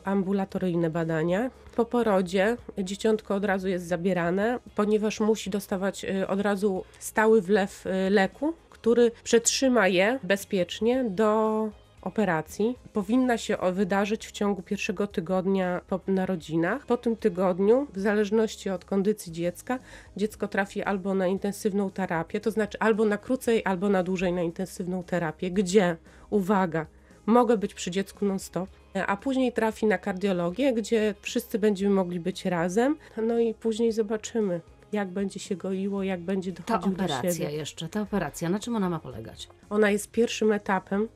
ambulatoryjne 0.05 0.91
badania. 0.91 1.51
Po 1.77 1.85
porodzie 1.85 2.57
dzieciątko 2.79 3.35
od 3.35 3.45
razu 3.45 3.69
jest 3.69 3.87
zabierane, 3.87 4.59
ponieważ 4.75 5.21
musi 5.21 5.51
dostawać 5.51 6.05
y, 6.05 6.29
od 6.29 6.41
razu 6.41 6.85
stały 6.99 7.43
wlew 7.43 7.87
y, 7.87 8.11
leku, 8.11 8.53
który 8.71 9.11
przetrzyma 9.25 9.89
je 9.89 10.19
bezpiecznie 10.23 11.05
do 11.05 11.71
operacji. 12.03 12.79
Powinna 12.93 13.39
się 13.39 13.57
wydarzyć 13.73 14.27
w 14.27 14.33
ciągu 14.33 14.63
pierwszego 14.63 15.07
tygodnia 15.07 15.81
po 15.89 16.01
narodzinach. 16.07 16.87
Po 16.87 16.97
tym 16.97 17.17
tygodniu, 17.17 17.87
w 17.93 17.99
zależności 17.99 18.71
od 18.71 18.85
kondycji 18.85 19.33
dziecka, 19.33 19.79
dziecko 20.17 20.49
trafi 20.49 20.83
albo 20.83 21.15
na 21.15 21.27
intensywną 21.27 21.91
terapię, 21.91 22.41
to 22.41 22.51
znaczy 22.51 22.79
albo 22.79 23.05
na 23.05 23.19
krócej, 23.19 23.63
albo 23.65 23.89
na 23.89 24.03
dłużej 24.03 24.33
na 24.33 24.43
intensywną 24.43 25.03
terapię, 25.03 25.51
gdzie, 25.51 25.97
uwaga, 26.31 26.87
mogę 27.27 27.57
być 27.57 27.75
przy 27.75 27.91
dziecku 27.91 28.25
non-stop, 28.25 28.69
a 29.07 29.17
później 29.17 29.53
trafi 29.53 29.87
na 29.87 29.99
kardiologię, 29.99 30.73
gdzie 30.73 31.15
wszyscy 31.21 31.59
będziemy 31.59 31.95
mogli 31.95 32.21
być 32.21 32.45
razem, 32.45 32.97
no 33.23 33.39
i 33.39 33.55
później 33.55 33.93
zobaczymy, 33.93 34.61
jak 34.93 35.09
będzie 35.09 35.41
się 35.41 35.57
goiło, 35.57 36.03
jak 36.03 36.21
będzie 36.21 36.53
Ta 36.53 36.63
dochodził 36.63 36.97
do 36.97 37.05
operacja 37.05 37.33
siebie. 37.33 37.57
jeszcze, 37.57 37.89
ta 37.89 38.01
operacja, 38.01 38.49
na 38.49 38.59
czym 38.59 38.77
ona 38.77 38.91
ma 38.91 38.99
polegać? 39.01 39.49
Ona 39.71 39.91
jest 39.91 40.11
pierwszym 40.11 40.53
etapem, 40.53 41.09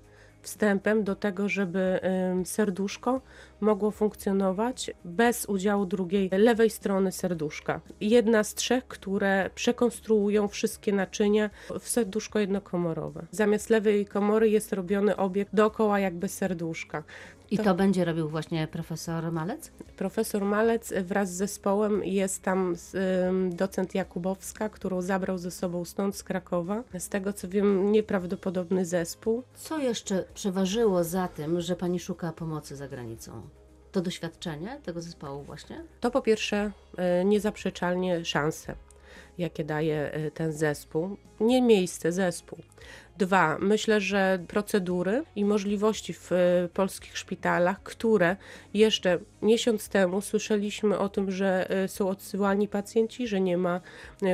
wstępem 0.44 1.04
do 1.04 1.16
tego, 1.16 1.48
żeby 1.48 2.00
serduszko 2.44 3.20
mogło 3.60 3.90
funkcjonować 3.90 4.90
bez 5.04 5.46
udziału 5.46 5.86
drugiej, 5.86 6.30
lewej 6.32 6.70
strony 6.70 7.12
serduszka. 7.12 7.80
Jedna 8.00 8.44
z 8.44 8.54
trzech, 8.54 8.86
które 8.86 9.50
przekonstruują 9.54 10.48
wszystkie 10.48 10.92
naczynia 10.92 11.50
w 11.80 11.88
serduszko 11.88 12.38
jednokomorowe. 12.38 13.26
Zamiast 13.30 13.70
lewej 13.70 14.06
komory 14.06 14.48
jest 14.48 14.72
robiony 14.72 15.16
obiekt 15.16 15.54
dookoła 15.54 16.00
jakby 16.00 16.28
serduszka. 16.28 17.02
I 17.50 17.56
To- 17.56 17.64
to 17.64 17.74
będzie 17.74 18.04
robił 18.04 18.28
właśnie 18.28 18.68
profesor 18.68 19.32
Malec? 19.32 19.70
Profesor 19.96 20.44
Malec 20.44 20.92
wraz 21.02 21.30
z 21.32 21.36
zespołem 21.36 22.04
jest 22.04 22.42
tam 22.42 22.76
docent 23.50 23.94
Jakubowska, 23.94 24.68
którą 24.68 25.02
zabrał 25.02 25.38
ze 25.38 25.50
sobą 25.50 25.84
stąd 25.84 26.16
z 26.16 26.22
Krakowa. 26.22 26.82
Z 26.98 27.08
tego 27.08 27.32
co 27.32 27.48
wiem, 27.48 27.92
nieprawdopodobny 27.92 28.84
zespół. 28.84 29.42
Co 29.54 29.78
jeszcze 29.78 30.24
przeważyło 30.34 31.04
za 31.04 31.28
tym, 31.28 31.60
że 31.60 31.76
pani 31.76 32.00
szuka 32.00 32.32
pomocy 32.32 32.76
za 32.76 32.88
granicą? 32.88 33.42
To 33.92 34.00
doświadczenie 34.00 34.80
tego 34.84 35.00
zespołu 35.02 35.42
właśnie? 35.42 35.84
To 36.00 36.10
po 36.10 36.22
pierwsze 36.22 36.72
e, 36.96 37.24
niezaprzeczalnie 37.24 38.24
szanse, 38.24 38.74
jakie 39.38 39.64
daje 39.64 40.12
e, 40.12 40.30
ten 40.30 40.52
zespół. 40.52 41.16
Nie 41.40 41.62
miejsce, 41.62 42.12
zespół. 42.12 42.58
Dwa, 43.18 43.58
myślę, 43.60 44.00
że 44.00 44.38
procedury 44.48 45.22
i 45.36 45.44
możliwości 45.44 46.12
w 46.12 46.32
e, 46.32 46.68
polskich 46.74 47.18
szpitalach, 47.18 47.82
które 47.82 48.36
jeszcze 48.74 49.18
miesiąc 49.42 49.88
temu 49.88 50.20
słyszeliśmy 50.20 50.98
o 50.98 51.08
tym, 51.08 51.30
że 51.30 51.70
e, 51.70 51.88
są 51.88 52.08
odsyłani 52.08 52.68
pacjenci, 52.68 53.28
że 53.28 53.40
nie 53.40 53.56
ma 53.56 53.80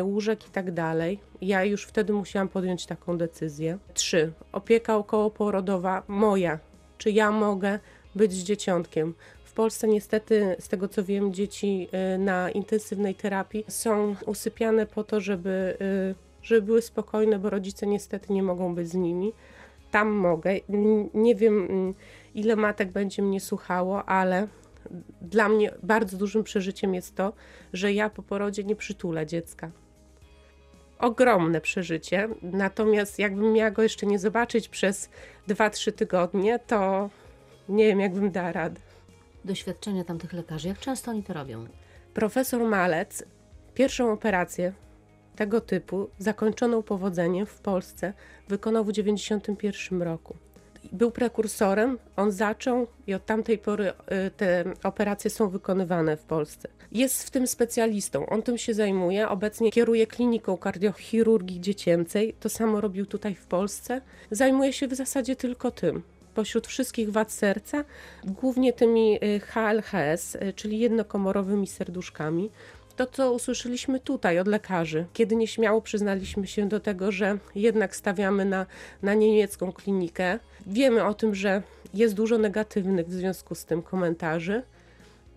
łóżek 0.02 0.46
i 0.46 0.50
tak 0.50 0.70
dalej. 0.70 1.20
Ja 1.40 1.64
już 1.64 1.84
wtedy 1.84 2.12
musiałam 2.12 2.48
podjąć 2.48 2.86
taką 2.86 3.18
decyzję. 3.18 3.78
Trzy, 3.94 4.32
opieka 4.52 4.96
okołoporodowa 4.96 6.02
moja. 6.08 6.58
Czy 6.98 7.10
ja 7.10 7.30
mogę 7.30 7.78
być 8.14 8.32
z 8.32 8.44
dzieciątkiem? 8.44 9.14
W 9.50 9.52
Polsce 9.52 9.88
niestety, 9.88 10.56
z 10.58 10.68
tego 10.68 10.88
co 10.88 11.04
wiem, 11.04 11.32
dzieci 11.32 11.88
y, 12.14 12.18
na 12.18 12.50
intensywnej 12.50 13.14
terapii 13.14 13.64
są 13.68 14.16
usypiane 14.26 14.86
po 14.86 15.04
to, 15.04 15.20
żeby, 15.20 15.76
y, 15.80 16.14
żeby 16.42 16.62
były 16.62 16.82
spokojne, 16.82 17.38
bo 17.38 17.50
rodzice 17.50 17.86
niestety 17.86 18.32
nie 18.32 18.42
mogą 18.42 18.74
być 18.74 18.88
z 18.88 18.94
nimi. 18.94 19.32
Tam 19.90 20.08
mogę. 20.08 20.50
Nie 21.14 21.34
wiem, 21.34 21.66
mm, 21.70 21.94
ile 22.34 22.56
matek 22.56 22.92
będzie 22.92 23.22
mnie 23.22 23.40
słuchało, 23.40 24.04
ale 24.04 24.48
dla 25.20 25.48
mnie 25.48 25.74
bardzo 25.82 26.16
dużym 26.16 26.44
przeżyciem 26.44 26.94
jest 26.94 27.16
to, 27.16 27.32
że 27.72 27.92
ja 27.92 28.10
po 28.10 28.22
porodzie 28.22 28.64
nie 28.64 28.76
przytulę 28.76 29.26
dziecka. 29.26 29.70
Ogromne 30.98 31.60
przeżycie, 31.60 32.28
natomiast 32.42 33.18
jakbym 33.18 33.52
miała 33.52 33.70
go 33.70 33.82
jeszcze 33.82 34.06
nie 34.06 34.18
zobaczyć 34.18 34.68
przez 34.68 35.10
2-3 35.48 35.92
tygodnie, 35.92 36.58
to 36.58 37.10
nie 37.68 37.86
wiem, 37.86 38.00
jakbym 38.00 38.30
dała 38.30 38.52
radę. 38.52 38.89
Doświadczenia 39.44 40.04
tamtych 40.04 40.32
lekarzy, 40.32 40.68
jak 40.68 40.78
często 40.78 41.10
oni 41.10 41.22
to 41.22 41.32
robią? 41.32 41.66
Profesor 42.14 42.64
Malec 42.64 43.24
pierwszą 43.74 44.12
operację 44.12 44.72
tego 45.36 45.60
typu, 45.60 46.08
zakończoną 46.18 46.82
powodzeniem 46.82 47.46
w 47.46 47.60
Polsce, 47.60 48.12
wykonał 48.48 48.84
w 48.84 48.88
1991 48.88 50.02
roku. 50.02 50.36
Był 50.92 51.10
prekursorem, 51.10 51.98
on 52.16 52.32
zaczął 52.32 52.86
i 53.06 53.14
od 53.14 53.26
tamtej 53.26 53.58
pory 53.58 53.88
y, 53.88 54.30
te 54.36 54.64
operacje 54.84 55.30
są 55.30 55.48
wykonywane 55.48 56.16
w 56.16 56.22
Polsce. 56.22 56.68
Jest 56.92 57.22
w 57.22 57.30
tym 57.30 57.46
specjalistą, 57.46 58.26
on 58.26 58.42
tym 58.42 58.58
się 58.58 58.74
zajmuje, 58.74 59.28
obecnie 59.28 59.72
kieruje 59.72 60.06
kliniką 60.06 60.56
kardiochirurgii 60.56 61.60
dziecięcej, 61.60 62.34
to 62.40 62.48
samo 62.48 62.80
robił 62.80 63.06
tutaj 63.06 63.34
w 63.34 63.46
Polsce. 63.46 64.00
Zajmuje 64.30 64.72
się 64.72 64.88
w 64.88 64.94
zasadzie 64.94 65.36
tylko 65.36 65.70
tym. 65.70 66.02
Pośród 66.34 66.66
wszystkich 66.66 67.12
wad 67.12 67.32
serca, 67.32 67.84
głównie 68.24 68.72
tymi 68.72 69.24
y, 69.24 69.40
HLHS, 69.40 70.34
y, 70.34 70.52
czyli 70.56 70.78
jednokomorowymi 70.78 71.66
serduszkami. 71.66 72.50
To, 72.96 73.06
co 73.06 73.32
usłyszeliśmy 73.32 74.00
tutaj 74.00 74.38
od 74.38 74.46
lekarzy, 74.46 75.06
kiedy 75.12 75.36
nieśmiało 75.36 75.82
przyznaliśmy 75.82 76.46
się 76.46 76.68
do 76.68 76.80
tego, 76.80 77.12
że 77.12 77.38
jednak 77.54 77.96
stawiamy 77.96 78.44
na, 78.44 78.66
na 79.02 79.14
niemiecką 79.14 79.72
klinikę. 79.72 80.38
Wiemy 80.66 81.04
o 81.04 81.14
tym, 81.14 81.34
że 81.34 81.62
jest 81.94 82.14
dużo 82.14 82.38
negatywnych 82.38 83.06
w 83.06 83.12
związku 83.12 83.54
z 83.54 83.64
tym 83.64 83.82
komentarzy. 83.82 84.62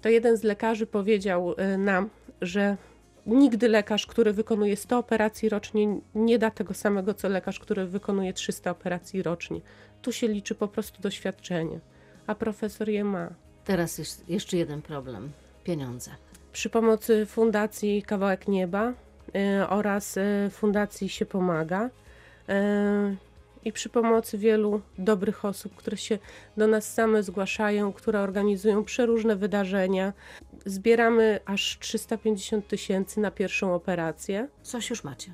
To 0.02 0.10
jeden 0.10 0.38
z 0.38 0.44
lekarzy 0.44 0.88
powiedział 0.88 1.52
y, 1.74 1.78
nam, 1.78 2.10
że 2.42 2.78
nigdy 3.26 3.68
lekarz, 3.68 4.08
który 4.08 4.34
wykonuje 4.34 4.76
100 4.76 4.98
operacji 4.98 5.50
rocznie, 5.50 6.00
nie 6.16 6.40
da 6.40 6.52
tego 6.52 6.74
samego, 6.74 7.14
co 7.14 7.30
lekarz, 7.30 7.60
który 7.60 7.86
wykonuje 7.86 8.34
300 8.34 8.72
operacji 8.72 9.24
rocznie. 9.24 9.62
Tu 10.04 10.12
się 10.12 10.28
liczy 10.28 10.56
po 10.56 10.68
prostu 10.68 11.02
doświadczenie, 11.02 11.80
a 12.28 12.36
profesor 12.36 12.90
je 12.90 13.04
ma. 13.04 13.30
Teraz 13.66 13.98
jest 13.98 14.30
jeszcze 14.30 14.58
jeden 14.58 14.82
problem. 14.82 15.32
Pieniądze. 15.64 16.12
Przy 16.54 16.70
pomocy 16.70 17.26
Fundacji 17.26 18.04
Kawałek 18.04 18.48
Nieba 18.48 18.90
y, 18.92 19.68
oraz 19.68 20.18
y, 20.18 20.50
Fundacji 20.52 21.10
Się 21.10 21.26
Pomaga 21.26 21.86
y, 21.86 22.54
i 23.66 23.72
przy 23.72 23.90
pomocy 23.90 24.38
wielu 24.38 24.82
dobrych 24.98 25.46
osób, 25.46 25.76
które 25.76 25.98
się 25.98 26.20
do 26.58 26.68
nas 26.68 26.94
same 26.94 27.24
zgłaszają, 27.24 27.94
które 27.94 28.20
organizują 28.20 28.84
przeróżne 28.84 29.36
wydarzenia, 29.36 30.14
zbieramy 30.66 31.40
aż 31.46 31.78
350 31.80 32.68
tysięcy 32.68 33.20
na 33.20 33.32
pierwszą 33.32 33.76
operację. 33.76 34.48
Coś 34.64 34.90
już 34.90 35.04
macie. 35.04 35.34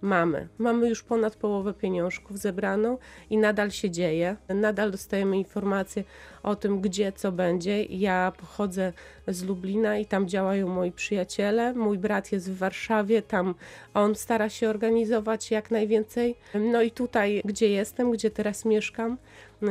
Mamy. 0.00 0.48
Mamy 0.58 0.88
już 0.88 1.02
ponad 1.02 1.36
połowę 1.36 1.74
pieniążków 1.74 2.38
zebraną 2.38 2.98
i 3.30 3.38
nadal 3.38 3.70
się 3.70 3.90
dzieje. 3.90 4.36
Nadal 4.48 4.90
dostajemy 4.90 5.38
informacje 5.38 6.04
o 6.42 6.56
tym, 6.56 6.80
gdzie 6.80 7.12
co 7.12 7.32
będzie. 7.32 7.84
Ja 7.84 8.32
pochodzę 8.40 8.92
z 9.28 9.44
Lublina 9.44 9.98
i 9.98 10.06
tam 10.06 10.28
działają 10.28 10.68
moi 10.68 10.92
przyjaciele. 10.92 11.74
Mój 11.74 11.98
brat 11.98 12.32
jest 12.32 12.52
w 12.52 12.58
Warszawie, 12.58 13.22
tam 13.22 13.54
on 13.94 14.14
stara 14.14 14.48
się 14.48 14.70
organizować 14.70 15.50
jak 15.50 15.70
najwięcej. 15.70 16.36
No 16.54 16.82
i 16.82 16.90
tutaj, 16.90 17.42
gdzie 17.44 17.68
jestem, 17.68 18.10
gdzie 18.10 18.30
teraz 18.30 18.64
mieszkam, 18.64 19.16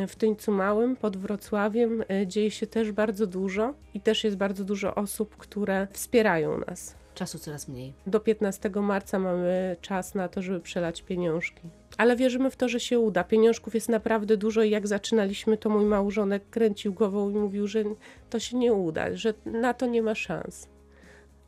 w 0.07 0.15
Tyńcu 0.15 0.51
Małym 0.51 0.95
pod 0.95 1.17
Wrocławiem, 1.17 2.03
e, 2.09 2.27
dzieje 2.27 2.51
się 2.51 2.67
też 2.67 2.91
bardzo 2.91 3.27
dużo 3.27 3.73
i 3.93 4.01
też 4.01 4.23
jest 4.23 4.37
bardzo 4.37 4.63
dużo 4.63 4.95
osób, 4.95 5.37
które 5.37 5.87
wspierają 5.91 6.57
nas. 6.57 6.95
Czasu 7.17 7.39
coraz 7.39 7.67
mniej. 7.67 7.93
Do 8.07 8.19
15 8.19 8.69
marca 8.69 9.19
mamy 9.19 9.75
czas 9.81 10.15
na 10.15 10.27
to, 10.27 10.41
żeby 10.41 10.59
przelać 10.59 11.01
pieniążki. 11.01 11.61
Ale 11.97 12.15
wierzymy 12.15 12.51
w 12.51 12.55
to, 12.55 12.69
że 12.69 12.79
się 12.79 12.99
uda. 12.99 13.23
Pieniążków 13.23 13.75
jest 13.75 13.89
naprawdę 13.89 14.37
dużo 14.37 14.63
i 14.63 14.69
jak 14.69 14.87
zaczynaliśmy, 14.87 15.57
to 15.57 15.69
mój 15.69 15.85
małżonek 15.85 16.43
kręcił 16.49 16.93
głową 16.93 17.29
i 17.29 17.33
mówił, 17.33 17.67
że 17.67 17.83
to 18.29 18.39
się 18.39 18.57
nie 18.57 18.73
uda, 18.73 19.15
że 19.15 19.33
na 19.45 19.73
to 19.73 19.85
nie 19.85 20.01
ma 20.01 20.15
szans. 20.15 20.67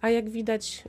A 0.02 0.10
jak 0.10 0.30
widać, 0.30 0.84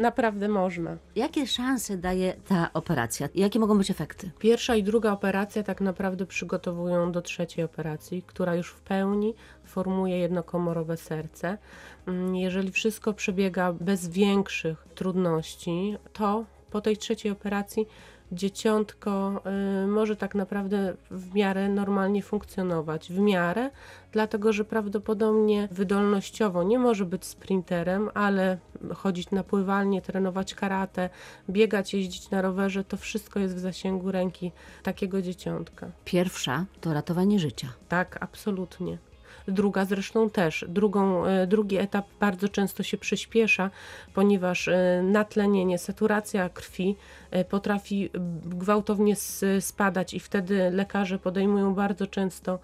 naprawdę 0.00 0.48
można. 0.48 0.96
Jakie 1.16 1.46
szanse 1.46 1.96
daje 1.96 2.34
ta 2.48 2.72
operacja? 2.72 3.28
Jakie 3.34 3.58
mogą 3.58 3.78
być 3.78 3.90
efekty? 3.90 4.30
Pierwsza 4.38 4.74
i 4.74 4.82
druga 4.82 5.12
operacja 5.12 5.62
tak 5.62 5.80
naprawdę 5.80 6.26
przygotowują 6.26 7.12
do 7.12 7.22
trzeciej 7.22 7.64
operacji, 7.64 8.22
która 8.26 8.54
już 8.54 8.70
w 8.70 8.80
pełni 8.80 9.34
formuje 9.64 10.18
jednokomorowe 10.18 10.96
serce. 10.96 11.58
Mm, 12.06 12.36
Jeżeli 12.36 12.70
wszystko 12.72 13.12
przebiega 13.12 13.72
bez 13.72 14.08
większych 14.08 14.88
trudności, 14.94 15.96
to 16.12 16.44
po 16.70 16.80
tej 16.80 16.96
trzeciej 16.96 17.32
operacji 17.32 17.86
dzieciątko 18.32 19.42
y, 19.84 19.86
może 19.86 20.16
tak 20.16 20.34
naprawdę 20.34 20.94
w 21.10 21.34
miarę 21.34 21.68
normalnie 21.68 22.22
funkcjonować. 22.22 23.12
W 23.12 23.18
miarę, 23.18 23.70
dlatego 24.12 24.52
że 24.52 24.64
prawdopodobnie 24.64 25.68
wydolnościowo 25.70 26.62
nie 26.62 26.78
może 26.78 27.04
być 27.04 27.24
sprinterem, 27.24 28.10
ale 28.14 28.58
chodzić 28.94 29.30
na 29.30 29.44
pływalnię, 29.44 30.02
trenować 30.02 30.54
karate, 30.54 31.10
biegać, 31.50 31.94
jeździć 31.94 32.30
na 32.30 32.42
rowerze, 32.42 32.84
to 32.84 32.96
wszystko 32.96 33.40
jest 33.40 33.54
w 33.54 33.58
zasięgu 33.58 34.12
ręki 34.12 34.52
takiego 34.82 35.22
dzieciątka. 35.22 35.90
Pierwsza 36.04 36.64
to 36.80 36.94
ratowanie 36.94 37.38
życia. 37.38 37.68
Tak, 37.88 38.18
absolutnie. 38.20 39.09
Druga 39.48 39.84
zresztą 39.84 40.30
też. 40.30 40.64
Drugą, 40.68 41.26
e, 41.26 41.46
drugi 41.46 41.76
etap 41.76 42.06
bardzo 42.20 42.48
często 42.48 42.82
się 42.82 42.98
przyspiesza, 42.98 43.70
ponieważ 44.14 44.68
e, 44.68 45.02
natlenienie, 45.04 45.78
saturacja 45.78 46.48
krwi 46.48 46.96
e, 47.30 47.44
potrafi 47.44 48.10
gwałtownie 48.44 49.14
spadać 49.60 50.14
i 50.14 50.20
wtedy 50.20 50.70
lekarze 50.70 51.18
podejmują 51.18 51.74
bardzo 51.74 52.06
często 52.06 52.58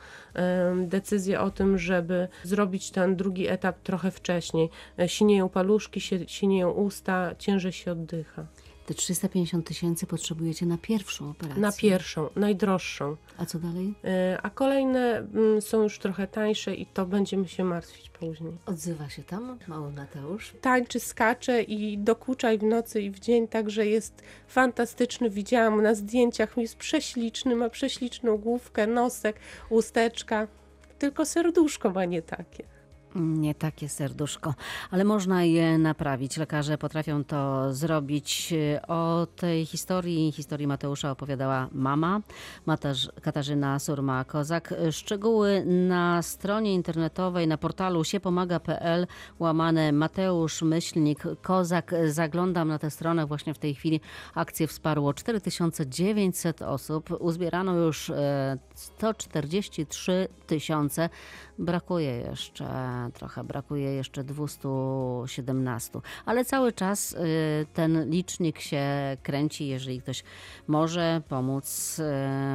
decyzję 0.76 1.40
o 1.40 1.50
tym, 1.50 1.78
żeby 1.78 2.28
zrobić 2.42 2.90
ten 2.90 3.16
drugi 3.16 3.48
etap 3.48 3.82
trochę 3.82 4.10
wcześniej. 4.10 4.70
Sinieją 5.06 5.48
paluszki, 5.48 6.00
sinieją 6.26 6.70
usta, 6.70 7.34
ciężej 7.38 7.72
się 7.72 7.92
oddycha. 7.92 8.46
Te 8.86 8.94
350 8.94 9.66
tysięcy 9.66 10.06
potrzebujecie 10.06 10.66
na 10.66 10.78
pierwszą 10.78 11.30
operację. 11.30 11.62
Na 11.62 11.72
pierwszą, 11.72 12.28
najdroższą. 12.36 13.16
A 13.38 13.46
co 13.46 13.58
dalej? 13.58 13.94
E, 14.04 14.38
A 14.42 14.50
kolejne 14.50 15.18
mm, 15.18 15.62
są 15.62 15.82
już 15.82 15.98
trochę 15.98 16.26
tańsze 16.26 16.74
i 16.74 16.86
to 16.86 17.06
będziemy 17.06 17.48
się 17.48 17.64
martwić 17.64 18.10
później. 18.10 18.52
Odzywa 18.66 19.08
się 19.08 19.22
tam 19.22 19.58
mały 19.68 19.92
Mateusz. 19.92 20.52
Tańczy, 20.60 21.00
skacze 21.00 21.62
i 21.62 21.98
dokucza 21.98 22.52
i 22.52 22.58
w 22.58 22.62
nocy 22.62 23.00
i 23.02 23.10
w 23.10 23.20
dzień, 23.20 23.48
także 23.48 23.86
jest 23.86 24.22
fantastyczny. 24.48 25.30
Widziałam 25.30 25.82
na 25.82 25.94
zdjęciach, 25.94 26.56
jest 26.56 26.76
prześliczny, 26.76 27.56
ma 27.56 27.68
prześliczną 27.70 28.36
główkę, 28.36 28.86
nosek, 28.86 29.36
usteczka. 29.70 30.48
Tylko 30.98 31.24
serduszko 31.24 31.90
ma 31.90 32.04
nie 32.04 32.22
takie. 32.22 32.75
Nie 33.16 33.54
takie 33.54 33.88
serduszko, 33.88 34.54
ale 34.90 35.04
można 35.04 35.44
je 35.44 35.78
naprawić. 35.78 36.36
Lekarze 36.36 36.78
potrafią 36.78 37.24
to 37.24 37.72
zrobić. 37.74 38.54
O 38.88 39.26
tej 39.36 39.66
historii, 39.66 40.32
historii 40.32 40.66
Mateusza 40.66 41.10
opowiadała 41.10 41.68
mama, 41.72 42.20
Katarzyna 43.22 43.78
Surma-Kozak. 43.78 44.74
Szczegóły 44.90 45.64
na 45.66 46.22
stronie 46.22 46.74
internetowej, 46.74 47.48
na 47.48 47.58
portalu 47.58 48.04
siepomaga.pl 48.04 49.06
łamane 49.38 49.92
Mateusz 49.92 50.62
Myślnik 50.62 51.22
Kozak. 51.42 51.94
Zaglądam 52.06 52.68
na 52.68 52.78
tę 52.78 52.90
stronę 52.90 53.26
właśnie 53.26 53.54
w 53.54 53.58
tej 53.58 53.74
chwili. 53.74 54.00
Akcję 54.34 54.66
wsparło 54.66 55.14
4900 55.14 56.62
osób. 56.62 57.10
Uzbierano 57.20 57.76
już 57.76 58.10
e, 58.10 58.58
143 58.74 60.28
tysiące. 60.46 61.08
Brakuje 61.58 62.16
jeszcze 62.16 62.66
trochę, 63.10 63.44
brakuje 63.44 63.92
jeszcze 63.94 64.24
217, 64.24 66.00
ale 66.24 66.44
cały 66.44 66.72
czas 66.72 67.12
y, 67.12 67.16
ten 67.74 68.10
licznik 68.10 68.60
się 68.60 68.86
kręci. 69.22 69.66
Jeżeli 69.68 70.00
ktoś 70.02 70.24
może 70.66 71.22
pomóc 71.28 71.98
y, 71.98 72.02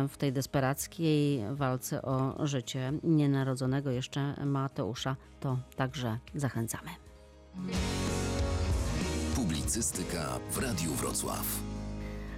w 0.08 0.18
tej 0.18 0.34
desperackiej 0.34 1.44
walce 1.52 2.02
o 2.02 2.48
życie 2.48 2.94
nienarodzonego 3.04 3.92
jeszcze 3.92 4.46
Mateusza, 4.46 5.16
to 5.40 5.58
także 5.76 6.20
zachęcamy. 6.36 6.90
Publicystyka 9.36 10.40
w 10.52 10.58
Radiu 10.58 10.92
Wrocław. 10.92 11.46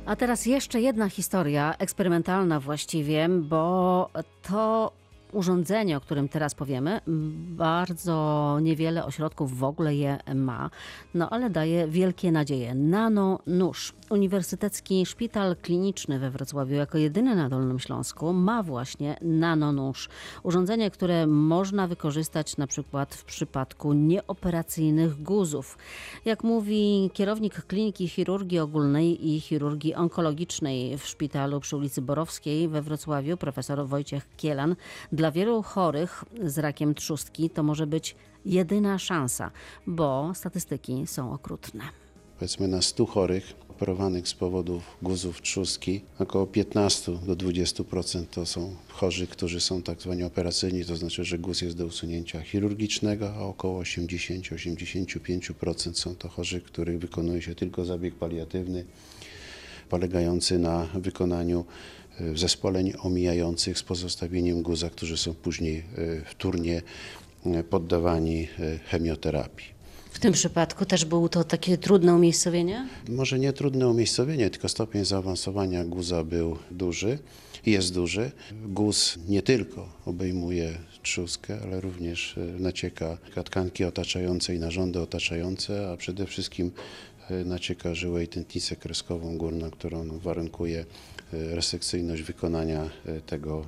A 0.06 0.16
teraz 0.16 0.46
jeszcze 0.46 0.82
jedna 0.82 1.10
historia, 1.10 1.76
eksperymentalna 1.80 2.60
właściwie, 2.60 3.30
bo 3.30 4.10
to 4.42 4.92
urządzenie, 5.34 5.98
o 5.98 6.02
którym 6.02 6.30
teraz 6.30 6.56
powiemy, 6.56 7.02
bardzo 7.58 8.58
niewiele 8.62 9.06
ośrodków 9.06 9.58
w 9.58 9.64
ogóle 9.64 9.96
je 9.96 10.18
ma, 10.36 10.70
no 11.14 11.30
ale 11.30 11.50
daje 11.50 11.88
wielkie 11.88 12.32
nadzieje. 12.32 12.76
Nano 12.76 13.40
nóż. 13.48 13.94
Uniwersytecki 14.14 15.06
Szpital 15.06 15.56
Kliniczny 15.56 16.20
we 16.20 16.32
Wrocławiu 16.32 16.76
jako 16.76 16.98
jedyny 16.98 17.36
na 17.36 17.50
Dolnym 17.50 17.80
Śląsku 17.80 18.34
ma 18.34 18.64
właśnie 18.64 19.18
nanonóż. 19.22 20.10
Urządzenie, 20.44 20.92
które 20.92 21.28
można 21.28 21.88
wykorzystać 21.88 22.58
na 22.58 22.68
przykład 22.68 23.16
w 23.16 23.24
przypadku 23.24 23.94
nieoperacyjnych 23.94 25.24
guzów. 25.24 25.78
Jak 26.26 26.44
mówi 26.44 27.10
kierownik 27.14 27.66
Kliniki 27.66 28.08
Chirurgii 28.08 28.60
Ogólnej 28.60 29.30
i 29.30 29.42
Chirurgii 29.42 29.96
Onkologicznej 29.96 30.98
w 30.98 31.08
szpitalu 31.08 31.60
przy 31.60 31.78
ulicy 31.78 32.02
Borowskiej 32.02 32.68
we 32.68 32.82
Wrocławiu, 32.82 33.38
profesor 33.38 33.88
Wojciech 33.88 34.36
Kielan, 34.38 34.76
dla 35.12 35.32
wielu 35.32 35.62
chorych 35.62 36.24
z 36.44 36.58
rakiem 36.58 36.96
trzustki 36.96 37.50
to 37.50 37.64
może 37.64 37.88
być 37.88 38.16
jedyna 38.46 39.00
szansa, 39.00 39.52
bo 39.88 40.32
statystyki 40.34 41.08
są 41.08 41.34
okrutne. 41.34 41.84
powiedzmy 42.40 42.68
na 42.68 42.82
100 42.82 43.06
chorych 43.06 43.54
operowanych 43.84 44.28
z 44.28 44.34
powodów 44.34 44.98
guzów 45.02 45.42
trzustki, 45.42 46.02
około 46.20 46.48
15 46.48 47.12
do 47.12 47.36
20% 47.36 48.26
to 48.26 48.46
są 48.46 48.76
chorzy, 48.90 49.28
którzy 49.28 49.62
są 49.62 49.82
tak 49.82 50.02
zwani 50.02 50.24
operacyjni, 50.24 50.86
to 50.86 50.96
znaczy, 50.96 51.24
że 51.24 51.40
guz 51.40 51.62
jest 51.62 51.78
do 51.78 51.86
usunięcia 51.86 52.42
chirurgicznego, 52.42 53.34
a 53.36 53.40
około 53.40 53.82
80-85% 53.82 55.94
są 55.94 56.16
to 56.16 56.30
chorzy, 56.30 56.62
których 56.62 57.00
wykonuje 57.00 57.42
się 57.42 57.56
tylko 57.56 57.86
zabieg 57.86 58.16
paliatywny, 58.16 58.86
polegający 59.90 60.60
na 60.60 60.88
wykonaniu 60.94 61.66
e, 62.20 62.38
zespoleń 62.38 62.94
omijających 63.00 63.78
z 63.78 63.84
pozostawieniem 63.84 64.62
guza, 64.62 64.90
którzy 64.90 65.18
są 65.18 65.34
później 65.34 65.78
e, 65.78 65.84
wtórnie 66.26 66.82
e, 67.46 67.64
poddawani 67.64 68.48
chemioterapii. 68.86 69.73
W 70.14 70.20
tym 70.20 70.34
przypadku 70.34 70.86
też 70.86 71.06
było 71.06 71.30
to 71.30 71.44
takie 71.44 71.78
trudne 71.78 72.16
umiejscowienie? 72.16 72.88
Może 73.10 73.40
nie 73.40 73.54
trudne 73.54 73.88
umiejscowienie, 73.88 74.50
tylko 74.50 74.70
stopień 74.70 75.06
zaawansowania 75.06 75.86
guza 75.86 76.24
był 76.24 76.58
duży 76.72 77.18
jest 77.66 77.94
duży. 77.94 78.32
Guz 78.66 79.18
nie 79.28 79.42
tylko 79.42 79.90
obejmuje 80.06 80.78
trzustkę, 81.02 81.58
ale 81.64 81.82
również 81.82 82.38
e, 82.38 82.60
nacieka 82.60 83.18
tkanki 83.46 83.86
otaczające 83.86 84.56
i 84.56 84.60
narządy 84.60 85.00
otaczające, 85.00 85.92
a 85.92 85.98
przede 85.98 86.26
wszystkim 86.26 86.72
e, 87.30 87.46
nacieka 87.46 87.96
żyłę 87.96 88.24
i 88.24 88.28
tętnicę 88.28 88.76
kreskową 88.76 89.38
górną, 89.38 89.72
którą 89.72 90.20
warunkuje 90.20 90.80
e, 91.34 91.56
resekcyjność 91.56 92.22
wykonania 92.22 92.90
tego, 93.26 93.66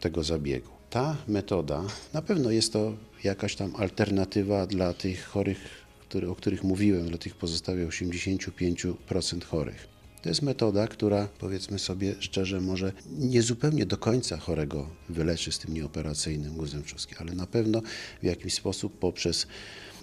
tego 0.00 0.24
zabiegu. 0.24 0.68
Ta 0.90 1.16
metoda, 1.28 1.82
na 2.12 2.22
pewno 2.22 2.50
jest 2.50 2.72
to 2.72 2.92
jakaś 3.24 3.56
tam 3.56 3.76
alternatywa 3.76 4.66
dla 4.66 4.94
tych 4.94 5.24
chorych 5.24 5.81
o 6.14 6.34
których 6.34 6.64
mówiłem, 6.64 7.08
dla 7.08 7.18
tych 7.18 7.34
pozostałych 7.34 7.88
85% 7.88 9.44
chorych. 9.44 9.88
To 10.22 10.28
jest 10.28 10.42
metoda, 10.42 10.88
która 10.88 11.28
powiedzmy 11.38 11.78
sobie 11.78 12.14
szczerze, 12.20 12.60
może 12.60 12.92
nie 13.06 13.42
zupełnie 13.42 13.86
do 13.86 13.96
końca 13.96 14.36
chorego 14.36 14.90
wyleczy 15.08 15.52
z 15.52 15.58
tym 15.58 15.74
nieoperacyjnym 15.74 16.54
guzem 16.54 16.82
trzustki, 16.82 17.14
ale 17.18 17.34
na 17.34 17.46
pewno 17.46 17.82
w 18.22 18.24
jakiś 18.24 18.54
sposób 18.54 18.98
poprzez 18.98 19.46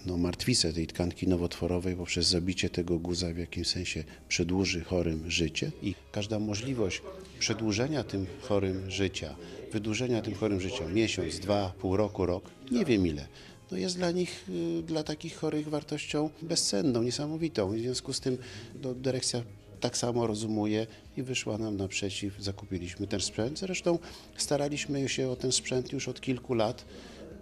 no, 0.06 0.18
martwicę 0.18 0.74
tej 0.74 0.88
tkanki 0.88 1.28
nowotworowej 1.28 1.96
poprzez 1.96 2.28
zabicie 2.28 2.70
tego 2.70 3.00
guza 3.00 3.34
w 3.34 3.38
jakimś 3.38 3.68
sensie 3.68 4.04
przedłuży 4.28 4.84
chorym 4.84 5.32
życie 5.32 5.72
i 5.82 5.96
każda 6.12 6.40
możliwość 6.40 7.02
przedłużenia 7.40 8.04
tym 8.04 8.26
chorym 8.42 8.92
życia, 8.92 9.36
wydłużenia 9.72 10.22
tym 10.22 10.36
chorym 10.36 10.62
życia 10.62 10.88
miesiąc, 10.88 11.40
dwa, 11.40 11.74
pół 11.80 11.98
roku, 11.98 12.26
rok, 12.26 12.50
nie 12.72 12.86
wiem 12.86 13.08
ile, 13.08 13.28
no 13.72 13.78
jest 13.78 13.98
dla 13.98 14.12
nich, 14.12 14.46
y, 14.80 14.84
dla 14.84 15.04
takich 15.04 15.36
chorych 15.36 15.68
wartością 15.70 16.30
bezcenną, 16.42 17.04
niesamowitą. 17.04 17.72
W 17.72 17.80
związku 17.80 18.14
z 18.14 18.20
tym 18.20 18.38
no, 18.84 18.94
dyrekcja 18.94 19.44
tak 19.80 19.98
samo 19.98 20.28
rozumuje 20.28 20.88
i 21.18 21.24
wyszła 21.24 21.58
nam 21.58 21.78
naprzeciw, 21.78 22.34
zakupiliśmy 22.40 23.08
ten 23.08 23.20
sprzęt. 23.20 23.60
Zresztą 23.60 24.00
staraliśmy 24.38 25.10
się 25.10 25.30
o 25.30 25.36
ten 25.36 25.52
sprzęt 25.52 25.92
już 25.94 26.08
od 26.08 26.22
kilku 26.22 26.54
lat, 26.54 26.86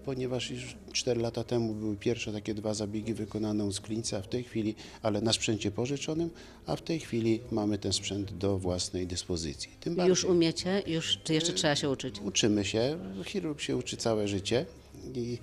ponieważ 0.05 0.51
już 0.51 0.75
4 0.93 1.21
lata 1.21 1.43
temu 1.43 1.73
były 1.73 1.95
pierwsze 1.95 2.33
takie 2.33 2.53
dwa 2.53 2.73
zabiegi 2.73 3.13
wykonane 3.13 3.65
u 3.65 3.71
Sklińca, 3.71 4.21
w 4.21 4.27
tej 4.27 4.43
chwili, 4.43 4.75
ale 5.01 5.21
na 5.21 5.33
sprzęcie 5.33 5.71
pożyczonym, 5.71 6.29
a 6.65 6.75
w 6.75 6.81
tej 6.81 6.99
chwili 6.99 7.39
mamy 7.51 7.77
ten 7.77 7.93
sprzęt 7.93 8.37
do 8.37 8.57
własnej 8.57 9.07
dyspozycji. 9.07 9.69
Tym 9.79 9.93
Już 9.93 9.97
bardziej- 10.07 10.31
umiecie? 10.31 10.83
Już, 10.87 11.17
czy 11.23 11.33
jeszcze 11.33 11.53
trzeba 11.53 11.75
się 11.75 11.89
uczyć? 11.89 12.19
Uczymy 12.25 12.65
się, 12.65 12.99
chirurg 13.25 13.61
się 13.61 13.77
uczy 13.77 13.97
całe 13.97 14.27
życie 14.27 14.65
i 15.15 15.37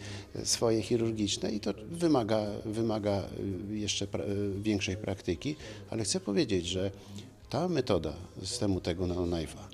swoje 0.45 0.83
chirurgiczne 0.83 1.51
i 1.53 1.61
to 1.61 1.75
wymaga, 1.91 2.47
wymaga 2.65 3.23
y, 3.71 3.77
jeszcze 3.77 4.07
pra, 4.07 4.25
y, 4.25 4.62
większej 4.62 4.97
praktyki, 4.97 5.57
ale 5.91 6.05
chcę 6.05 6.21
powiedzieć, 6.21 6.67
że 6.67 6.91
ta 7.51 7.69
metoda 7.69 8.12
systemu 8.43 8.81
tego 8.81 9.07
nanoknife'a 9.07 9.65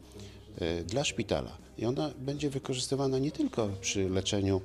y, 0.62 0.84
dla 0.84 1.05
szpitala 1.05 1.59
i 1.78 1.86
ona 1.86 2.11
będzie 2.18 2.51
wykorzystywana 2.51 3.18
nie 3.18 3.32
tylko 3.32 3.68
przy 3.80 4.09
leczeniu 4.09 4.61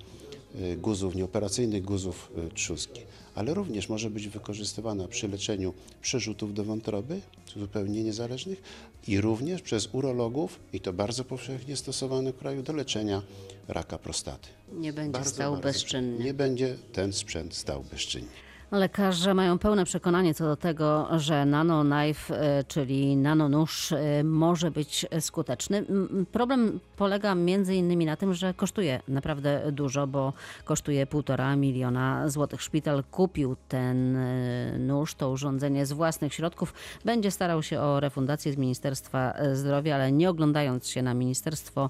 guzów, 0.78 1.16
nieoperacyjnych 1.16 1.84
guzów 1.84 2.32
trzustki, 2.54 3.02
ale 3.36 3.54
również 3.54 3.90
może 3.90 4.10
być 4.10 4.28
wykorzystywana 4.28 5.08
przy 5.08 5.28
leczeniu 5.28 5.74
przerzutów 6.02 6.54
do 6.54 6.64
wątroby, 6.64 7.22
zupełnie 7.58 8.04
niezależnych, 8.04 8.62
i 9.08 9.22
również 9.22 9.62
przez 9.62 9.90
urologów, 9.92 10.60
i 10.74 10.80
to 10.80 10.94
bardzo 10.94 11.24
powszechnie 11.24 11.76
stosowane 11.76 12.34
w 12.34 12.38
kraju, 12.38 12.64
do 12.64 12.74
leczenia 12.74 13.22
raka 13.68 13.98
prostaty. 13.98 14.48
Nie 14.74 14.94
będzie 14.94 15.12
Bardzo, 15.12 15.30
stał 15.30 15.52
bardzo 15.52 15.68
bezczynnie. 15.68 16.26
Nie 16.26 16.34
będzie 16.34 16.76
ten 16.94 17.14
sprzęt 17.14 17.56
stał 17.56 17.84
bezczynnie. 17.92 18.45
Lekarze 18.72 19.34
mają 19.34 19.60
pełne 19.60 19.86
przekonanie 19.86 20.34
co 20.34 20.46
do 20.46 20.56
tego, 20.56 21.08
że 21.20 21.46
nanoknife, 21.46 22.42
e, 22.42 22.64
czyli 22.64 23.18
nanonóż, 23.18 23.92
e, 23.92 24.24
może 24.24 24.72
być 24.72 25.06
skuteczny. 25.20 25.86
Problem 26.32 26.80
polega 26.98 27.36
między 27.36 27.76
innymi 27.76 28.06
na 28.06 28.16
tym, 28.16 28.34
że 28.34 28.54
kosztuje 28.54 29.02
naprawdę 29.08 29.72
dużo, 29.72 30.08
bo 30.08 30.34
kosztuje 30.64 31.08
półtora 31.08 31.56
miliona 31.56 32.30
złotych. 32.30 32.62
Szpital 32.62 33.04
kupił 33.12 33.56
ten 33.70 34.16
e, 34.16 34.80
nóż, 34.80 35.16
to 35.16 35.30
urządzenie 35.30 35.86
z 35.86 35.94
własnych 35.94 36.34
środków. 36.34 36.74
Będzie 37.06 37.32
starał 37.32 37.64
się 37.64 37.80
o 37.80 38.00
refundację 38.00 38.54
z 38.54 38.58
Ministerstwa 38.58 39.34
Zdrowia, 39.54 39.96
ale 39.96 40.12
nie 40.12 40.30
oglądając 40.30 40.88
się 40.88 41.02
na 41.02 41.14
ministerstwo, 41.14 41.90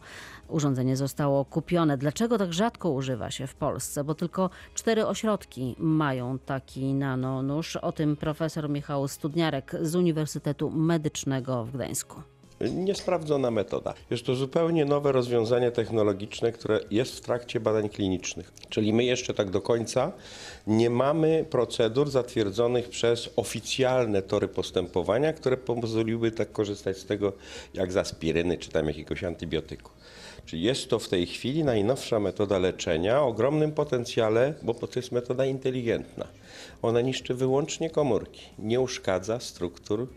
urządzenie 0.50 0.98
zostało 0.98 1.46
kupione. 1.46 1.98
Dlaczego 1.98 2.38
tak 2.38 2.54
rzadko 2.54 2.90
używa 2.90 3.32
się 3.32 3.48
w 3.48 3.56
Polsce? 3.56 4.04
Bo 4.04 4.16
tylko 4.16 4.50
cztery 4.74 5.06
ośrodki 5.06 5.76
mają 5.80 6.40
taki 6.40 6.94
nanonóż. 6.94 7.76
O 7.76 7.92
tym 7.92 8.16
profesor 8.16 8.70
Michał 8.70 9.08
Studniarek 9.08 9.76
z 9.82 9.96
Uniwersytetu 9.96 10.70
Medycznego 10.70 11.66
w 11.66 11.72
Gdańsku. 11.72 12.22
Niesprawdzona 12.62 13.52
metoda. 13.52 13.94
Jest 14.10 14.26
to 14.26 14.36
zupełnie 14.36 14.86
nowe 14.86 15.12
rozwiązanie 15.12 15.72
technologiczne, 15.72 16.52
które 16.52 16.80
jest 16.92 17.18
w 17.18 17.22
trakcie 17.22 17.60
badań 17.60 17.90
klinicznych. 17.90 18.54
Czyli 18.70 18.94
my 18.94 19.04
jeszcze 19.04 19.34
tak 19.34 19.50
do 19.50 19.62
końca 19.62 20.12
nie 20.68 20.90
mamy 20.90 21.46
procedur 21.50 22.10
zatwierdzonych 22.10 22.90
przez 22.90 23.30
oficjalne 23.36 24.22
tory 24.22 24.48
postępowania, 24.48 25.34
które 25.34 25.58
pozwoliłyby 25.58 26.32
tak 26.32 26.52
korzystać 26.52 26.98
z 26.98 27.06
tego 27.06 27.34
jak 27.74 27.92
z 27.92 27.98
aspiryny 27.98 28.58
czy 28.58 28.70
tam 28.70 28.88
jakiegoś 28.88 29.24
antybiotyku. 29.24 29.92
Czyli 30.46 30.62
jest 30.62 30.90
to 30.90 31.00
w 31.00 31.10
tej 31.10 31.26
chwili 31.26 31.64
najnowsza 31.64 32.20
metoda 32.20 32.60
leczenia 32.60 33.22
o 33.22 33.28
ogromnym 33.28 33.72
potencjale, 33.72 34.54
bo 34.62 34.74
to 34.74 34.88
jest 34.96 35.12
metoda 35.12 35.46
inteligentna. 35.46 36.28
Ona 36.82 37.02
niszczy 37.02 37.34
wyłącznie 37.34 37.90
komórki, 37.90 38.42
nie 38.60 38.80
uszkadza 38.80 39.40
struktur 39.40 40.08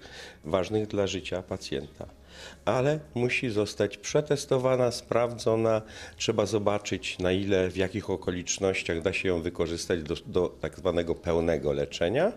ważnych 0.45 0.87
dla 0.87 1.07
życia 1.07 1.43
pacjenta 1.43 2.18
ale 2.65 3.01
musi 3.15 3.51
zostać 3.51 3.97
przetestowana, 3.97 4.91
sprawdzona. 4.91 5.83
Trzeba 6.17 6.47
zobaczyć, 6.47 7.19
na 7.19 7.33
ile, 7.33 7.71
w 7.71 7.77
jakich 7.77 8.11
okolicznościach 8.11 9.03
da 9.03 9.13
się 9.13 9.29
ją 9.29 9.43
wykorzystać 9.43 10.03
do, 10.03 10.15
do 10.27 10.49
tak 10.61 10.77
zwanego 10.77 11.15
pełnego 11.15 11.73
leczenia, 11.73 12.33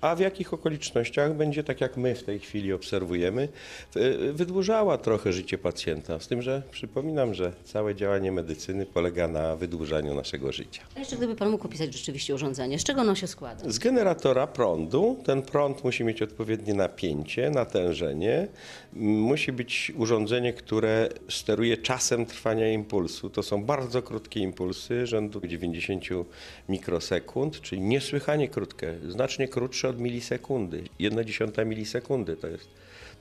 a 0.00 0.14
w 0.14 0.20
jakich 0.20 0.54
okolicznościach 0.54 1.34
będzie, 1.34 1.64
tak 1.64 1.80
jak 1.80 1.96
my 1.96 2.14
w 2.14 2.22
tej 2.22 2.38
chwili 2.38 2.72
obserwujemy, 2.72 3.48
wydłużała 4.32 4.98
trochę 4.98 5.32
życie 5.32 5.58
pacjenta. 5.58 6.20
Z 6.20 6.28
tym, 6.28 6.42
że 6.42 6.62
przypominam, 6.70 7.34
że 7.34 7.52
całe 7.64 7.94
działanie 7.94 8.32
medycyny 8.32 8.86
polega 8.86 9.28
na 9.28 9.56
wydłużaniu 9.56 10.14
naszego 10.14 10.52
życia. 10.52 10.82
A 10.96 10.98
jeszcze 10.98 11.16
gdyby 11.16 11.34
pan 11.34 11.50
mógł 11.50 11.66
opisać 11.66 11.92
rzeczywiście 11.92 12.34
urządzenie, 12.34 12.78
z 12.78 12.84
czego 12.84 13.00
ono 13.00 13.14
się 13.14 13.26
składa? 13.26 13.70
Z 13.70 13.78
generatora 13.78 14.46
prądu 14.46 15.22
ten 15.24 15.42
prąd 15.42 15.84
musi 15.84 16.04
mieć 16.04 16.22
odpowiednie 16.22 16.74
napięcie, 16.74 17.50
natężenie. 17.50 18.48
M, 18.96 19.02
Musi 19.46 19.56
być 19.56 19.92
urządzenie, 19.96 20.52
które 20.52 21.08
steruje 21.28 21.76
czasem 21.76 22.26
trwania 22.26 22.72
impulsu. 22.72 23.30
To 23.30 23.42
są 23.42 23.64
bardzo 23.64 24.02
krótkie 24.02 24.40
impulsy, 24.40 25.06
rzędu 25.06 25.40
90 25.46 26.04
mikrosekund, 26.68 27.60
czyli 27.60 27.80
niesłychanie 27.80 28.48
krótkie, 28.48 28.94
znacznie 29.08 29.48
krótsze 29.48 29.88
od 29.88 30.00
milisekundy. 30.00 30.84
1 30.98 31.24
dziesiąta 31.24 31.64
milisekundy 31.64 32.36
to 32.36 32.46
jest. 32.46 32.68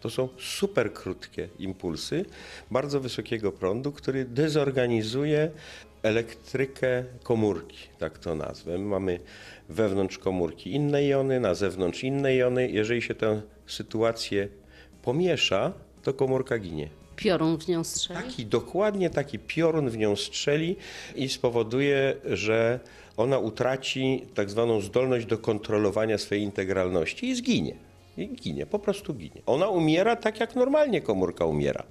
To 0.02 0.10
są 0.10 0.30
super 0.40 0.94
krótkie 0.94 1.50
impulsy 1.60 2.26
bardzo 2.72 3.00
wysokiego 3.00 3.52
prądu, 3.52 3.92
który 3.92 4.26
dezorganizuje 4.26 5.52
elektrykę 6.04 7.04
komórki, 7.24 7.78
tak 8.00 8.20
to 8.20 8.36
nazwę. 8.36 8.78
My 8.78 8.86
Mamy 8.86 9.20
wewnątrz 9.70 10.18
komórki 10.18 10.72
inne 10.72 11.06
jony, 11.06 11.40
na 11.40 11.56
zewnątrz 11.56 12.04
inne 12.04 12.36
jony. 12.36 12.70
Jeżeli 12.70 13.02
się 13.02 13.16
tę 13.16 13.42
sytuację 13.68 14.48
pomiesza, 15.02 15.85
to 16.06 16.14
komórka 16.14 16.60
ginie. 16.60 16.90
Piorun 17.16 17.58
w 17.58 17.68
nią 17.68 17.84
strzeli? 17.84 18.20
Taki, 18.24 18.46
dokładnie 18.46 19.10
taki 19.10 19.40
piorun 19.40 19.90
w 19.90 19.98
nią 19.98 20.16
strzeli 20.16 20.76
i 21.16 21.30
spowoduje, 21.30 22.16
że 22.26 22.80
ona 23.18 23.40
utraci 23.40 24.26
tak 24.34 24.50
zwaną 24.50 24.82
zdolność 24.82 25.26
do 25.26 25.38
kontrolowania 25.38 26.18
swojej 26.18 26.44
integralności 26.44 27.30
i 27.30 27.36
zginie. 27.36 27.76
I 28.18 28.28
ginie, 28.28 28.66
po 28.66 28.80
prostu 28.80 29.14
ginie. 29.14 29.42
Ona 29.46 29.68
umiera 29.68 30.16
tak, 30.16 30.40
jak 30.40 30.56
normalnie 30.56 31.02
komórka 31.02 31.46
umiera. 31.46 31.84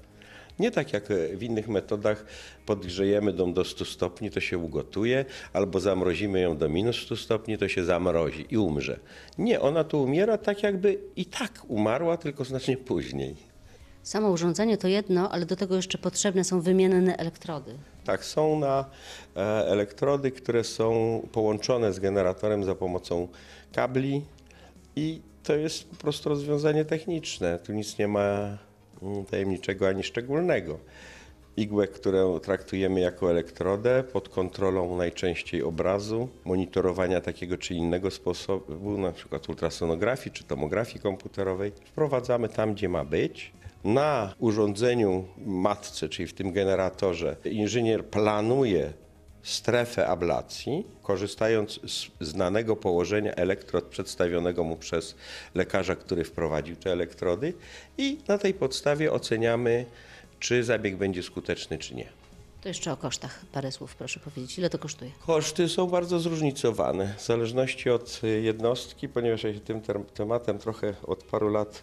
Nie 0.58 0.70
tak 0.70 0.92
jak 0.92 1.04
w 1.34 1.42
innych 1.42 1.68
metodach 1.68 2.24
podgrzejemy 2.66 3.34
ją 3.38 3.52
do 3.52 3.64
100 3.64 3.84
stopni, 3.84 4.30
to 4.30 4.40
się 4.40 4.58
ugotuje, 4.58 5.24
albo 5.52 5.80
zamrozimy 5.80 6.40
ją 6.40 6.56
do 6.56 6.68
minus 6.68 6.96
100 6.96 7.16
stopni, 7.16 7.58
to 7.58 7.68
się 7.68 7.84
zamrozi 7.84 8.46
i 8.50 8.58
umrze. 8.58 9.00
Nie, 9.38 9.60
ona 9.60 9.84
tu 9.84 10.02
umiera 10.02 10.38
tak 10.38 10.62
jakby 10.62 10.98
i 11.16 11.26
tak 11.26 11.62
umarła, 11.68 12.16
tylko 12.16 12.44
znacznie 12.44 12.76
później. 12.76 13.53
Samo 14.04 14.30
urządzenie 14.30 14.78
to 14.78 14.88
jedno, 14.88 15.30
ale 15.30 15.46
do 15.46 15.56
tego 15.56 15.76
jeszcze 15.76 15.98
potrzebne 15.98 16.44
są 16.44 16.60
wymienne 16.60 17.16
elektrody. 17.16 17.74
Tak, 18.04 18.24
są 18.24 18.58
na 18.58 18.84
e, 19.36 19.40
elektrody, 19.66 20.30
które 20.30 20.64
są 20.64 21.22
połączone 21.32 21.92
z 21.92 22.00
generatorem 22.00 22.64
za 22.64 22.74
pomocą 22.74 23.28
kabli 23.72 24.22
i 24.96 25.20
to 25.42 25.56
jest 25.56 25.90
po 25.90 25.96
prostu 25.96 26.28
rozwiązanie 26.28 26.84
techniczne. 26.84 27.58
Tu 27.58 27.72
nic 27.72 27.98
nie 27.98 28.08
ma 28.08 28.58
mm, 29.02 29.24
tajemniczego 29.24 29.88
ani 29.88 30.02
szczególnego. 30.02 30.78
Igłę, 31.56 31.88
którą 31.88 32.38
traktujemy 32.38 33.00
jako 33.00 33.30
elektrodę 33.30 34.04
pod 34.12 34.28
kontrolą 34.28 34.96
najczęściej 34.96 35.62
obrazu, 35.62 36.28
monitorowania 36.44 37.20
takiego 37.20 37.58
czy 37.58 37.74
innego 37.74 38.10
sposobu, 38.10 38.98
na 38.98 39.12
przykład 39.12 39.48
ultrasonografii 39.48 40.30
czy 40.36 40.44
tomografii 40.44 41.00
komputerowej, 41.00 41.72
wprowadzamy 41.84 42.48
tam, 42.48 42.74
gdzie 42.74 42.88
ma 42.88 43.04
być. 43.04 43.52
Na 43.84 44.34
urządzeniu 44.38 45.24
matce, 45.46 46.08
czyli 46.08 46.28
w 46.28 46.34
tym 46.34 46.52
generatorze, 46.52 47.36
inżynier 47.44 48.04
planuje 48.04 48.92
strefę 49.42 50.06
ablacji, 50.06 50.86
korzystając 51.02 51.80
z 51.86 52.10
znanego 52.20 52.76
położenia 52.76 53.32
elektrod 53.32 53.84
przedstawionego 53.84 54.64
mu 54.64 54.76
przez 54.76 55.14
lekarza, 55.54 55.96
który 55.96 56.24
wprowadził 56.24 56.76
te 56.76 56.92
elektrody 56.92 57.54
i 57.98 58.18
na 58.28 58.38
tej 58.38 58.54
podstawie 58.54 59.12
oceniamy, 59.12 59.84
czy 60.40 60.64
zabieg 60.64 60.96
będzie 60.96 61.22
skuteczny, 61.22 61.78
czy 61.78 61.94
nie. 61.94 62.08
To 62.62 62.68
jeszcze 62.68 62.92
o 62.92 62.96
kosztach 62.96 63.44
parę 63.52 63.72
słów 63.72 63.96
proszę 63.96 64.20
powiedzieć. 64.20 64.58
Ile 64.58 64.70
to 64.70 64.78
kosztuje? 64.78 65.10
Koszty 65.26 65.68
są 65.68 65.86
bardzo 65.86 66.20
zróżnicowane 66.20 67.14
w 67.18 67.24
zależności 67.24 67.90
od 67.90 68.20
jednostki, 68.42 69.08
ponieważ 69.08 69.42
ja 69.42 69.54
się 69.54 69.60
tym 69.60 69.80
tematem 70.14 70.58
trochę 70.58 70.94
od 71.06 71.24
paru 71.24 71.48
lat 71.48 71.82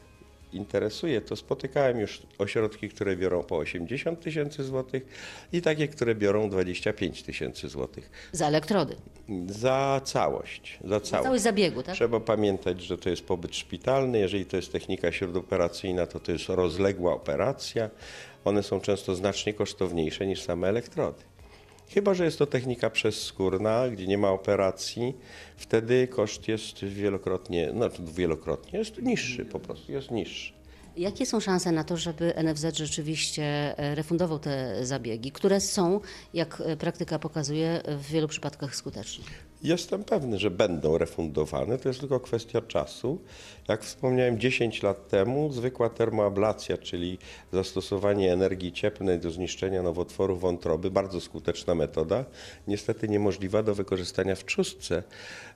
interesuje, 0.54 1.22
to 1.22 1.36
spotykałem 1.36 2.00
już 2.00 2.22
ośrodki, 2.38 2.90
które 2.90 3.16
biorą 3.16 3.44
po 3.44 3.58
80 3.58 4.22
tysięcy 4.22 4.64
złotych 4.64 5.06
i 5.54 5.62
takie, 5.62 5.88
które 5.88 6.16
biorą 6.16 6.50
25 6.50 7.24
tysięcy 7.24 7.70
złotych. 7.70 8.12
Za 8.32 8.48
elektrody. 8.48 8.96
Za 9.48 10.02
całość. 10.04 10.80
Za 10.84 11.00
całość. 11.00 11.26
Całość 11.26 11.44
zabiegu, 11.44 11.84
tak? 11.84 11.96
Trzeba 11.96 12.20
pamiętać, 12.20 12.82
że 12.82 12.98
to 12.98 13.10
jest 13.10 13.24
pobyt 13.24 13.56
szpitalny. 13.56 14.20
Jeżeli 14.20 14.46
to 14.46 14.56
jest 14.56 14.72
technika 14.72 15.12
śródoperacyjna, 15.12 16.08
to 16.08 16.20
to 16.20 16.32
jest 16.32 16.50
rozległa 16.50 17.14
operacja. 17.14 17.90
One 18.46 18.64
są 18.64 18.82
często 18.82 19.16
znacznie 19.16 19.54
kosztowniejsze 19.54 20.28
niż 20.28 20.42
same 20.42 20.68
elektrody. 20.68 21.24
Chyba, 21.94 22.14
że 22.14 22.26
jest 22.26 22.40
to 22.40 22.46
technika 22.46 22.90
przezskórna, 22.90 23.90
gdzie 23.90 24.08
nie 24.08 24.18
ma 24.18 24.30
operacji, 24.30 25.14
wtedy 25.58 26.08
koszt 26.08 26.48
jest 26.48 26.86
wielokrotnie, 26.86 27.72
znaczy 27.72 28.02
wielokrotnie, 28.04 28.80
jest 28.80 29.02
niższy 29.02 29.46
po 29.46 29.60
prostu, 29.60 29.92
jest 29.92 30.12
niższy. 30.12 30.54
Jakie 30.98 31.26
są 31.26 31.40
szanse 31.40 31.72
na 31.72 31.84
to, 31.84 31.98
żeby 31.98 32.34
NFZ 32.44 32.78
rzeczywiście 32.78 33.44
e, 33.78 33.96
refundował 33.96 34.40
te 34.40 34.86
zabiegi, 34.86 35.32
które 35.32 35.62
są, 35.62 36.00
jak 36.34 36.62
e, 36.66 36.78
praktyka 36.78 37.20
pokazuje, 37.20 37.82
w 37.88 38.08
wielu 38.08 38.28
przypadkach 38.28 38.76
skuteczne? 38.76 39.26
Jestem 39.64 40.04
pewny, 40.04 40.40
że 40.40 40.52
będą 40.52 40.98
refundowane, 40.98 41.78
to 41.78 41.90
jest 41.90 42.00
tylko 42.00 42.20
kwestia 42.20 42.62
czasu. 42.62 43.22
Jak 43.68 43.84
wspomniałem 43.84 44.40
10 44.40 44.84
lat 44.84 45.08
temu, 45.08 45.52
zwykła 45.52 45.90
termoablacja, 45.90 46.78
czyli 46.78 47.18
zastosowanie 47.54 48.34
energii 48.34 48.72
cieplnej 48.72 49.20
do 49.20 49.32
zniszczenia 49.32 49.84
nowotworów 49.84 50.42
wątroby, 50.42 50.92
bardzo 50.92 51.22
skuteczna 51.22 51.76
metoda, 51.76 52.26
niestety 52.68 53.10
niemożliwa 53.10 53.64
do 53.64 53.76
wykorzystania 53.76 54.36
w 54.36 54.46
trzustce, 54.46 55.04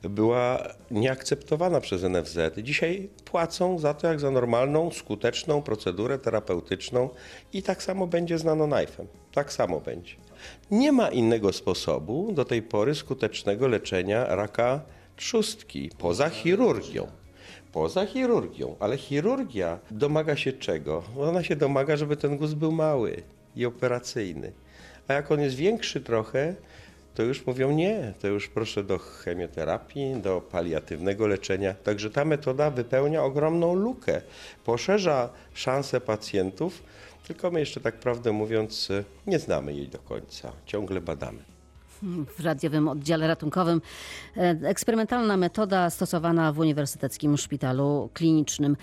była 0.03 0.63
nieakceptowana 0.91 1.81
przez 1.81 2.03
NFZ. 2.03 2.37
Dzisiaj 2.57 3.09
płacą 3.25 3.79
za 3.79 3.93
to 3.93 4.07
jak 4.07 4.19
za 4.19 4.31
normalną, 4.31 4.91
skuteczną 4.91 5.61
procedurę 5.61 6.19
terapeutyczną 6.19 7.09
i 7.53 7.63
tak 7.63 7.83
samo 7.83 8.07
będzie 8.07 8.37
z 8.37 8.45
nanoknife'em. 8.45 9.05
Tak 9.31 9.53
samo 9.53 9.79
będzie. 9.79 10.24
Nie 10.71 10.91
ma 10.91 11.09
innego 11.09 11.53
sposobu 11.53 12.31
do 12.31 12.45
tej 12.45 12.61
pory 12.61 12.95
skutecznego 12.95 13.67
leczenia 13.67 14.35
raka 14.35 14.81
trzustki 15.15 15.89
poza 15.97 16.29
chirurgią. 16.29 17.07
Poza 17.71 18.05
chirurgią, 18.05 18.75
ale 18.79 18.97
chirurgia 18.97 19.79
domaga 19.91 20.35
się 20.35 20.53
czego? 20.53 21.03
Ona 21.19 21.43
się 21.43 21.55
domaga, 21.55 21.97
żeby 21.97 22.17
ten 22.17 22.37
guz 22.37 22.53
był 22.53 22.71
mały 22.71 23.23
i 23.55 23.65
operacyjny. 23.65 24.51
A 25.07 25.13
jak 25.13 25.31
on 25.31 25.41
jest 25.41 25.55
większy 25.55 26.01
trochę, 26.01 26.55
to 27.15 27.23
już 27.23 27.45
mówią 27.45 27.71
nie, 27.71 28.13
to 28.21 28.27
już 28.27 28.49
proszę 28.49 28.83
do 28.83 28.97
chemioterapii, 28.99 30.15
do 30.15 30.41
paliatywnego 30.41 31.27
leczenia. 31.27 31.73
Także 31.73 32.09
ta 32.09 32.25
metoda 32.25 32.69
wypełnia 32.69 33.23
ogromną 33.23 33.75
lukę, 33.75 34.21
poszerza 34.65 35.29
szanse 35.53 36.01
pacjentów, 36.01 36.83
tylko 37.28 37.51
my 37.51 37.59
jeszcze 37.59 37.80
tak 37.80 37.99
prawdę 37.99 38.32
mówiąc 38.32 38.89
nie 39.28 39.39
znamy 39.39 39.73
jej 39.73 39.88
do 39.88 39.99
końca, 39.99 40.51
ciągle 40.65 41.01
badamy. 41.01 41.39
w 42.38 42.39
radiowym 42.43 42.88
oddziale 42.88 43.28
ratunkowym. 43.28 43.82
E, 44.38 44.41
Eksperymentalna 44.63 45.38
metoda 45.38 45.89
stosowana 45.89 46.51
w 46.53 46.59
Uniwersyteckim 46.59 47.38
Szpitalu 47.38 48.09
Klinicznym. 48.13 48.78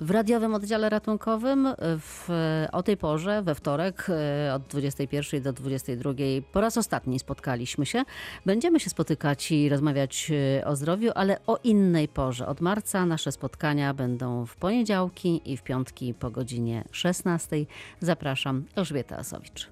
W 0.00 0.10
radiowym 0.10 0.54
oddziale 0.54 0.88
ratunkowym 0.88 1.68
w, 1.78 2.28
o 2.72 2.82
tej 2.82 2.96
porze, 2.96 3.42
we 3.42 3.54
wtorek 3.54 4.06
e, 4.08 4.54
od 4.54 4.62
21 4.62 5.42
do 5.42 5.52
22 5.52 6.12
po 6.52 6.60
raz 6.60 6.76
ostatni 6.76 7.18
spotkaliśmy 7.18 7.86
się. 7.86 8.04
Będziemy 8.46 8.80
się 8.80 8.90
spotykać 8.90 9.52
i 9.52 9.68
rozmawiać 9.68 10.30
e, 10.60 10.64
o 10.64 10.76
zdrowiu, 10.76 11.10
ale 11.14 11.38
o 11.46 11.58
innej 11.64 12.08
porze. 12.08 12.46
Od 12.46 12.60
marca 12.60 13.06
nasze 13.06 13.32
spotkania 13.32 13.94
będą 13.94 14.46
w 14.46 14.56
poniedziałki 14.56 15.52
i 15.52 15.56
w 15.56 15.62
piątki 15.62 16.14
po 16.14 16.30
godzinie 16.30 16.84
16. 16.90 17.56
Zapraszam, 18.00 18.64
Elżbieta 18.76 19.16
Asowicz. 19.16 19.68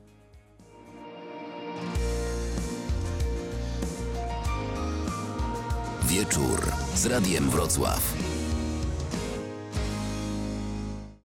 Wieczór 6.03 6.61
z 6.95 7.07
Radiem 7.07 7.51
Wrocław. 7.51 8.38